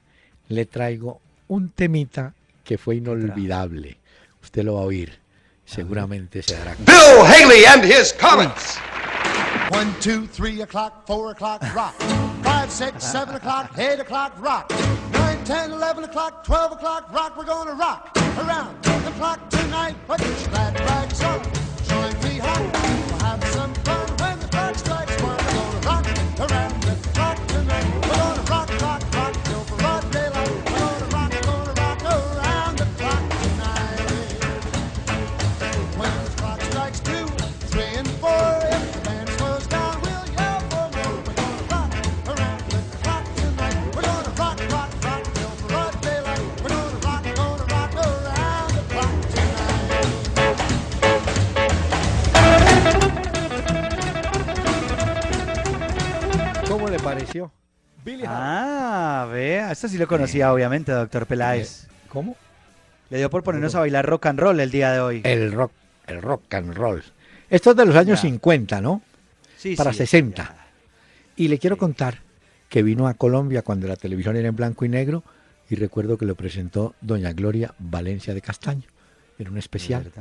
le 0.47 0.65
traigo 0.65 1.21
un 1.47 1.69
temita 1.69 2.33
que 2.63 2.79
fue 2.79 2.95
inolvidable. 2.95 3.97
Usted 4.41 4.63
lo 4.63 4.75
va 4.75 4.81
a 4.81 4.85
oír. 4.85 5.19
Seguramente 5.65 6.41
se 6.41 6.55
dará 6.55 6.73
cuenta. 6.73 6.91
Bill 6.91 7.23
Haley 7.23 7.65
and 7.65 7.85
his 7.85 8.13
Comets. 8.19 8.79
One, 9.71 9.91
two, 10.01 10.25
three 10.27 10.63
o'clock, 10.63 11.05
four 11.05 11.31
o'clock, 11.31 11.61
rock. 11.75 11.93
Five, 12.69 12.77
six, 12.77 13.03
seven 13.03 13.33
o'clock, 13.33 13.71
eight 13.79 13.99
o'clock, 13.99 14.31
rock. 14.37 14.71
Nine, 15.11 15.43
ten, 15.43 15.71
eleven 15.71 16.03
o'clock, 16.03 16.43
twelve 16.43 16.71
o'clock, 16.71 17.11
rock. 17.11 17.35
We're 17.35 17.45
gonna 17.45 17.73
rock 17.73 18.15
around 18.37 18.83
the 18.83 19.11
clock 19.17 19.48
lo 59.99 60.07
conocía 60.07 60.51
obviamente, 60.53 60.91
doctor 60.91 61.25
Peláez. 61.27 61.87
¿Cómo? 62.09 62.35
Le 63.09 63.17
dio 63.17 63.29
por 63.29 63.43
ponernos 63.43 63.75
a 63.75 63.79
bailar 63.79 64.05
rock 64.05 64.27
and 64.27 64.39
roll 64.39 64.59
el 64.59 64.71
día 64.71 64.91
de 64.91 64.99
hoy. 64.99 65.21
El 65.23 65.51
rock, 65.51 65.71
el 66.07 66.21
rock 66.21 66.53
and 66.53 66.73
roll. 66.75 67.03
Esto 67.49 67.71
es 67.71 67.77
de 67.77 67.85
los 67.85 67.95
años 67.95 68.19
Ya. 68.21 68.29
50, 68.29 68.81
¿no? 68.81 69.01
Sí, 69.57 69.75
Para 69.75 69.91
sí, 69.91 69.99
60. 69.99 70.43
ya. 70.43 70.67
Y 71.35 71.47
le 71.47 71.57
quiero 71.59 71.77
contar 71.77 72.19
que 72.69 72.83
vino 72.83 73.07
a 73.07 73.13
Colombia 73.15 73.61
cuando 73.61 73.87
la 73.87 73.95
televisión 73.95 74.35
era 74.35 74.47
en 74.47 74.55
blanco 74.55 74.85
y 74.85 74.89
negro 74.89 75.23
y 75.69 75.75
recuerdo 75.75 76.17
que 76.17 76.25
lo 76.25 76.35
presentó 76.35 76.95
doña 77.01 77.33
Gloria 77.33 77.73
Valencia 77.79 78.33
de 78.33 78.41
Castaño. 78.41 78.87
Era 79.37 79.49
un 79.49 79.57
especial. 79.57 80.11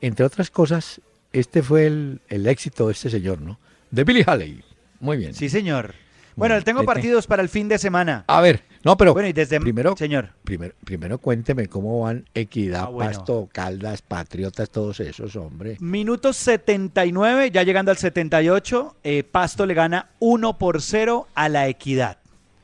Entre 0.00 0.24
otras 0.24 0.50
cosas, 0.50 1.00
este 1.32 1.62
fue 1.62 1.86
el, 1.86 2.20
el 2.28 2.46
éxito 2.46 2.86
de 2.86 2.92
este 2.92 3.10
señor, 3.10 3.40
¿no? 3.40 3.58
De 3.90 4.04
Billy 4.04 4.24
Haley. 4.26 4.62
Muy 5.00 5.16
bien. 5.18 5.34
Sí, 5.34 5.48
señor. 5.48 5.94
Bueno, 6.36 6.54
Bueno, 6.54 6.64
tengo 6.64 6.84
partidos 6.84 7.26
para 7.28 7.42
el 7.42 7.48
fin 7.48 7.68
de 7.68 7.78
semana. 7.78 8.24
A 8.26 8.40
ver, 8.40 8.62
no, 8.84 8.96
pero 8.96 9.12
Bueno, 9.14 9.28
y 9.28 9.32
desde... 9.32 9.58
primero, 9.60 9.96
Señor. 9.96 10.30
primero, 10.44 10.74
primero 10.84 11.18
cuénteme 11.18 11.68
cómo 11.68 12.00
van 12.00 12.26
Equidad, 12.34 12.84
Ah, 12.84 12.88
bueno. 12.88 13.10
Pasto, 13.10 13.48
Caldas, 13.52 14.02
Patriotas, 14.02 14.68
todos 14.70 15.00
esos, 15.00 15.34
hombre. 15.36 15.76
Minuto 15.80 16.32
79, 16.32 17.50
ya 17.50 17.62
llegando 17.62 17.90
al 17.90 17.96
78, 17.96 18.96
eh, 19.02 19.24
Pasto 19.24 19.66
le 19.66 19.74
gana 19.74 20.10
1 20.18 20.58
por 20.58 20.82
0 20.82 21.26
a 21.34 21.48
la 21.48 21.66
Equidad. 21.68 22.18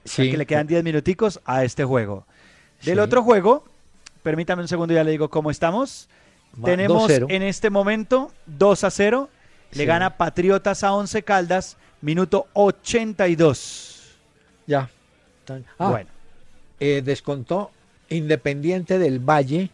O 0.04 0.08
sea 0.08 0.24
Sí. 0.24 0.30
que 0.30 0.36
le 0.38 0.46
quedan 0.46 0.66
10 0.66 0.82
minuticos 0.84 1.40
a 1.44 1.64
este 1.64 1.84
juego. 1.84 2.26
Del 2.84 2.94
Sí. 2.96 3.00
otro 3.00 3.22
juego, 3.22 3.64
permítame 4.22 4.62
un 4.62 4.68
segundo, 4.68 4.94
ya 4.94 5.04
le 5.04 5.10
digo 5.10 5.28
cómo 5.30 5.50
estamos. 5.50 6.08
Tenemos 6.64 7.02
2-0. 7.08 7.26
en 7.30 7.42
este 7.42 7.70
momento 7.70 8.32
2 8.46 8.84
a 8.84 8.90
0. 8.90 9.28
Le 9.72 9.82
Sí. 9.82 9.86
gana 9.86 10.16
Patriotas 10.16 10.82
a 10.82 10.92
11 10.92 11.22
Caldas, 11.22 11.76
minuto 12.02 12.46
82. 12.54 14.16
Ya. 14.66 14.90
Tan- 15.44 15.64
Ah, 15.78 15.90
Bueno, 15.90 16.10
eh, 16.78 17.02
descontó 17.04 17.70
Independiente 18.08 18.98
del 18.98 19.18
Valle 19.20 19.70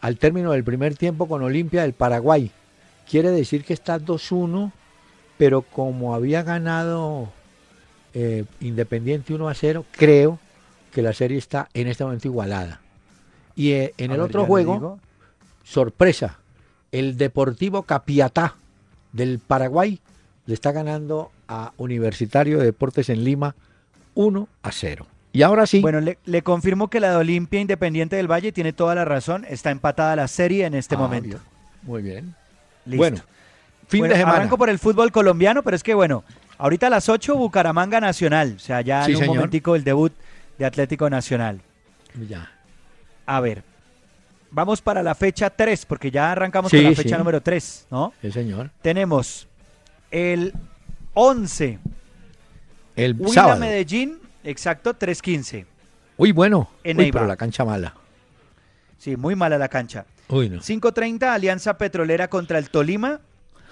al 0.00 0.18
término 0.18 0.52
del 0.52 0.64
primer 0.64 0.94
tiempo 0.96 1.26
con 1.26 1.42
Olimpia 1.42 1.82
del 1.82 1.92
Paraguay. 1.94 2.50
Quiere 3.10 3.30
decir 3.30 3.64
que 3.64 3.72
está 3.72 3.98
2-1, 3.98 4.72
pero 5.38 5.62
como 5.62 6.14
había 6.14 6.42
ganado 6.42 7.30
eh, 8.14 8.44
Independiente 8.60 9.32
1 9.34 9.48
a 9.48 9.54
0, 9.54 9.84
creo 9.92 10.38
que 10.92 11.02
la 11.02 11.12
serie 11.12 11.38
está 11.38 11.68
en 11.74 11.86
este 11.88 12.04
momento 12.04 12.28
igualada. 12.28 12.80
Y 13.54 13.72
eh, 13.72 13.94
en 13.98 14.10
a 14.10 14.14
el 14.14 14.20
ver, 14.20 14.28
otro 14.28 14.44
juego, 14.44 14.98
sorpresa, 15.64 16.38
el 16.92 17.16
Deportivo 17.16 17.82
Capiatá 17.82 18.56
del 19.12 19.38
Paraguay 19.38 20.00
le 20.46 20.54
está 20.54 20.72
ganando 20.72 21.30
a 21.48 21.72
Universitario 21.76 22.58
de 22.58 22.64
Deportes 22.66 23.08
en 23.10 23.24
Lima 23.24 23.54
1 24.18 24.48
a 24.62 24.72
0. 24.72 25.06
Y 25.32 25.42
ahora 25.42 25.64
sí, 25.66 25.80
Bueno, 25.80 26.00
le, 26.00 26.18
le 26.24 26.42
confirmo 26.42 26.88
que 26.88 26.98
la 26.98 27.10
de 27.10 27.16
Olimpia 27.18 27.60
Independiente 27.60 28.16
del 28.16 28.26
Valle 28.30 28.50
tiene 28.50 28.72
toda 28.72 28.96
la 28.96 29.04
razón. 29.04 29.46
Está 29.48 29.70
empatada 29.70 30.16
la 30.16 30.26
serie 30.26 30.64
en 30.66 30.74
este 30.74 30.96
Ah, 30.96 30.98
momento. 30.98 31.28
bien. 31.28 31.40
Muy 31.82 32.02
bien. 32.02 32.34
Listo. 32.84 32.96
Bueno, 32.98 33.16
fin 33.86 34.00
Bueno, 34.00 34.14
de 34.14 34.18
semana. 34.20 34.38
Arranco 34.38 34.58
por 34.58 34.70
el 34.70 34.80
fútbol 34.80 35.12
colombiano, 35.12 35.62
pero 35.62 35.76
es 35.76 35.84
que 35.84 35.94
bueno, 35.94 36.24
ahorita 36.56 36.88
a 36.88 36.90
las 36.90 37.08
8 37.08 37.36
Bucaramanga 37.36 38.00
Nacional, 38.00 38.54
o 38.56 38.58
sea, 38.58 38.80
ya 38.80 39.04
Sí, 39.04 39.12
en 39.12 39.16
un 39.18 39.20
señor. 39.22 39.36
momentico 39.36 39.76
el 39.76 39.84
debut 39.84 40.12
de 40.58 40.64
Atlético 40.64 41.08
Nacional. 41.08 41.60
Ya. 42.28 42.50
A 43.26 43.38
ver, 43.40 43.62
vamos 44.50 44.80
para 44.82 45.02
la 45.04 45.14
fecha 45.14 45.50
3, 45.50 45.86
porque 45.86 46.10
ya 46.10 46.32
arrancamos 46.32 46.70
Sí, 46.72 46.78
con 46.78 46.90
la 46.90 46.96
fecha 46.96 47.14
sí. 47.14 47.18
número 47.18 47.40
3, 47.40 47.86
¿no? 47.92 48.12
Sí, 48.20 48.32
señor. 48.32 48.70
Tenemos 48.82 49.46
el 50.10 50.54
11, 51.14 51.78
El 52.98 53.14
Huila 53.16 53.32
sábado. 53.32 53.60
Medellín, 53.60 54.18
exacto, 54.42 54.92
3-15. 54.92 55.64
Uy, 56.16 56.32
bueno. 56.32 56.68
En 56.82 56.98
Uy, 56.98 57.12
pero 57.12 57.26
la 57.26 57.36
cancha 57.36 57.64
mala. 57.64 57.94
Sí, 58.98 59.16
muy 59.16 59.36
mala 59.36 59.56
la 59.56 59.68
cancha. 59.68 60.04
Uy, 60.28 60.50
no. 60.50 60.58
5.30, 60.58 61.22
Alianza 61.22 61.78
Petrolera 61.78 62.28
contra 62.28 62.58
el 62.58 62.70
Tolima. 62.70 63.20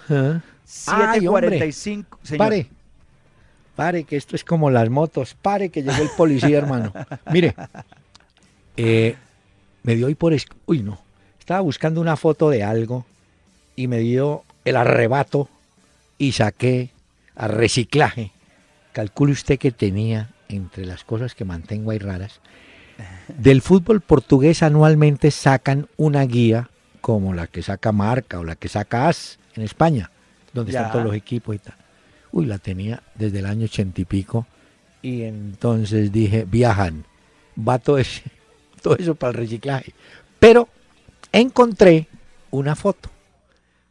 Ah. 0.08 0.40
Ay, 0.86 1.26
hombre. 1.26 1.58
7.45. 1.58 2.04
señor. 2.22 2.38
Pare. 2.38 2.68
Pare, 3.74 4.04
que 4.04 4.16
esto 4.16 4.36
es 4.36 4.44
como 4.44 4.70
las 4.70 4.88
motos. 4.88 5.34
Pare, 5.34 5.70
que 5.70 5.82
llegó 5.82 6.02
el 6.02 6.10
policía, 6.16 6.58
hermano. 6.58 6.92
Mire, 7.32 7.56
eh, 8.76 9.16
me 9.82 9.96
dio 9.96 10.06
hoy 10.06 10.14
por... 10.14 10.32
Uy, 10.66 10.82
no. 10.82 11.00
Estaba 11.40 11.60
buscando 11.60 12.00
una 12.00 12.16
foto 12.16 12.48
de 12.48 12.62
algo 12.62 13.04
y 13.74 13.88
me 13.88 13.98
dio 13.98 14.44
el 14.64 14.76
arrebato 14.76 15.48
y 16.16 16.32
saqué 16.32 16.90
a 17.34 17.48
reciclaje 17.48 18.30
calcule 18.96 19.32
usted 19.32 19.58
que 19.58 19.72
tenía, 19.72 20.30
entre 20.48 20.86
las 20.86 21.04
cosas 21.04 21.34
que 21.34 21.44
mantengo 21.44 21.90
ahí 21.90 21.98
raras, 21.98 22.40
del 23.28 23.60
fútbol 23.60 24.00
portugués 24.00 24.62
anualmente 24.62 25.30
sacan 25.30 25.86
una 25.98 26.22
guía 26.22 26.70
como 27.02 27.34
la 27.34 27.46
que 27.46 27.60
saca 27.60 27.92
Marca 27.92 28.38
o 28.38 28.44
la 28.44 28.56
que 28.56 28.70
saca 28.70 29.06
AS 29.08 29.38
en 29.54 29.64
España, 29.64 30.10
donde 30.54 30.72
Ya. 30.72 30.78
están 30.80 30.92
todos 30.92 31.04
los 31.04 31.14
equipos 31.14 31.54
y 31.56 31.58
tal. 31.58 31.74
Uy, 32.32 32.46
la 32.46 32.56
tenía 32.56 33.02
desde 33.16 33.40
el 33.40 33.44
año 33.46 33.66
ochenta 33.66 34.00
y 34.00 34.06
pico. 34.06 34.46
Y 35.02 35.24
entonces 35.24 36.10
dije, 36.10 36.46
viajan, 36.50 37.04
va 37.56 37.78
todo, 37.78 37.98
ese- 37.98 38.22
todo 38.82 38.96
eso 38.96 39.14
para 39.14 39.32
el 39.32 39.36
reciclaje. 39.36 39.92
Pero 40.40 40.70
encontré 41.32 42.06
una 42.50 42.74
foto, 42.74 43.10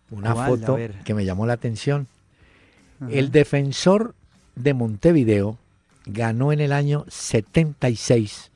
una 0.09 0.33
foto 0.33 0.79
que 1.03 1.13
me 1.13 1.25
llamó 1.25 1.45
la 1.45 1.53
atención. 1.53 2.07
El 3.07 3.31
defensor 3.31 4.15
de 4.55 4.73
Montevideo 4.73 5.57
ganó 6.05 6.51
en 6.51 6.59
el 6.61 6.71
año 6.71 7.05
76 7.07 8.51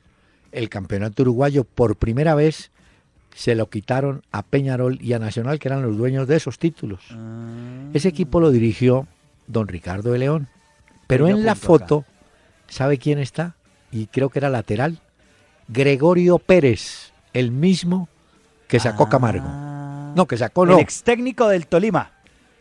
el 0.52 0.68
campeonato 0.68 1.22
uruguayo 1.22 1.64
por 1.64 1.96
primera 1.96 2.34
vez. 2.34 2.70
Se 3.34 3.54
lo 3.54 3.70
quitaron 3.70 4.22
a 4.32 4.42
Peñarol 4.42 4.98
y 5.00 5.12
a 5.12 5.18
Nacional, 5.20 5.58
que 5.58 5.68
eran 5.68 5.82
los 5.82 5.96
dueños 5.96 6.26
de 6.26 6.36
esos 6.36 6.58
títulos. 6.58 7.00
Ese 7.94 8.08
equipo 8.08 8.40
lo 8.40 8.50
dirigió 8.50 9.06
don 9.46 9.68
Ricardo 9.68 10.12
de 10.12 10.18
León. 10.18 10.48
Pero 11.06 11.28
en 11.28 11.44
la 11.44 11.52
acá. 11.52 11.60
foto, 11.60 12.04
¿sabe 12.68 12.98
quién 12.98 13.18
está? 13.18 13.54
Y 13.92 14.06
creo 14.06 14.30
que 14.30 14.40
era 14.40 14.48
lateral. 14.48 14.98
Gregorio 15.68 16.38
Pérez, 16.38 17.12
el 17.32 17.52
mismo 17.52 18.08
que 18.66 18.80
sacó 18.80 19.08
Camargo. 19.08 19.48
No, 20.16 20.26
que 20.26 20.36
sacó 20.36 20.66
no. 20.66 20.74
El 20.74 20.80
ex 20.80 21.02
técnico 21.04 21.48
del 21.48 21.66
Tolima. 21.68 22.10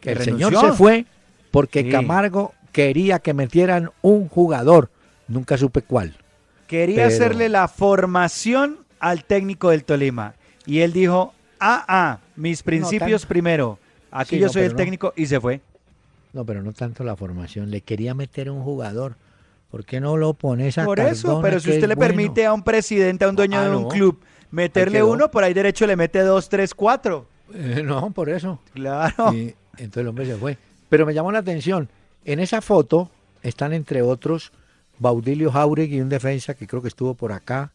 Que 0.02 0.12
el 0.12 0.22
señor 0.22 0.56
se 0.56 0.72
fue 0.74 1.06
porque 1.52 1.82
Sí. 1.82 1.90
Camargo 1.90 2.54
quería 2.88 3.20
que 3.20 3.34
metieran 3.34 3.92
un 4.02 4.28
jugador. 4.30 4.90
Nunca 5.28 5.58
supe 5.58 5.82
cuál. 5.82 6.16
Quería 6.68 6.96
Pero- 7.04 7.08
hacerle 7.08 7.50
la 7.50 7.68
formación 7.68 8.78
al 9.00 9.24
técnico 9.24 9.70
del 9.70 9.84
Tolima. 9.84 10.34
Y 10.66 10.80
él 10.80 10.94
dijo, 10.94 11.34
ah, 11.60 11.84
ah, 11.88 12.20
mis 12.36 12.64
principios 12.64 13.26
primero. 13.26 13.80
Aquí 14.12 14.36
Sí, 14.36 14.40
yo 14.42 14.48
no, 14.48 14.54
soy 14.54 14.64
el 14.64 14.72
no. 14.72 14.76
técnico 14.78 15.14
y 15.16 15.26
se 15.26 15.40
fue. 15.40 15.62
No, 16.34 16.46
pero 16.46 16.62
no 16.62 16.74
tanto 16.74 17.04
la 17.04 17.16
formación. 17.16 17.72
Le 17.72 17.82
quería 17.82 18.14
meter 18.14 18.50
un 18.50 18.62
jugador. 18.64 19.16
¿Por 19.72 19.86
qué 19.86 20.00
no 20.00 20.18
lo 20.18 20.34
pones 20.34 20.78
a 20.78 20.86
Por 20.86 21.00
eso, 21.00 21.42
pero 21.42 21.60
si 21.60 21.70
usted 21.70 21.88
le 21.88 21.96
bueno? 21.96 22.08
permite 22.10 22.46
a 22.46 22.54
un 22.54 22.64
presidente, 22.64 23.26
a 23.26 23.30
un 23.30 23.36
dueño 23.36 23.60
Ah, 23.60 23.70
de 23.70 23.76
un 23.76 23.88
club, 23.88 24.20
meterle 24.52 25.04
uno, 25.04 25.30
por 25.30 25.44
ahí 25.44 25.54
derecho 25.54 25.86
le 25.86 25.96
mete 25.96 26.22
dos, 26.22 26.50
tres, 26.50 26.74
cuatro. 26.74 27.28
Eh, 27.54 27.82
no, 27.84 28.10
por 28.12 28.30
eso. 28.30 28.60
Claro. 28.74 29.34
Y 29.34 29.54
entonces 29.78 30.02
el 30.02 30.08
hombre 30.08 30.26
se 30.26 30.36
fue. 30.36 30.58
Pero 30.90 31.06
me 31.06 31.14
llamó 31.14 31.32
la 31.32 31.40
atención. 31.40 31.88
En 32.30 32.40
esa 32.40 32.62
foto 32.62 33.10
están 33.42 33.74
entre 33.74 34.04
otros 34.04 34.52
Baudilio 35.00 35.52
Jauregui, 35.52 36.00
un 36.00 36.10
defensa 36.10 36.54
que 36.54 36.68
creo 36.68 36.80
que 36.84 36.88
estuvo 36.88 37.16
por 37.16 37.32
acá. 37.32 37.72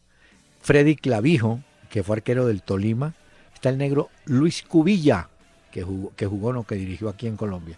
Freddy 0.61 0.95
Clavijo, 0.95 1.59
que 1.89 2.03
fue 2.03 2.15
arquero 2.15 2.47
del 2.47 2.61
Tolima. 2.61 3.13
Está 3.53 3.67
el 3.67 3.77
negro 3.77 4.09
Luis 4.23 4.63
Cubilla, 4.63 5.27
que 5.71 5.83
jugó, 5.83 6.13
que 6.15 6.25
jugó 6.25 6.53
no, 6.53 6.63
que 6.63 6.75
dirigió 6.75 7.09
aquí 7.09 7.27
en 7.27 7.35
Colombia. 7.35 7.77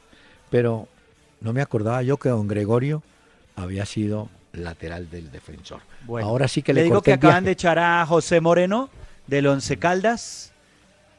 Pero 0.51 0.87
no 1.41 1.51
me 1.51 1.61
acordaba 1.61 2.03
yo 2.03 2.17
que 2.17 2.29
don 2.29 2.47
Gregorio 2.47 3.01
había 3.55 3.87
sido 3.87 4.29
lateral 4.53 5.09
del 5.09 5.31
defensor. 5.31 5.81
Bueno, 6.05 6.27
Ahora 6.27 6.47
sí 6.47 6.61
que 6.61 6.75
le 6.75 6.81
le, 6.81 6.83
digo 6.83 7.01
que 7.01 7.13
acaban 7.13 7.43
de 7.43 7.51
echar 7.53 7.79
a 7.79 8.05
José 8.05 8.39
Moreno 8.39 8.91
del 9.25 9.47
Once 9.47 9.77
Caldas. 9.77 10.53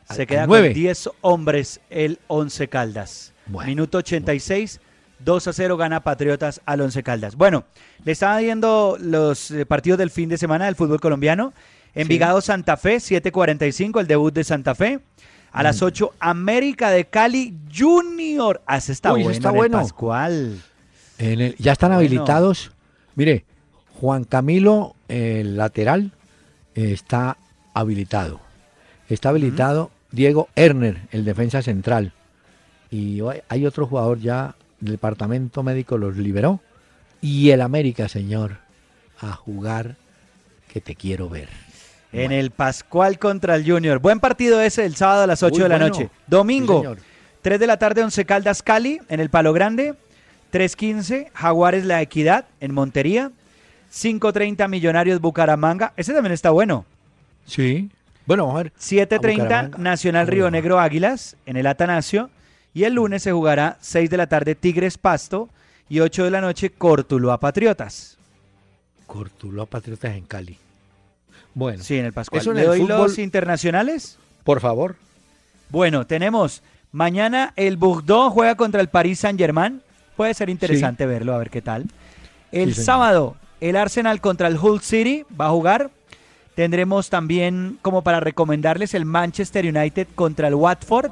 Se 0.09 0.22
Al- 0.22 0.28
queda 0.28 0.42
al 0.42 0.48
con 0.48 0.61
nueve. 0.61 0.72
10 0.72 1.11
hombres 1.22 1.80
el 1.90 2.20
Once 2.28 2.68
Caldas. 2.68 3.32
Bueno, 3.46 3.66
Minuto 3.66 3.98
86, 3.98 4.80
2 5.21 5.49
a 5.49 5.53
0 5.53 5.77
gana 5.77 6.01
Patriotas 6.03 6.61
al 6.64 6.81
Once 6.81 7.03
Caldas. 7.03 7.37
Bueno, 7.37 7.64
le 8.05 8.12
estaba 8.12 8.39
viendo 8.39 8.97
los 9.01 9.51
eh, 9.51 9.66
partidos 9.66 9.99
del 9.99 10.11
fin 10.11 10.29
de 10.29 10.39
semana 10.39 10.66
del 10.66 10.77
fútbol 10.77 11.01
colombiano. 11.01 11.53
Envigado 11.95 12.41
Santa 12.41 12.77
Fe, 12.77 12.97
7.45, 12.97 14.01
el 14.01 14.07
debut 14.07 14.33
de 14.33 14.45
Santa 14.45 14.75
Fe. 14.75 15.01
A 15.51 15.61
Mm. 15.61 15.64
las 15.64 15.83
8, 15.83 16.12
América 16.21 16.91
de 16.91 17.07
Cali 17.07 17.57
Junior. 17.75 18.61
Ah, 18.66 18.77
ese 18.77 18.93
está 18.93 19.12
Uy, 19.12 19.23
bueno. 19.23 19.31
está 19.37 19.51
bueno. 19.51 19.79
Pascual. 19.79 20.61
En 21.19 21.41
el- 21.41 21.57
ya 21.57 21.73
están 21.73 21.89
Bueno. 21.91 21.99
habilitados. 22.01 22.71
Mire, 23.16 23.45
Juan 24.01 24.25
Camilo, 24.25 24.95
el 25.09 25.57
lateral, 25.57 26.12
eh, 26.75 26.93
está 26.93 27.39
habilitado. 27.75 28.41
Está 29.09 29.31
habilitado 29.31 29.91
Diego 30.12 30.49
Erner, 30.55 31.09
el 31.11 31.25
defensa 31.25 31.62
central. 31.62 32.12
Y 32.91 33.21
hay- 33.49 33.66
otro 33.66 33.87
jugador 33.87 34.21
ya, 34.21 34.55
departamento 34.81 35.62
médico 35.62 35.99
los 35.99 36.16
liberó. 36.16 36.61
Y 37.20 37.51
el 37.51 37.62
América, 37.62 38.09
señor, 38.09 38.59
a 39.20 39.33
jugar 39.33 39.97
que 40.72 40.81
te 40.81 40.95
quiero 40.95 41.29
ver. 41.29 41.49
En 42.12 42.33
el 42.33 42.51
Pascual 42.51 43.18
contra 43.18 43.55
el 43.55 43.70
Junior. 43.70 43.99
Buen 43.99 44.20
partido 44.20 44.61
ese 44.62 44.85
el 44.87 44.97
sábado 44.97 45.24
a 45.24 45.26
las 45.26 45.43
8 45.43 45.53
Muy 45.53 45.62
de 45.62 45.68
la 45.68 45.74
bueno. 45.76 45.89
noche. 45.89 46.05
Sí, 46.05 46.11
Domingo, 46.26 46.79
señor. 46.79 46.99
3 47.43 47.61
de 47.61 47.66
la 47.66 47.79
tarde, 47.79 48.03
Once 48.03 48.24
Caldas 48.24 48.62
Cali, 48.62 49.01
en 49.09 49.20
el 49.20 49.31
Palo 49.31 49.53
Grande. 49.53 49.95
3.15, 50.53 51.31
Jaguares 51.35 51.85
La 51.85 52.01
Equidad, 52.01 52.47
en 52.61 52.72
Montería. 52.72 53.31
5.30, 53.93 54.68
Millonarios 54.68 55.20
Bucaramanga. 55.20 55.93
Ese 55.97 56.14
también 56.14 56.33
está 56.33 56.51
bueno. 56.51 56.85
Sí. 57.47 57.91
Bueno, 58.26 58.47
vamos 58.47 58.61
a 58.61 58.62
ver. 58.64 58.72
7.30, 58.81 59.18
Bucaramanga. 59.43 59.79
Nacional 59.79 60.26
¿Cómo 60.26 60.35
Río? 60.35 60.51
Negro 60.51 60.79
Águilas, 60.81 61.37
en 61.47 61.57
el 61.57 61.66
Atanasio. 61.66 62.31
Y 62.79 62.85
el 62.85 62.95
lunes 62.95 63.24
se 63.24 63.33
jugará 63.33 63.76
6 63.81 64.09
de 64.09 64.16
la 64.16 64.29
tarde, 64.29 64.55
Tigres 64.55 64.99
Pasto. 64.99 65.49
Y 65.89 65.99
8 65.99 66.22
de 66.22 66.31
la 66.31 66.41
noche, 66.41 66.70
Cortuluá 66.70 67.41
Patriotas. 67.41 68.16
Cortuluá 69.09 69.66
Patriotas 69.66 70.14
en 70.14 70.24
Cali. 70.26 70.57
Bueno, 71.55 71.83
Sí, 71.83 71.97
en 71.99 72.05
el 72.05 72.12
Pascual. 72.12 72.41
Eso 72.41 72.51
en 72.53 72.57
¿Le 72.59 72.62
el 72.62 72.68
doy 72.68 72.81
fútbol- 72.83 72.99
los 72.99 73.18
internacionales? 73.18 74.16
por 74.45 74.61
favor. 74.61 74.95
Bueno, 75.70 76.07
tenemos 76.07 76.62
mañana 76.93 77.53
el 77.57 77.76
Bordeaux 77.76 78.33
juega 78.33 78.55
contra 78.55 78.81
el 78.81 78.87
Paris 78.89 79.18
Saint-Germain. 79.18 79.83
Puede 80.16 80.33
ser 80.35 80.49
interesante 80.49 81.05
verlo, 81.05 81.35
a 81.35 81.39
ver 81.39 81.51
qué 81.51 81.61
tal. 81.61 81.87
El 82.53 82.76
Sí, 82.76 82.85
sábado, 82.85 83.35
el 83.61 83.74
Arsenal 83.74 84.20
contra 84.20 84.47
el 84.47 84.57
Hull 84.57 84.83
City 84.83 85.24
va 85.39 85.47
a 85.47 85.51
jugar. 85.51 85.91
Tendremos 86.55 87.11
también, 87.11 87.76
como 87.83 88.03
para 88.03 88.20
recomendarles, 88.20 88.95
el 88.95 89.05
Manchester 89.05 89.66
United 89.66 90.07
contra 90.14 90.47
el 90.47 90.55
Watford. 90.55 91.11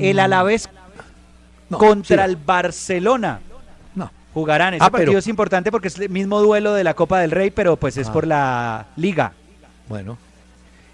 El 0.00 0.18
Alavés 0.18 0.68
No, 1.70 1.78
contra 1.78 2.24
sí. 2.24 2.30
el 2.30 2.36
Barcelona. 2.36 3.40
No. 3.94 4.10
Jugarán. 4.34 4.74
Ese 4.74 4.84
Ah, 4.84 4.90
pero- 4.90 5.04
partido 5.04 5.18
es 5.18 5.26
importante 5.26 5.70
porque 5.72 5.88
es 5.88 5.98
el 5.98 6.08
mismo 6.10 6.40
duelo 6.40 6.74
de 6.74 6.84
la 6.84 6.94
Copa 6.94 7.18
del 7.20 7.30
Rey, 7.30 7.50
pero 7.50 7.76
pues 7.76 7.96
es 7.96 8.08
Ah. 8.08 8.12
por 8.12 8.26
la 8.26 8.86
Liga. 8.96 9.32
Bueno, 9.88 10.18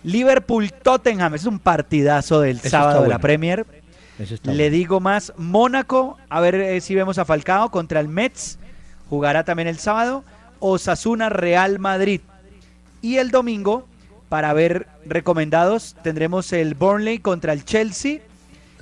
Liverpool-Tottenham. 0.05 1.35
Es 1.35 1.45
un 1.47 1.59
partidazo 1.59 2.41
del 2.41 2.59
Eso 2.59 2.69
sábado 2.71 3.03
de 3.03 3.09
la. 3.09 3.19
Premier. 3.19 3.67
eso 4.19 4.35
está 4.35 4.51
Le 4.53 4.65
bueno. 4.65 4.77
digo 4.77 5.01
más, 5.01 5.33
Mónaco, 5.37 6.17
a 6.29 6.41
ver 6.41 6.55
eh, 6.57 6.81
si 6.81 6.95
vemos 6.95 7.19
a 7.19 7.25
Falcao 7.25 7.71
contra 7.71 8.01
el 8.01 8.09
Mets, 8.09 8.59
jugará 9.09 9.45
también 9.45 9.69
el 9.69 9.79
sábado, 9.79 10.25
Osasuna 10.61 11.29
Real 11.29 11.79
Madrid. 11.79 12.21
Y 13.01 13.19
el 13.19 13.31
domingo, 13.31 13.87
para 14.29 14.53
ver 14.55 14.89
recomendados, 15.07 15.95
tendremos 16.03 16.53
el 16.53 16.75
Burnley 16.75 17.19
contra 17.19 17.53
el 17.53 17.65
Chelsea, 17.65 18.19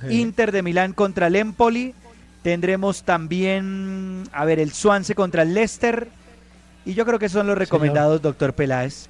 Inter 0.09 0.51
de 0.51 0.61
Milán 0.61 0.93
contra 0.93 1.27
el 1.27 1.35
Empoli, 1.35 1.93
tendremos 2.43 3.03
también, 3.03 4.23
a 4.31 4.45
ver, 4.45 4.59
el 4.59 4.71
Swansea 4.71 5.15
contra 5.15 5.41
el 5.41 5.53
Leicester. 5.53 6.07
Y 6.85 6.93
yo 6.93 7.05
creo 7.05 7.19
que 7.19 7.29
son 7.29 7.47
los 7.47 7.57
recomendados, 7.57 8.21
doctor 8.21 8.53
Peláez. 8.53 9.07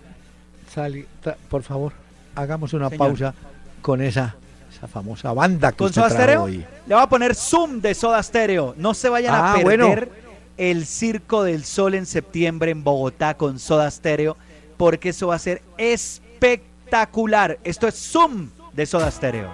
Sali- 0.74 1.06
por 1.50 1.64
favor, 1.64 1.94
hagamos 2.36 2.74
una 2.74 2.90
Señor. 2.90 3.08
pausa 3.08 3.34
con 3.82 4.02
esa, 4.02 4.36
esa 4.76 4.88
famosa 4.88 5.32
banda 5.34 5.72
que 5.72 5.78
¿Con 5.78 5.88
usted 5.88 6.02
Soda 6.02 6.10
Stereo? 6.10 6.44
hoy. 6.44 6.66
Le 6.88 6.96
voy 6.96 7.04
a 7.04 7.08
poner 7.08 7.36
Zoom 7.36 7.80
de 7.82 7.94
Soda 7.94 8.22
Stereo. 8.24 8.74
No 8.78 8.94
se 8.94 9.10
vayan 9.10 9.34
a 9.36 9.52
Ah, 9.54 9.56
perder 9.58 9.80
bueno. 10.08 10.12
el 10.58 10.86
Circo 10.86 11.44
del 11.44 11.64
Sol 11.66 11.94
en 11.94 12.06
septiembre 12.06 12.72
en 12.72 12.84
Bogotá 12.84 13.36
con 13.36 13.60
Soda 13.60 13.90
Stereo, 13.92 14.36
porque 14.78 15.10
eso 15.10 15.28
va 15.28 15.36
a 15.36 15.40
ser 15.40 15.62
espectacular. 15.78 17.60
Esto 17.64 17.88
es 17.88 17.96
Zoom 17.96 18.50
de 18.74 18.86
Soda 18.86 19.12
Stereo. 19.12 19.50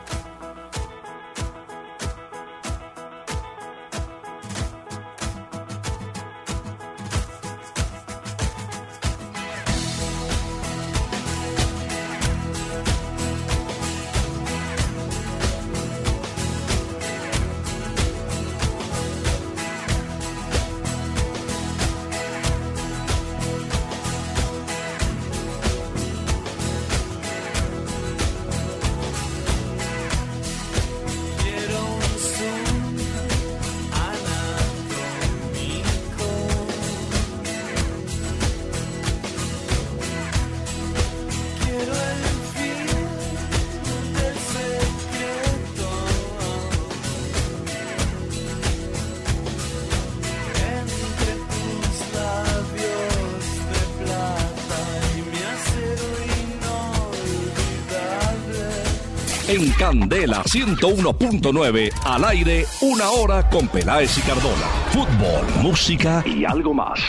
101.9, 60.54 61.92
al 62.06 62.26
aire, 62.26 62.68
una 62.82 63.10
hora 63.10 63.50
con 63.50 63.68
Peláez 63.68 64.16
y 64.20 64.22
Cardona. 64.22 64.68
Fútbol, 64.92 65.48
música 65.64 66.24
y 66.28 66.46
algo 66.46 66.76
más. 66.76 67.00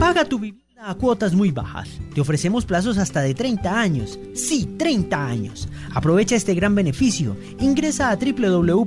Paga 0.00 0.24
tu 0.24 0.40
vivienda 0.40 0.90
a 0.90 0.96
cuotas 0.96 1.34
muy 1.34 1.52
bajas. 1.52 1.88
Te 2.12 2.20
ofrecemos 2.20 2.64
plazos 2.66 2.98
hasta 2.98 3.20
de 3.20 3.34
30 3.34 3.78
años. 3.78 4.18
Sí, 4.34 4.74
30 4.76 5.24
años. 5.24 5.68
Aprovecha 5.94 6.34
este 6.34 6.54
gran 6.54 6.74
beneficio. 6.74 7.36
Ingresa 7.60 8.10
a 8.10 8.16
www.fna.gov.co 8.16 8.86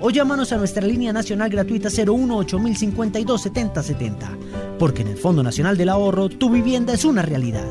o 0.00 0.10
llámanos 0.10 0.52
a 0.52 0.56
nuestra 0.56 0.86
línea 0.86 1.12
nacional 1.12 1.50
gratuita 1.50 1.90
018 1.90 2.58
052 2.74 3.42
7070. 3.42 4.30
Porque 4.78 5.02
en 5.02 5.08
el 5.08 5.18
Fondo 5.18 5.42
Nacional 5.42 5.76
del 5.76 5.90
Ahorro, 5.90 6.30
tu 6.30 6.48
vivienda 6.48 6.94
es 6.94 7.04
una 7.04 7.20
realidad. 7.20 7.66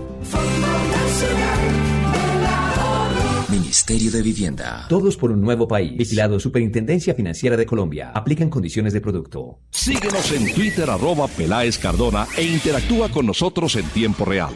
Ministerio 3.66 4.12
de 4.12 4.22
Vivienda. 4.22 4.86
Todos 4.90 5.16
por 5.16 5.32
un 5.32 5.40
nuevo 5.40 5.66
país. 5.66 5.96
Vigilado 5.98 6.42
Superintendencia 6.42 7.16
Financiera 7.16 7.56
de 7.56 7.66
Colombia. 7.66 8.12
Aplican 8.14 8.50
condiciones 8.50 8.92
de 8.92 9.00
producto. 9.00 9.60
Síguenos 9.72 10.30
en 10.34 10.54
Twitter 10.54 10.90
arroba 10.90 11.30
Peláez 11.30 11.78
Cardona 11.78 12.28
e 12.38 12.44
interactúa 12.44 13.08
con 13.08 13.26
nosotros 13.26 13.74
en 13.78 13.86
tiempo 13.92 14.26
real. 14.26 14.50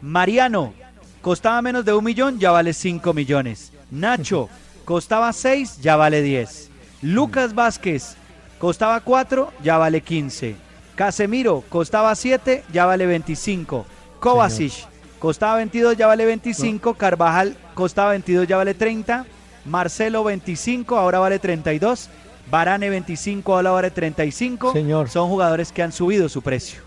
Mariano 0.00 0.72
costaba 1.20 1.60
menos 1.62 1.84
de 1.84 1.92
un 1.92 2.04
millón, 2.04 2.38
ya 2.38 2.50
vale 2.50 2.72
5 2.72 3.12
millones. 3.14 3.72
Nacho 3.90 4.48
costaba 4.84 5.32
6, 5.32 5.78
ya 5.80 5.96
vale 5.96 6.22
10. 6.22 6.70
Lucas 7.02 7.54
Vázquez 7.54 8.16
costaba 8.58 9.00
4, 9.00 9.52
ya 9.62 9.76
vale 9.78 10.00
15. 10.00 10.56
Casemiro 10.94 11.62
costaba 11.68 12.14
7, 12.14 12.64
ya 12.72 12.86
vale 12.86 13.06
25. 13.06 13.86
Kovacic 14.22 14.72
costaba 15.18 15.56
22, 15.56 15.96
ya 15.96 16.06
vale 16.06 16.24
25. 16.24 16.94
Carvajal 16.94 17.56
costaba 17.74 18.10
22, 18.10 18.46
ya 18.46 18.56
vale 18.56 18.74
30. 18.74 19.26
Marcelo 19.64 20.24
25, 20.24 20.96
ahora 20.96 21.18
vale 21.18 21.38
32. 21.38 22.08
Varane 22.50 22.88
25, 22.88 23.54
ahora 23.54 23.70
vale 23.72 23.90
35. 23.90 24.72
Señor. 24.72 25.08
Son 25.08 25.28
jugadores 25.28 25.72
que 25.72 25.82
han 25.82 25.90
subido 25.92 26.28
su 26.28 26.40
precio. 26.40 26.80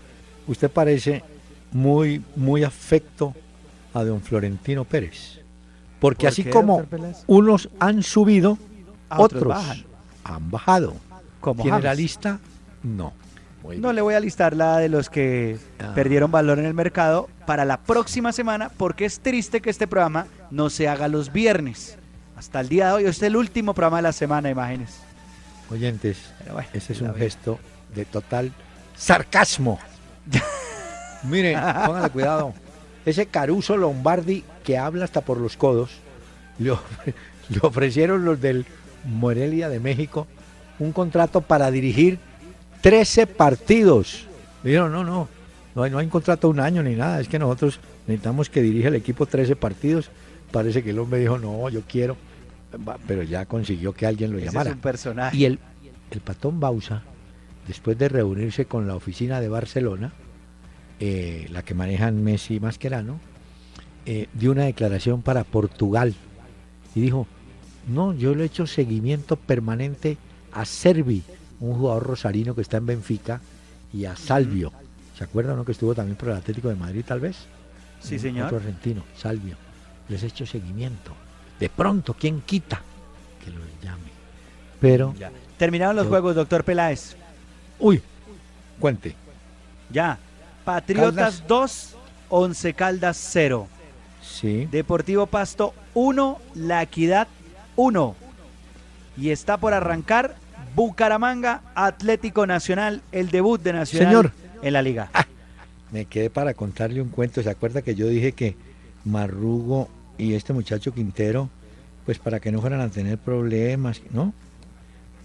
Usted 0.46 0.70
parece 0.70 1.22
muy, 1.72 2.22
muy 2.36 2.64
afecto 2.64 3.34
a 3.92 4.02
don 4.02 4.20
Florentino 4.22 4.84
Pérez. 4.84 5.40
Porque 6.00 6.26
¿Por 6.26 6.28
así 6.28 6.44
qué, 6.44 6.50
como 6.50 6.84
unos 7.26 7.68
han 7.78 8.02
subido, 8.02 8.58
otros 9.10 9.42
otros, 9.42 9.48
bajan. 9.48 9.84
han 10.24 10.50
bajado. 10.50 10.94
Como 11.40 11.62
¿Tiene 11.62 11.78
la 11.78 11.90
James. 11.90 11.98
lista? 11.98 12.38
No. 12.82 13.12
Muy 13.66 13.76
No 13.78 13.88
bien. 13.88 13.96
le 13.96 14.02
voy 14.02 14.14
a 14.14 14.20
listar 14.20 14.54
la 14.56 14.78
de 14.78 14.88
los 14.88 15.10
que 15.10 15.58
Ah. 15.80 15.92
perdieron 15.94 16.30
valor 16.30 16.58
en 16.58 16.64
el 16.66 16.74
mercado 16.74 17.28
para 17.46 17.64
la 17.64 17.78
próxima 17.78 18.32
semana 18.32 18.70
porque 18.76 19.04
es 19.04 19.20
triste 19.20 19.60
que 19.60 19.70
este 19.70 19.86
programa 19.86 20.26
no 20.50 20.70
se 20.70 20.88
haga 20.88 21.08
los 21.08 21.32
viernes. 21.32 21.98
Hasta 22.36 22.60
el 22.60 22.68
día 22.68 22.86
de 22.88 22.92
hoy, 22.92 23.02
este 23.04 23.26
es 23.26 23.30
el 23.30 23.36
último 23.36 23.74
programa 23.74 23.96
de 23.98 24.02
la 24.04 24.12
semana, 24.12 24.50
imagínense. 24.50 24.94
Oyentes, 25.70 26.18
bueno, 26.52 26.68
ese 26.74 26.92
es 26.92 27.00
un 27.00 27.08
vida. 27.08 27.18
gesto 27.18 27.58
de 27.94 28.04
total 28.04 28.52
sarcasmo. 28.94 29.78
Mire, 31.24 31.56
póngale 31.86 32.10
cuidado. 32.10 32.54
Ese 33.04 33.26
Caruso 33.26 33.76
Lombardi 33.76 34.44
que 34.64 34.78
habla 34.78 35.04
hasta 35.04 35.20
por 35.22 35.38
los 35.38 35.56
codos, 35.56 35.90
le, 36.58 36.72
ofre- 36.72 37.14
le 37.48 37.58
ofrecieron 37.62 38.24
los 38.24 38.40
del 38.40 38.66
Morelia 39.04 39.68
de 39.68 39.80
México 39.80 40.26
un 40.78 40.92
contrato 40.92 41.40
para 41.40 41.70
dirigir 41.70 42.18
13 42.86 43.26
partidos. 43.26 44.26
Dijeron, 44.62 44.92
no, 44.92 45.02
no, 45.02 45.28
no 45.74 45.82
hay, 45.82 45.90
no 45.90 45.98
hay 45.98 46.04
un 46.04 46.10
contrato 46.10 46.46
de 46.46 46.52
un 46.52 46.60
año 46.60 46.84
ni 46.84 46.94
nada, 46.94 47.20
es 47.20 47.26
que 47.26 47.36
nosotros 47.36 47.80
necesitamos 48.06 48.48
que 48.48 48.62
dirija 48.62 48.86
el 48.86 48.94
equipo 48.94 49.26
13 49.26 49.56
partidos. 49.56 50.08
Parece 50.52 50.84
que 50.84 50.90
el 50.90 51.00
hombre 51.00 51.18
dijo, 51.18 51.36
no, 51.36 51.68
yo 51.68 51.80
quiero, 51.80 52.16
pero 53.08 53.24
ya 53.24 53.44
consiguió 53.46 53.92
que 53.92 54.06
alguien 54.06 54.30
lo 54.30 54.38
Ese 54.38 54.46
llamara. 54.46 54.70
es 54.70 54.76
un 54.76 54.82
personaje. 54.82 55.36
Y 55.36 55.46
el, 55.46 55.58
el 56.12 56.20
patón 56.20 56.60
Bausa, 56.60 57.02
después 57.66 57.98
de 57.98 58.08
reunirse 58.08 58.66
con 58.66 58.86
la 58.86 58.94
oficina 58.94 59.40
de 59.40 59.48
Barcelona, 59.48 60.12
eh, 61.00 61.48
la 61.50 61.64
que 61.64 61.74
manejan 61.74 62.22
Messi 62.22 62.54
y 62.54 62.60
Mascherano, 62.60 63.18
eh, 64.04 64.28
dio 64.32 64.52
una 64.52 64.66
declaración 64.66 65.22
para 65.22 65.42
Portugal 65.42 66.14
y 66.94 67.00
dijo, 67.00 67.26
no, 67.88 68.14
yo 68.14 68.36
le 68.36 68.44
he 68.44 68.46
hecho 68.46 68.64
seguimiento 68.64 69.34
permanente 69.34 70.18
a 70.52 70.64
Servi, 70.64 71.24
un 71.60 71.74
jugador 71.78 72.02
rosarino 72.04 72.54
que 72.54 72.60
está 72.62 72.76
en 72.76 72.86
Benfica, 72.86 73.40
y 73.92 74.04
a 74.04 74.16
Salvio. 74.16 74.72
¿Se 75.16 75.24
acuerdan 75.24 75.56
no, 75.56 75.64
que 75.64 75.72
estuvo 75.72 75.94
también 75.94 76.16
por 76.16 76.28
el 76.28 76.36
Atlético 76.36 76.68
de 76.68 76.74
Madrid 76.74 77.04
tal 77.06 77.20
vez? 77.20 77.36
Sí, 78.00 78.14
Un 78.14 78.20
señor. 78.20 78.46
Otro 78.46 78.58
argentino, 78.58 79.02
Salvio. 79.16 79.56
Les 80.08 80.22
he 80.22 80.26
hecho 80.26 80.44
seguimiento. 80.46 81.12
De 81.58 81.68
pronto, 81.70 82.14
¿quién 82.18 82.42
quita 82.42 82.82
que 83.44 83.50
los 83.50 83.64
llame? 83.82 84.10
Pero, 84.80 85.14
Ya. 85.18 85.30
Terminaron 85.56 85.96
los 85.96 86.04
Yo- 86.04 86.10
juegos, 86.10 86.34
doctor 86.34 86.64
Peláez. 86.64 87.16
uy, 87.78 88.02
cuente. 88.78 89.14
Ya. 89.90 90.18
Patriotas 90.66 91.36
Caldas. 91.36 91.48
2, 91.48 91.96
Once 92.28 92.74
Caldas 92.74 93.16
0. 93.32 93.68
Sí. 94.20 94.66
Deportivo 94.70 95.26
Pasto 95.26 95.72
1, 95.94 96.38
La 96.54 96.82
Equidad 96.82 97.28
1. 97.76 98.14
Y 99.16 99.30
está 99.30 99.56
por 99.56 99.72
arrancar 99.72 100.34
Bucaramanga 100.76 101.62
Atlético 101.74 102.46
Nacional, 102.46 103.00
el 103.10 103.30
debut 103.30 103.58
de 103.62 103.72
Nacional 103.72 104.08
Señor. 104.08 104.32
en 104.60 104.72
la 104.74 104.82
liga. 104.82 105.08
Me 105.90 106.04
quedé 106.04 106.28
para 106.28 106.52
contarle 106.52 107.00
un 107.00 107.08
cuento. 107.08 107.42
¿Se 107.42 107.48
acuerda 107.48 107.80
que 107.80 107.94
yo 107.94 108.06
dije 108.08 108.32
que 108.32 108.56
Marrugo 109.06 109.88
y 110.18 110.34
este 110.34 110.52
muchacho 110.52 110.92
Quintero, 110.92 111.48
pues 112.04 112.18
para 112.18 112.40
que 112.40 112.52
no 112.52 112.60
fueran 112.60 112.82
a 112.82 112.90
tener 112.90 113.16
problemas, 113.16 114.02
¿no? 114.10 114.34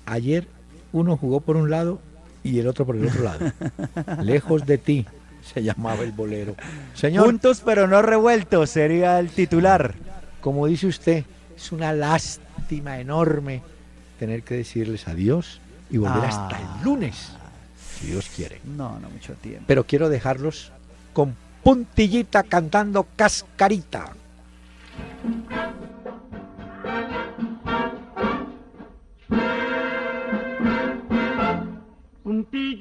Ayer 0.05 0.47
uno 0.93 1.17
jugó 1.17 1.41
por 1.41 1.57
un 1.57 1.69
lado 1.69 1.99
y 2.43 2.57
el 2.59 2.67
otro 2.67 2.85
por 2.85 2.95
el 2.95 3.07
otro 3.07 3.21
lado. 3.21 3.51
Lejos 4.23 4.65
de 4.65 4.77
ti, 4.77 5.05
se 5.53 5.61
llamaba 5.61 6.03
el 6.03 6.13
bolero. 6.13 6.55
Señor, 6.93 7.25
Juntos 7.25 7.61
pero 7.65 7.87
no 7.87 8.01
revueltos 8.01 8.69
sería 8.69 9.19
el 9.19 9.27
titular. 9.29 9.95
como 10.39 10.67
dice 10.67 10.87
usted, 10.87 11.25
es 11.57 11.73
una 11.73 11.91
lástima 11.91 13.01
enorme 13.01 13.61
tener 14.21 14.43
que 14.43 14.53
decirles 14.53 15.07
adiós 15.07 15.59
y 15.89 15.97
volver 15.97 16.25
Ah. 16.25 16.27
hasta 16.27 16.59
el 16.59 16.83
lunes, 16.83 17.31
si 17.99 18.05
Dios 18.11 18.29
quiere. 18.35 18.61
No, 18.63 18.99
no 18.99 19.09
mucho 19.09 19.33
tiempo. 19.33 19.63
pero 19.65 19.83
quiero 19.83 20.09
dejarlos 20.09 20.71
con 21.11 21.35
puntillita 21.63 22.43
cantando 22.43 23.07
cascarita. 23.15 24.13